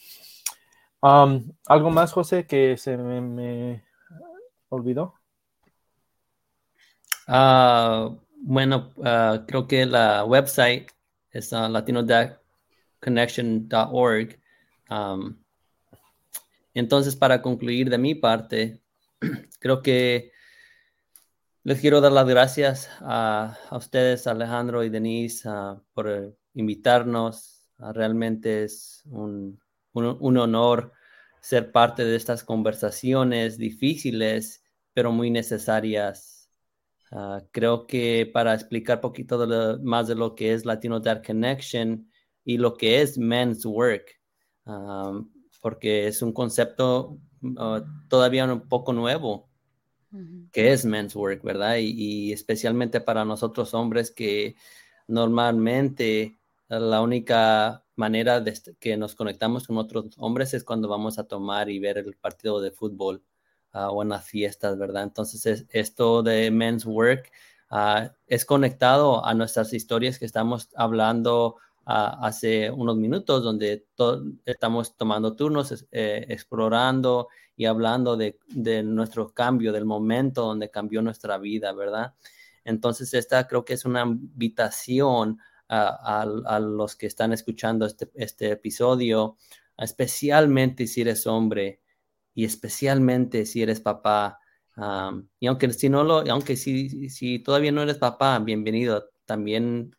¿Algo 1.01 1.91
más, 1.91 2.13
José, 2.13 2.47
que 2.47 2.77
se 2.77 2.97
me, 2.97 3.83
olvidó? 4.69 5.15
Ah, 7.27 8.11
bueno, 8.37 8.93
ah, 9.05 9.43
creo 9.47 9.67
que 9.67 9.87
la 9.87 10.25
website 10.25 10.91
es 11.31 11.53
uh, 11.53 11.69
latinoconnection.org. 11.69 14.39
entonces, 16.75 17.16
para 17.16 17.43
concluir 17.43 17.91
de 17.91 17.99
mi 17.99 18.14
parte, 18.14 18.83
creo 19.61 19.83
que 19.83 20.33
les 21.64 21.81
quiero 21.81 22.01
dar 22.01 22.12
las 22.12 22.27
gracias 22.27 22.91
a, 23.01 23.57
ustedes, 23.70 24.27
Alejandro 24.27 24.83
y 24.83 24.91
Denise, 24.91 25.49
ah, 25.49 25.81
por 25.95 26.09
eh, 26.09 26.35
invitarnos. 26.55 27.68
Ah, 27.79 27.93
realmente 27.93 28.64
es 28.64 29.03
un, 29.07 29.61
honor 29.95 30.93
ser 31.41 31.70
parte 31.73 32.05
de 32.05 32.16
estas 32.16 32.43
conversaciones 32.45 33.59
difíciles, 33.59 34.64
pero 34.93 35.12
muy 35.12 35.31
necesarias. 35.31 36.51
Ah, 37.12 37.43
creo 37.53 37.87
que 37.87 38.29
para 38.33 38.55
explicar 38.55 38.99
un 38.99 39.03
poquito 39.03 39.79
más 39.83 40.09
de 40.09 40.14
lo 40.14 40.35
que 40.35 40.55
es 40.55 40.64
Latino 40.64 41.01
Dad 41.01 41.23
Connection 41.25 42.11
y 42.45 42.59
lo 42.59 42.77
que 42.77 43.03
es 43.03 43.18
Men's 43.18 43.64
Work, 43.66 44.18
porque 45.63 46.09
es 46.09 46.21
un 46.21 46.33
concepto 46.33 47.17
todavía 48.09 48.45
un 48.45 48.69
poco 48.69 48.93
nuevo 48.93 49.49
que 50.53 50.73
es 50.73 50.85
men's 50.85 51.17
work, 51.17 51.43
¿verdad? 51.43 51.77
Y, 51.79 52.33
especialmente 52.33 53.01
para 53.01 53.25
nosotros 53.25 53.73
hombres 53.73 54.11
que 54.11 54.57
normalmente 55.09 56.39
la 56.69 57.01
única 57.01 57.83
manera 57.97 58.41
de 58.41 58.53
que 58.79 58.97
nos 58.99 59.15
conectamos 59.15 59.67
con 59.67 59.79
otros 59.79 60.15
hombres 60.19 60.53
es 60.53 60.65
cuando 60.65 60.89
vamos 60.89 61.19
a 61.19 61.25
tomar 61.25 61.71
y 61.71 61.79
ver 61.79 61.97
el 61.99 62.15
partido 62.15 62.61
de 62.61 62.73
fútbol 62.73 63.23
ah, 63.73 63.91
o 63.91 64.03
en 64.03 64.11
las 64.11 64.27
fiestas, 64.27 64.79
¿verdad? 64.79 65.05
Entonces 65.05 65.67
esto 65.71 66.23
de 66.23 66.51
men's 66.51 66.85
work 66.85 67.31
ah, 67.71 68.13
es 68.27 68.45
conectado 68.45 69.25
a 69.25 69.33
nuestras 69.35 69.73
historias 69.73 70.19
que 70.19 70.27
estamos 70.27 70.69
hablando 70.75 71.57
hace 71.85 72.70
unos 72.70 72.97
minutos, 72.97 73.43
donde 73.43 73.87
estamos 74.45 74.97
tomando 74.97 75.35
turnos, 75.35 75.87
eh, 75.91 76.26
explorando 76.28 77.28
y 77.57 77.64
hablando 77.66 78.16
de, 78.16 78.39
nuestro 78.85 79.33
cambio, 79.33 79.72
del 79.72 79.85
momento 79.85 80.43
donde 80.43 80.70
cambió 80.70 81.03
nuestra 81.03 81.39
vida, 81.39 81.72
¿verdad? 81.72 82.14
Entonces, 82.64 83.12
esta 83.14 83.47
creo 83.49 83.64
que 83.64 83.74
es 83.74 83.85
una 83.85 84.03
invitación 84.03 85.39
a, 85.68 86.61
los 86.61 86.97
que 86.97 87.07
están 87.07 87.33
escuchando 87.33 87.87
este, 87.87 88.11
este, 88.14 88.51
episodio, 88.51 89.37
especialmente 89.78 90.87
si 90.87 91.01
eres 91.01 91.26
hombre 91.26 91.80
y 92.35 92.45
especialmente 92.45 93.47
si 93.47 93.62
eres 93.62 93.80
papá. 93.80 94.39
y 95.41 95.47
aunque 95.47 95.72
si 95.72 95.89
no 95.89 96.05
lo, 96.05 96.18
aunque 96.30 96.57
si, 96.57 97.09
si 97.11 97.39
todavía 97.39 97.72
no 97.72 97.83
eres 97.83 97.99
papá, 97.99 98.39
bienvenido. 98.39 99.11
También, 99.24 99.97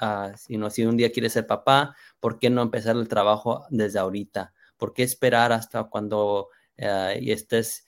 uh, 0.00 0.36
si, 0.36 0.56
no, 0.56 0.70
si 0.70 0.84
un 0.84 0.96
día 0.96 1.12
quieres 1.12 1.32
ser 1.32 1.46
papá, 1.46 1.96
¿por 2.20 2.38
qué 2.38 2.50
no 2.50 2.62
empezar 2.62 2.96
el 2.96 3.08
trabajo 3.08 3.66
desde 3.70 3.98
ahorita? 3.98 4.52
¿Por 4.76 4.92
qué 4.92 5.02
esperar 5.02 5.52
hasta 5.52 5.84
cuando 5.84 6.48
eh, 6.76 7.18
y 7.20 7.32
estés 7.32 7.86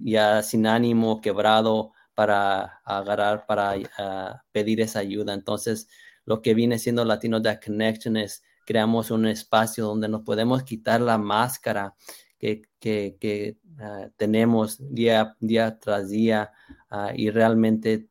ya 0.00 0.42
sin 0.42 0.66
ánimo, 0.66 1.20
quebrado, 1.20 1.92
para 2.14 2.80
agarrar, 2.84 3.46
para 3.46 3.74
ah, 3.98 4.42
pedir 4.52 4.80
esa 4.80 5.00
ayuda. 5.00 5.34
Entonces, 5.34 5.88
lo 6.24 6.40
que 6.42 6.54
viene 6.54 6.78
siendo 6.78 7.04
Latino 7.04 7.40
Dad 7.40 7.60
Connection 7.64 8.16
es 8.16 8.42
creamos 8.64 9.10
un 9.10 9.26
espacio 9.26 9.84
donde 9.84 10.08
nos 10.08 10.22
podemos 10.22 10.62
quitar 10.64 11.00
la 11.00 11.18
máscara 11.18 11.94
que, 12.38 12.62
que, 12.80 13.58
ah, 13.78 14.08
tenemos 14.16 14.78
día, 14.92 15.36
día 15.40 15.78
tras 15.78 16.08
día 16.10 16.52
y 17.14 17.30
realmente 17.30 18.08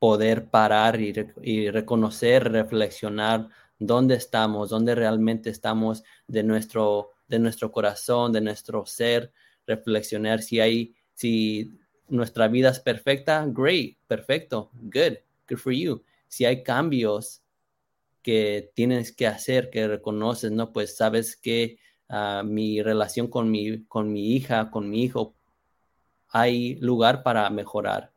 poder 0.00 0.48
parar 0.48 0.98
y, 0.98 1.70
reconocer, 1.70 2.50
reflexionar 2.50 3.48
dónde 3.78 4.14
estamos, 4.16 4.70
dónde 4.70 4.94
realmente 4.94 5.50
estamos 5.50 6.02
de 6.26 6.42
nuestro, 6.42 7.10
de 7.28 7.38
nuestro 7.38 7.70
corazón, 7.70 8.32
de 8.32 8.40
nuestro 8.40 8.86
ser, 8.86 9.30
reflexionar 9.66 10.40
si 10.40 10.58
hay, 10.58 10.94
si 11.14 11.78
nuestra 12.08 12.48
vida 12.48 12.70
es 12.70 12.80
perfecta, 12.80 13.44
great, 13.46 13.98
perfecto, 14.08 14.70
good, 14.72 15.18
good 15.48 15.58
for 15.58 15.72
you. 15.72 16.02
Si 16.28 16.46
hay 16.46 16.62
cambios 16.62 17.42
que 18.22 18.72
tienes 18.74 19.12
que 19.12 19.26
hacer, 19.26 19.68
que 19.68 19.86
reconoces, 19.86 20.50
¿no? 20.50 20.72
Pues 20.72 20.96
sabes 20.96 21.36
que 21.36 21.78
uh, 22.08 22.42
mi 22.42 22.82
relación 22.82 23.28
con 23.28 23.50
mi, 23.50 23.84
con 23.84 24.10
mi 24.10 24.34
hija, 24.34 24.70
con 24.70 24.88
mi 24.88 25.02
hijo, 25.02 25.34
hay 26.30 26.76
lugar 26.76 27.22
para 27.22 27.50
mejorar. 27.50 28.09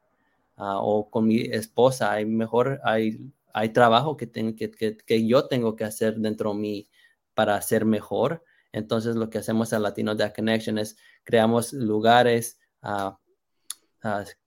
Uh, 0.55 0.77
o 0.79 1.09
con 1.09 1.27
mi 1.27 1.41
esposa, 1.41 2.11
hay 2.11 2.25
mejor, 2.25 2.79
hay, 2.83 3.19
hay 3.53 3.69
trabajo 3.69 4.17
que, 4.17 4.29
que, 4.31 4.71
que, 4.71 4.97
que, 4.97 5.27
yo 5.27 5.47
tengo 5.47 5.75
que 5.75 5.83
hacer 5.83 6.15
dentro 6.17 6.53
de 6.53 6.59
mí 6.59 6.89
para 7.33 7.59
ser 7.61 7.85
mejor. 7.85 8.43
Entonces 8.71 9.15
lo 9.15 9.29
que 9.29 9.39
hacemos 9.39 9.73
en 9.73 9.81
Latino 9.81 10.15
Dad 10.15 10.33
Connection 10.35 10.77
es 10.77 10.97
creamos 11.23 11.73
lugares 11.73 12.59
uh, 12.83 13.11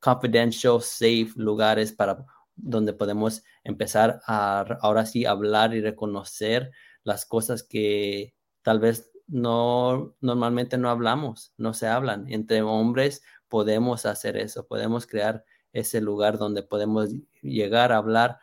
confidential, 0.00 0.80
safe, 0.80 1.30
lugares 1.36 1.92
para 1.92 2.24
donde 2.54 2.92
podemos 2.92 3.42
empezar 3.64 4.20
a 4.26 4.60
ahora 4.80 5.06
sí 5.06 5.24
hablar 5.26 5.74
y 5.74 5.80
reconocer 5.80 6.70
las 7.04 7.26
cosas 7.26 7.62
que 7.62 8.34
tal 8.62 8.80
vez 8.80 9.10
no 9.26 10.14
normalmente 10.20 10.78
no 10.78 10.90
hablamos, 10.90 11.52
no 11.56 11.74
se 11.74 11.86
hablan. 11.86 12.26
Entre 12.32 12.62
hombres 12.62 13.22
podemos 13.48 14.06
hacer 14.06 14.36
eso, 14.36 14.66
podemos 14.66 15.06
crear 15.06 15.44
ese 15.72 16.00
lugar 16.00 16.38
donde 16.38 16.62
podemos 16.62 17.10
llegar 17.42 17.92
a 17.92 17.98
hablar, 17.98 18.38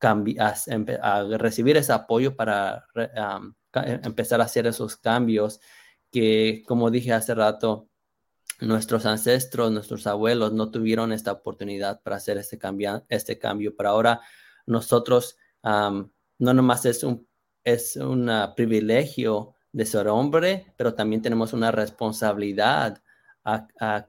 a, 0.00 1.24
recibir 1.38 1.76
ese 1.76 1.92
apoyo 1.92 2.36
para 2.36 2.86
empezar 3.74 4.40
a 4.40 4.44
hacer 4.44 4.66
esos 4.66 4.96
cambios 4.96 5.60
que, 6.10 6.62
como 6.66 6.90
dije 6.90 7.12
hace 7.12 7.34
rato, 7.34 7.88
nuestros 8.60 9.06
ancestros, 9.06 9.72
nuestros 9.72 10.06
abuelos 10.06 10.52
no 10.52 10.70
tuvieron 10.70 11.12
esta 11.12 11.32
oportunidad 11.32 12.02
para 12.02 12.16
hacer 12.16 12.36
este 12.38 12.58
cambio, 12.58 13.04
este 13.08 13.38
cambio. 13.38 13.74
Pero 13.76 13.88
ahora 13.90 14.20
nosotros 14.66 15.36
no 15.62 16.10
nomás 16.54 16.84
es 16.86 17.02
un, 17.02 17.26
es 17.64 17.96
un 17.96 18.30
privilegio 18.56 19.54
de 19.72 19.86
ser 19.86 20.08
hombre, 20.08 20.72
pero 20.76 20.94
también 20.94 21.22
tenemos 21.22 21.52
una 21.52 21.70
responsabilidad 21.70 23.02
a, 23.44 23.66
a, 23.80 24.08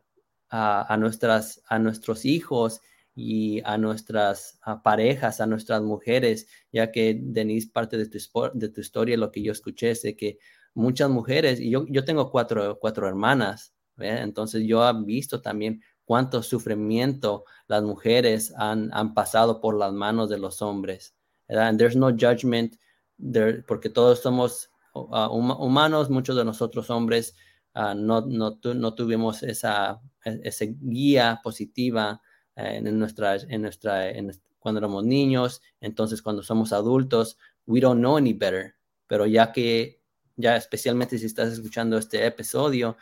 nuestras, 0.98 1.62
a 1.68 1.80
nuestros 1.80 2.26
hijos 2.26 2.82
y 3.16 3.62
a 3.64 3.78
nuestras 3.78 4.60
parejas, 4.84 5.42
a 5.42 5.46
nuestras 5.46 5.82
mujeres, 5.82 6.48
ya 6.72 6.92
que 6.92 7.18
Denise, 7.22 7.70
parte 7.72 7.98
de 7.98 8.08
tu, 8.08 8.18
de 8.54 8.70
tu 8.70 8.82
historia, 8.82 9.18
lo 9.18 9.32
que 9.32 9.42
yo 9.44 9.52
escuché 9.52 9.92
es 9.92 10.02
de 10.02 10.16
que 10.16 10.40
muchas 10.74 11.10
mujeres, 11.10 11.60
y 11.60 11.70
yo, 11.70 11.86
yo 11.88 12.06
tengo 12.06 12.32
cuatro, 12.32 12.78
cuatro 12.80 13.08
hermanas, 13.08 13.74
entonces 13.98 14.64
yo 14.66 14.88
he 14.88 14.94
visto 15.04 15.42
también 15.42 15.82
cuánto 16.06 16.42
sufrimiento 16.44 17.46
las 17.68 17.84
mujeres 17.84 18.54
han, 18.58 18.90
han 18.94 19.14
pasado 19.14 19.62
por 19.62 19.78
las 19.78 19.94
manos 19.94 20.30
de 20.30 20.38
los 20.38 20.62
hombres. 20.62 21.16
And 21.48 21.78
there's 21.78 21.96
no 21.96 22.12
judgment, 22.12 22.78
there, 23.18 23.64
porque 23.64 23.90
todos 23.90 24.22
somos 24.22 24.70
uh, 24.94 25.28
humanos, 25.28 26.10
muchos 26.10 26.36
de 26.36 26.46
nosotros 26.46 26.90
hombres 26.90 27.36
uh, 27.76 27.94
no, 27.96 28.22
no, 28.22 28.60
no, 28.64 28.94
tuvimos 28.94 29.44
esa, 29.44 30.02
e, 30.26 30.76
guía 30.80 31.40
positiva 31.44 32.22
eh, 32.56 32.82
en, 32.84 33.00
nuestra, 33.00 33.36
en 33.36 33.62
nuestra, 33.62 34.12
cuando 34.60 34.80
éramos 34.80 35.06
niños, 35.06 35.62
entonces 35.80 36.22
cuando 36.22 36.44
somos 36.44 36.74
adultos, 36.74 37.38
we 37.66 37.80
don't 37.80 38.00
know 38.00 38.18
any 38.18 38.34
better. 38.34 38.76
Pero 39.08 39.26
ya 39.26 39.52
que, 39.52 40.02
ya 40.38 40.56
especialmente 40.56 41.18
si 41.18 41.26
estás 41.26 41.54
escuchando 41.54 41.98
este 41.98 42.26
episodio, 42.26 42.98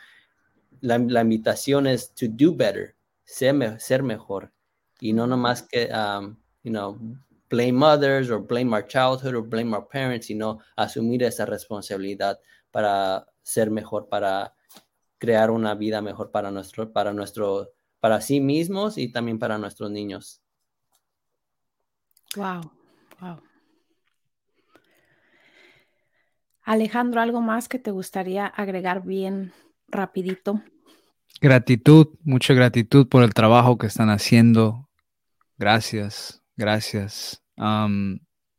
la, 0.80 0.98
la, 0.98 1.20
invitación 1.20 1.86
es 1.86 2.14
to 2.14 2.26
do 2.28 2.54
better, 2.54 2.96
ser, 3.24 3.80
ser 3.80 4.02
mejor. 4.02 4.52
Y 5.00 5.12
no 5.12 5.26
nomás 5.26 5.62
que, 5.62 5.88
um, 5.92 6.36
you 6.62 6.70
know, 6.72 6.98
blame 7.48 7.82
others 7.82 8.30
or 8.30 8.40
blame 8.40 8.72
our 8.72 8.86
childhood 8.86 9.34
or 9.34 9.42
blame 9.42 9.74
our 9.74 9.86
parents, 9.86 10.26
sino 10.26 10.60
asumir 10.76 11.22
esa 11.22 11.46
responsabilidad 11.46 12.38
para 12.70 13.26
ser 13.42 13.70
mejor, 13.70 14.08
para 14.08 14.54
crear 15.20 15.52
una 15.52 15.76
vida 15.76 16.02
mejor 16.02 16.32
para 16.32 16.50
nuestro, 16.50 16.92
para 16.92 17.12
nuestro, 17.12 17.70
para 18.00 18.20
sí 18.20 18.40
mismos 18.40 18.98
y 18.98 19.12
también 19.12 19.38
para 19.38 19.58
nuestros 19.58 19.92
niños. 19.92 20.42
Wow, 22.34 22.72
wow. 23.20 23.40
Alejandro, 26.62 27.20
¿algo 27.20 27.40
más 27.40 27.68
que 27.68 27.78
te 27.78 27.92
gustaría 27.92 28.46
agregar 28.46 29.04
bien 29.04 29.52
rapidito. 29.90 30.62
Gratitud, 31.40 32.08
mucha 32.22 32.54
gratitud 32.54 33.08
por 33.08 33.22
el 33.22 33.34
trabajo 33.34 33.78
que 33.78 33.86
están 33.86 34.10
haciendo. 34.10 34.88
Gracias, 35.58 36.42
gracias. 36.56 37.42
Um, 37.56 38.18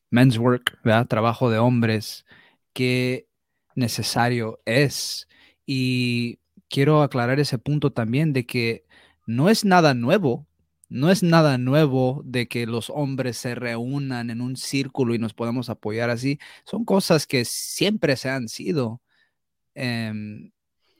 men's 0.10 0.38
work, 0.38 0.80
¿verdad? 0.84 1.08
Trabajo 1.08 1.50
de 1.50 1.60
hombres, 1.60 2.26
que 2.74 3.28
necesario 3.76 4.62
es. 4.66 5.28
Y 5.66 6.40
quiero 6.72 7.04
aclarar 7.04 7.40
ese 7.40 7.60
punto 7.60 7.92
también 7.92 8.34
de 8.34 8.46
que 8.48 8.86
no 9.28 9.50
es 9.50 9.66
nada 9.66 9.94
nuevo, 9.94 10.48
no 10.90 11.12
es 11.12 11.22
nada 11.24 11.58
nuevo 11.58 12.22
de 12.26 12.48
que 12.48 12.66
los 12.66 12.90
hombres 12.90 13.38
se 13.38 13.56
reúnan 13.56 14.30
en 14.30 14.42
un 14.42 14.56
círculo 14.58 15.14
y 15.14 15.20
nos 15.20 15.34
podamos 15.34 15.70
apoyar 15.70 16.10
así. 16.10 16.40
Son 16.66 16.86
cosas 16.86 17.28
que 17.28 17.46
siempre 17.46 18.16
se 18.18 18.30
han 18.30 18.48
sido. 18.50 19.02
Em, 19.76 20.52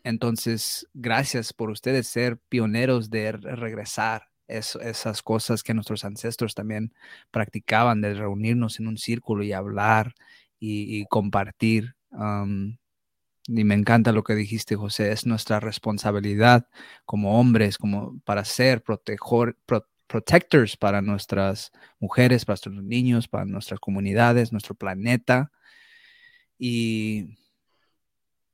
entonces, 0.04 0.88
gracias 0.94 1.54
por 1.54 1.70
ustedes 1.72 2.08
ser 2.08 2.38
pioneros 2.50 3.10
de 3.10 3.34
regresar 3.34 4.30
esas 4.48 5.22
cosas 5.24 5.64
que 5.64 5.74
nuestros 5.74 6.04
ancestros 6.06 6.56
también 6.56 6.94
practicaban, 7.32 8.02
de 8.02 8.14
reunirnos 8.14 8.80
en 8.80 8.88
un 8.88 8.98
círculo 8.98 9.44
y 9.44 9.54
hablar 9.54 10.14
y, 10.60 11.06
compartir. 11.06 11.96
Y 13.48 13.64
me 13.64 13.76
encanta 13.76 14.12
lo 14.12 14.24
que 14.24 14.36
dijiste, 14.36 14.76
José, 14.76 15.12
es 15.12 15.26
nuestra 15.26 15.60
responsabilidad 15.60 16.68
como 17.06 17.40
hombres, 17.40 17.78
como 17.78 18.20
para 18.22 18.46
ser 18.46 18.84
protector, 18.84 19.58
protectors 20.08 20.78
para 20.78 21.02
nuestras 21.02 21.72
mujeres, 22.00 22.46
para 22.46 22.54
nuestros 22.54 22.84
niños, 22.84 23.28
para 23.28 23.46
nuestras 23.46 23.80
comunidades, 23.80 24.52
nuestro 24.52 24.76
planeta. 24.76 25.52
Y 26.60 27.38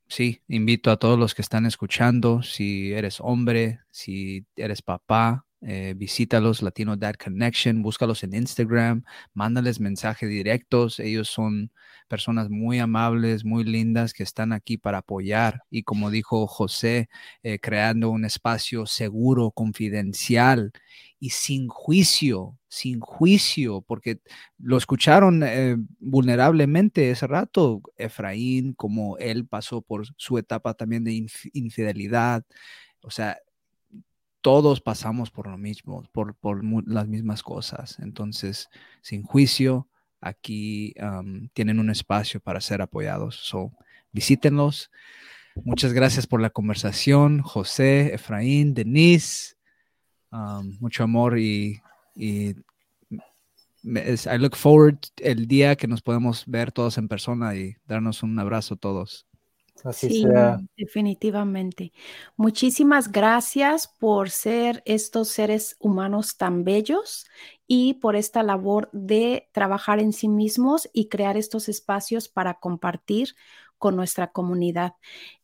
sí, 0.08 0.42
invito 0.48 0.90
a 0.90 0.98
todos 0.98 1.18
los 1.18 1.34
que 1.34 1.42
están 1.42 1.66
escuchando, 1.66 2.42
si 2.42 2.92
eres 2.92 3.18
hombre, 3.20 3.80
si 3.90 4.46
eres 4.56 4.82
papá, 4.82 5.44
eh, 5.60 5.94
visítalos, 5.96 6.62
Latino 6.62 6.96
Dad 6.96 7.14
Connection, 7.14 7.82
búscalos 7.82 8.22
en 8.22 8.34
Instagram, 8.34 9.04
mándales 9.34 9.80
mensajes 9.80 10.28
directos. 10.28 11.00
Ellos 11.00 11.28
son 11.28 11.72
personas 12.08 12.48
muy 12.48 12.78
amables, 12.78 13.44
muy 13.44 13.64
lindas 13.64 14.12
que 14.12 14.22
están 14.22 14.52
aquí 14.52 14.78
para 14.78 14.98
apoyar. 14.98 15.62
Y 15.70 15.82
como 15.82 16.10
dijo 16.10 16.46
José, 16.46 17.08
eh, 17.42 17.58
creando 17.58 18.10
un 18.10 18.24
espacio 18.24 18.86
seguro, 18.86 19.50
confidencial 19.50 20.72
y 21.18 21.30
sin 21.30 21.68
juicio, 21.68 22.56
sin 22.68 23.00
juicio, 23.00 23.82
porque 23.82 24.20
lo 24.58 24.76
escucharon 24.76 25.42
eh, 25.44 25.76
vulnerablemente 25.98 27.10
ese 27.10 27.26
rato, 27.26 27.82
Efraín, 27.96 28.74
como 28.74 29.18
él 29.18 29.46
pasó 29.46 29.82
por 29.82 30.06
su 30.16 30.38
etapa 30.38 30.74
también 30.74 31.04
de 31.04 31.26
infidelidad. 31.52 32.44
O 33.02 33.10
sea, 33.10 33.38
todos 34.40 34.80
pasamos 34.80 35.30
por 35.30 35.48
lo 35.48 35.58
mismo, 35.58 36.02
por, 36.12 36.36
las 36.86 37.06
mismas 37.06 37.42
cosas. 37.42 37.98
Entonces, 37.98 38.68
sin 39.00 39.22
juicio, 39.22 39.88
aquí 40.20 40.94
tienen 41.52 41.78
un 41.78 41.90
espacio 41.90 42.40
para 42.40 42.60
ser 42.60 42.82
apoyados. 42.82 43.36
So, 43.36 43.72
visítenlos. 44.12 44.90
Muchas 45.64 45.92
gracias 45.92 46.26
por 46.26 46.40
la 46.40 46.50
conversación, 46.50 47.42
José, 47.42 48.14
Efraín, 48.14 48.74
Denise. 48.74 49.56
mucho 50.80 51.02
amor 51.04 51.38
y, 51.38 51.80
y 52.14 52.54
I 53.84 54.38
look 54.38 54.56
forward 54.56 54.98
el 55.18 55.46
día 55.46 55.76
que 55.76 55.86
nos 55.86 56.02
podemos 56.02 56.44
ver 56.46 56.72
todos 56.72 56.98
en 56.98 57.08
persona 57.08 57.54
y 57.54 57.76
darnos 57.86 58.22
un 58.22 58.38
abrazo 58.38 58.76
todos. 58.76 59.27
Así 59.84 60.08
sí, 60.08 60.22
sea. 60.22 60.58
definitivamente. 60.76 61.92
Muchísimas 62.36 63.10
gracias 63.10 63.86
por 63.86 64.30
ser 64.30 64.82
estos 64.84 65.28
seres 65.28 65.76
humanos 65.78 66.36
tan 66.36 66.64
bellos 66.64 67.26
y 67.66 67.94
por 67.94 68.16
esta 68.16 68.42
labor 68.42 68.88
de 68.92 69.48
trabajar 69.52 70.00
en 70.00 70.12
sí 70.12 70.28
mismos 70.28 70.88
y 70.92 71.08
crear 71.08 71.36
estos 71.36 71.68
espacios 71.68 72.28
para 72.28 72.54
compartir 72.54 73.34
con 73.78 73.94
nuestra 73.94 74.32
comunidad. 74.32 74.94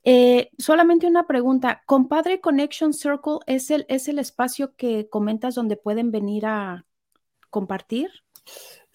Eh, 0.02 0.50
solamente 0.58 1.06
una 1.06 1.26
pregunta, 1.26 1.82
¿Compadre 1.86 2.40
Connection 2.40 2.92
Circle 2.92 3.38
es 3.46 3.70
el, 3.70 3.86
es 3.88 4.08
el 4.08 4.18
espacio 4.18 4.74
que 4.74 5.08
comentas 5.08 5.54
donde 5.54 5.76
pueden 5.76 6.10
venir 6.10 6.46
a 6.46 6.84
compartir? 7.50 8.10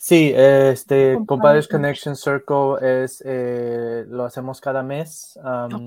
Sí, 0.01 0.31
este 0.33 1.19
Compadres 1.25 1.67
Connection 1.67 2.15
Circle 2.15 3.03
es 3.03 3.21
eh, 3.25 4.05
lo 4.07 4.23
hacemos 4.23 4.61
cada 4.61 4.81
mes 4.81 5.37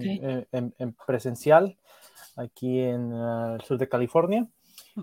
eh, 0.05 0.47
en, 0.53 0.93
presencial 1.07 1.79
aquí 2.37 2.81
en 2.81 3.11
ah, 3.15 3.57
el 3.59 3.65
sur 3.65 3.79
de 3.79 3.89
California. 3.89 4.47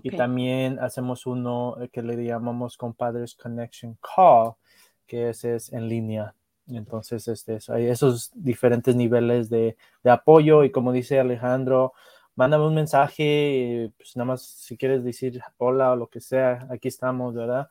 Y 0.04 0.16
también 0.16 0.78
hacemos 0.78 1.26
uno 1.26 1.76
que 1.92 2.02
le 2.02 2.24
llamamos 2.24 2.76
Compadres 2.76 3.34
Connection 3.34 3.98
Call, 4.00 4.52
que 5.08 5.30
ese 5.30 5.56
es 5.56 5.72
en 5.72 5.88
línea. 5.88 6.32
Entonces, 6.68 7.26
este, 7.26 7.58
hay 7.66 7.86
esos 7.86 8.30
diferentes 8.32 8.94
niveles 8.94 9.50
de, 9.50 9.76
apoyo 10.04 10.62
y 10.62 10.70
como 10.70 10.92
dice 10.92 11.18
Alejandro, 11.18 11.94
mándame 12.36 12.64
un 12.64 12.76
mensaje, 12.76 13.90
pues 13.96 14.14
nada 14.14 14.26
más 14.26 14.42
si 14.42 14.76
quieres 14.76 15.02
decir 15.02 15.42
hola 15.58 15.90
o 15.90 15.96
lo 15.96 16.06
que 16.06 16.20
sea, 16.20 16.68
aquí 16.70 16.86
estamos, 16.86 17.34
¿verdad? 17.34 17.68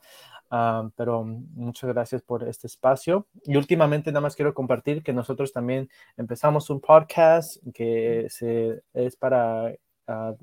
Ah, 0.52 0.90
pero 0.96 1.24
muchas 1.24 1.90
gracias 1.92 2.22
por 2.24 2.44
este 2.48 2.68
espacio. 2.68 3.28
Y 3.44 3.56
últimamente 3.56 4.12
nada 4.12 4.22
más 4.22 4.36
quiero 4.36 4.54
compartir 4.54 5.04
que 5.04 5.14
nosotros 5.14 5.54
también 5.54 5.90
empezamos 6.18 6.70
un 6.70 6.82
podcast 6.82 7.58
que 7.74 8.28
se, 8.30 8.82
es 8.94 9.16
para 9.16 9.76
ah, 10.08 10.34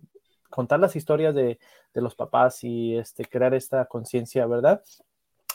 contar 0.48 0.78
las 0.78 0.94
historias 0.94 1.34
de, 1.34 1.58
de, 1.92 2.00
los 2.00 2.14
papás 2.14 2.62
y 2.62 2.96
este, 2.96 3.24
crear 3.24 3.52
esta 3.54 3.86
conciencia, 3.86 4.46
¿verdad? 4.46 4.82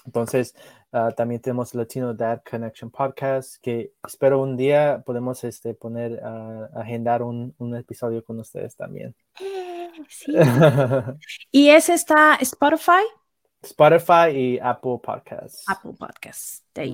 Entonces, 0.05 0.53
ah, 0.91 1.11
también 1.15 1.41
tenemos 1.41 1.73
Latino 1.73 2.13
Dad 2.13 2.41
Connection 2.49 2.91
Podcast, 2.91 3.55
que 3.61 3.93
espero 4.05 4.41
un 4.41 4.57
día 4.57 5.01
podemos 5.05 5.43
este, 5.45 5.73
poner, 5.75 6.21
agendar 6.75 7.23
un, 7.23 7.55
un, 7.57 7.75
episodio 7.75 8.23
con 8.23 8.39
ustedes 8.39 8.75
también. 8.75 9.15
Sí. 10.09 10.33
¿Y 11.51 11.69
ese 11.69 11.93
está 11.93 12.35
Spotify? 12.35 13.03
Spotify 13.63 14.31
y 14.33 14.59
Apple 14.59 14.99
Podcasts. 15.01 15.63
Apple 15.67 15.93
Podcasts. 15.93 16.63
There 16.73 16.93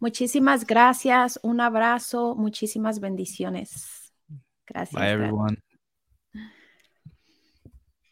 Muchísimas 0.00 0.66
gracias, 0.66 1.38
un 1.42 1.60
abrazo, 1.60 2.34
muchísimas 2.34 3.00
bendiciones. 3.00 4.12
Gracias. 4.66 5.00
Bye, 5.00 5.10
everyone. 5.10 5.62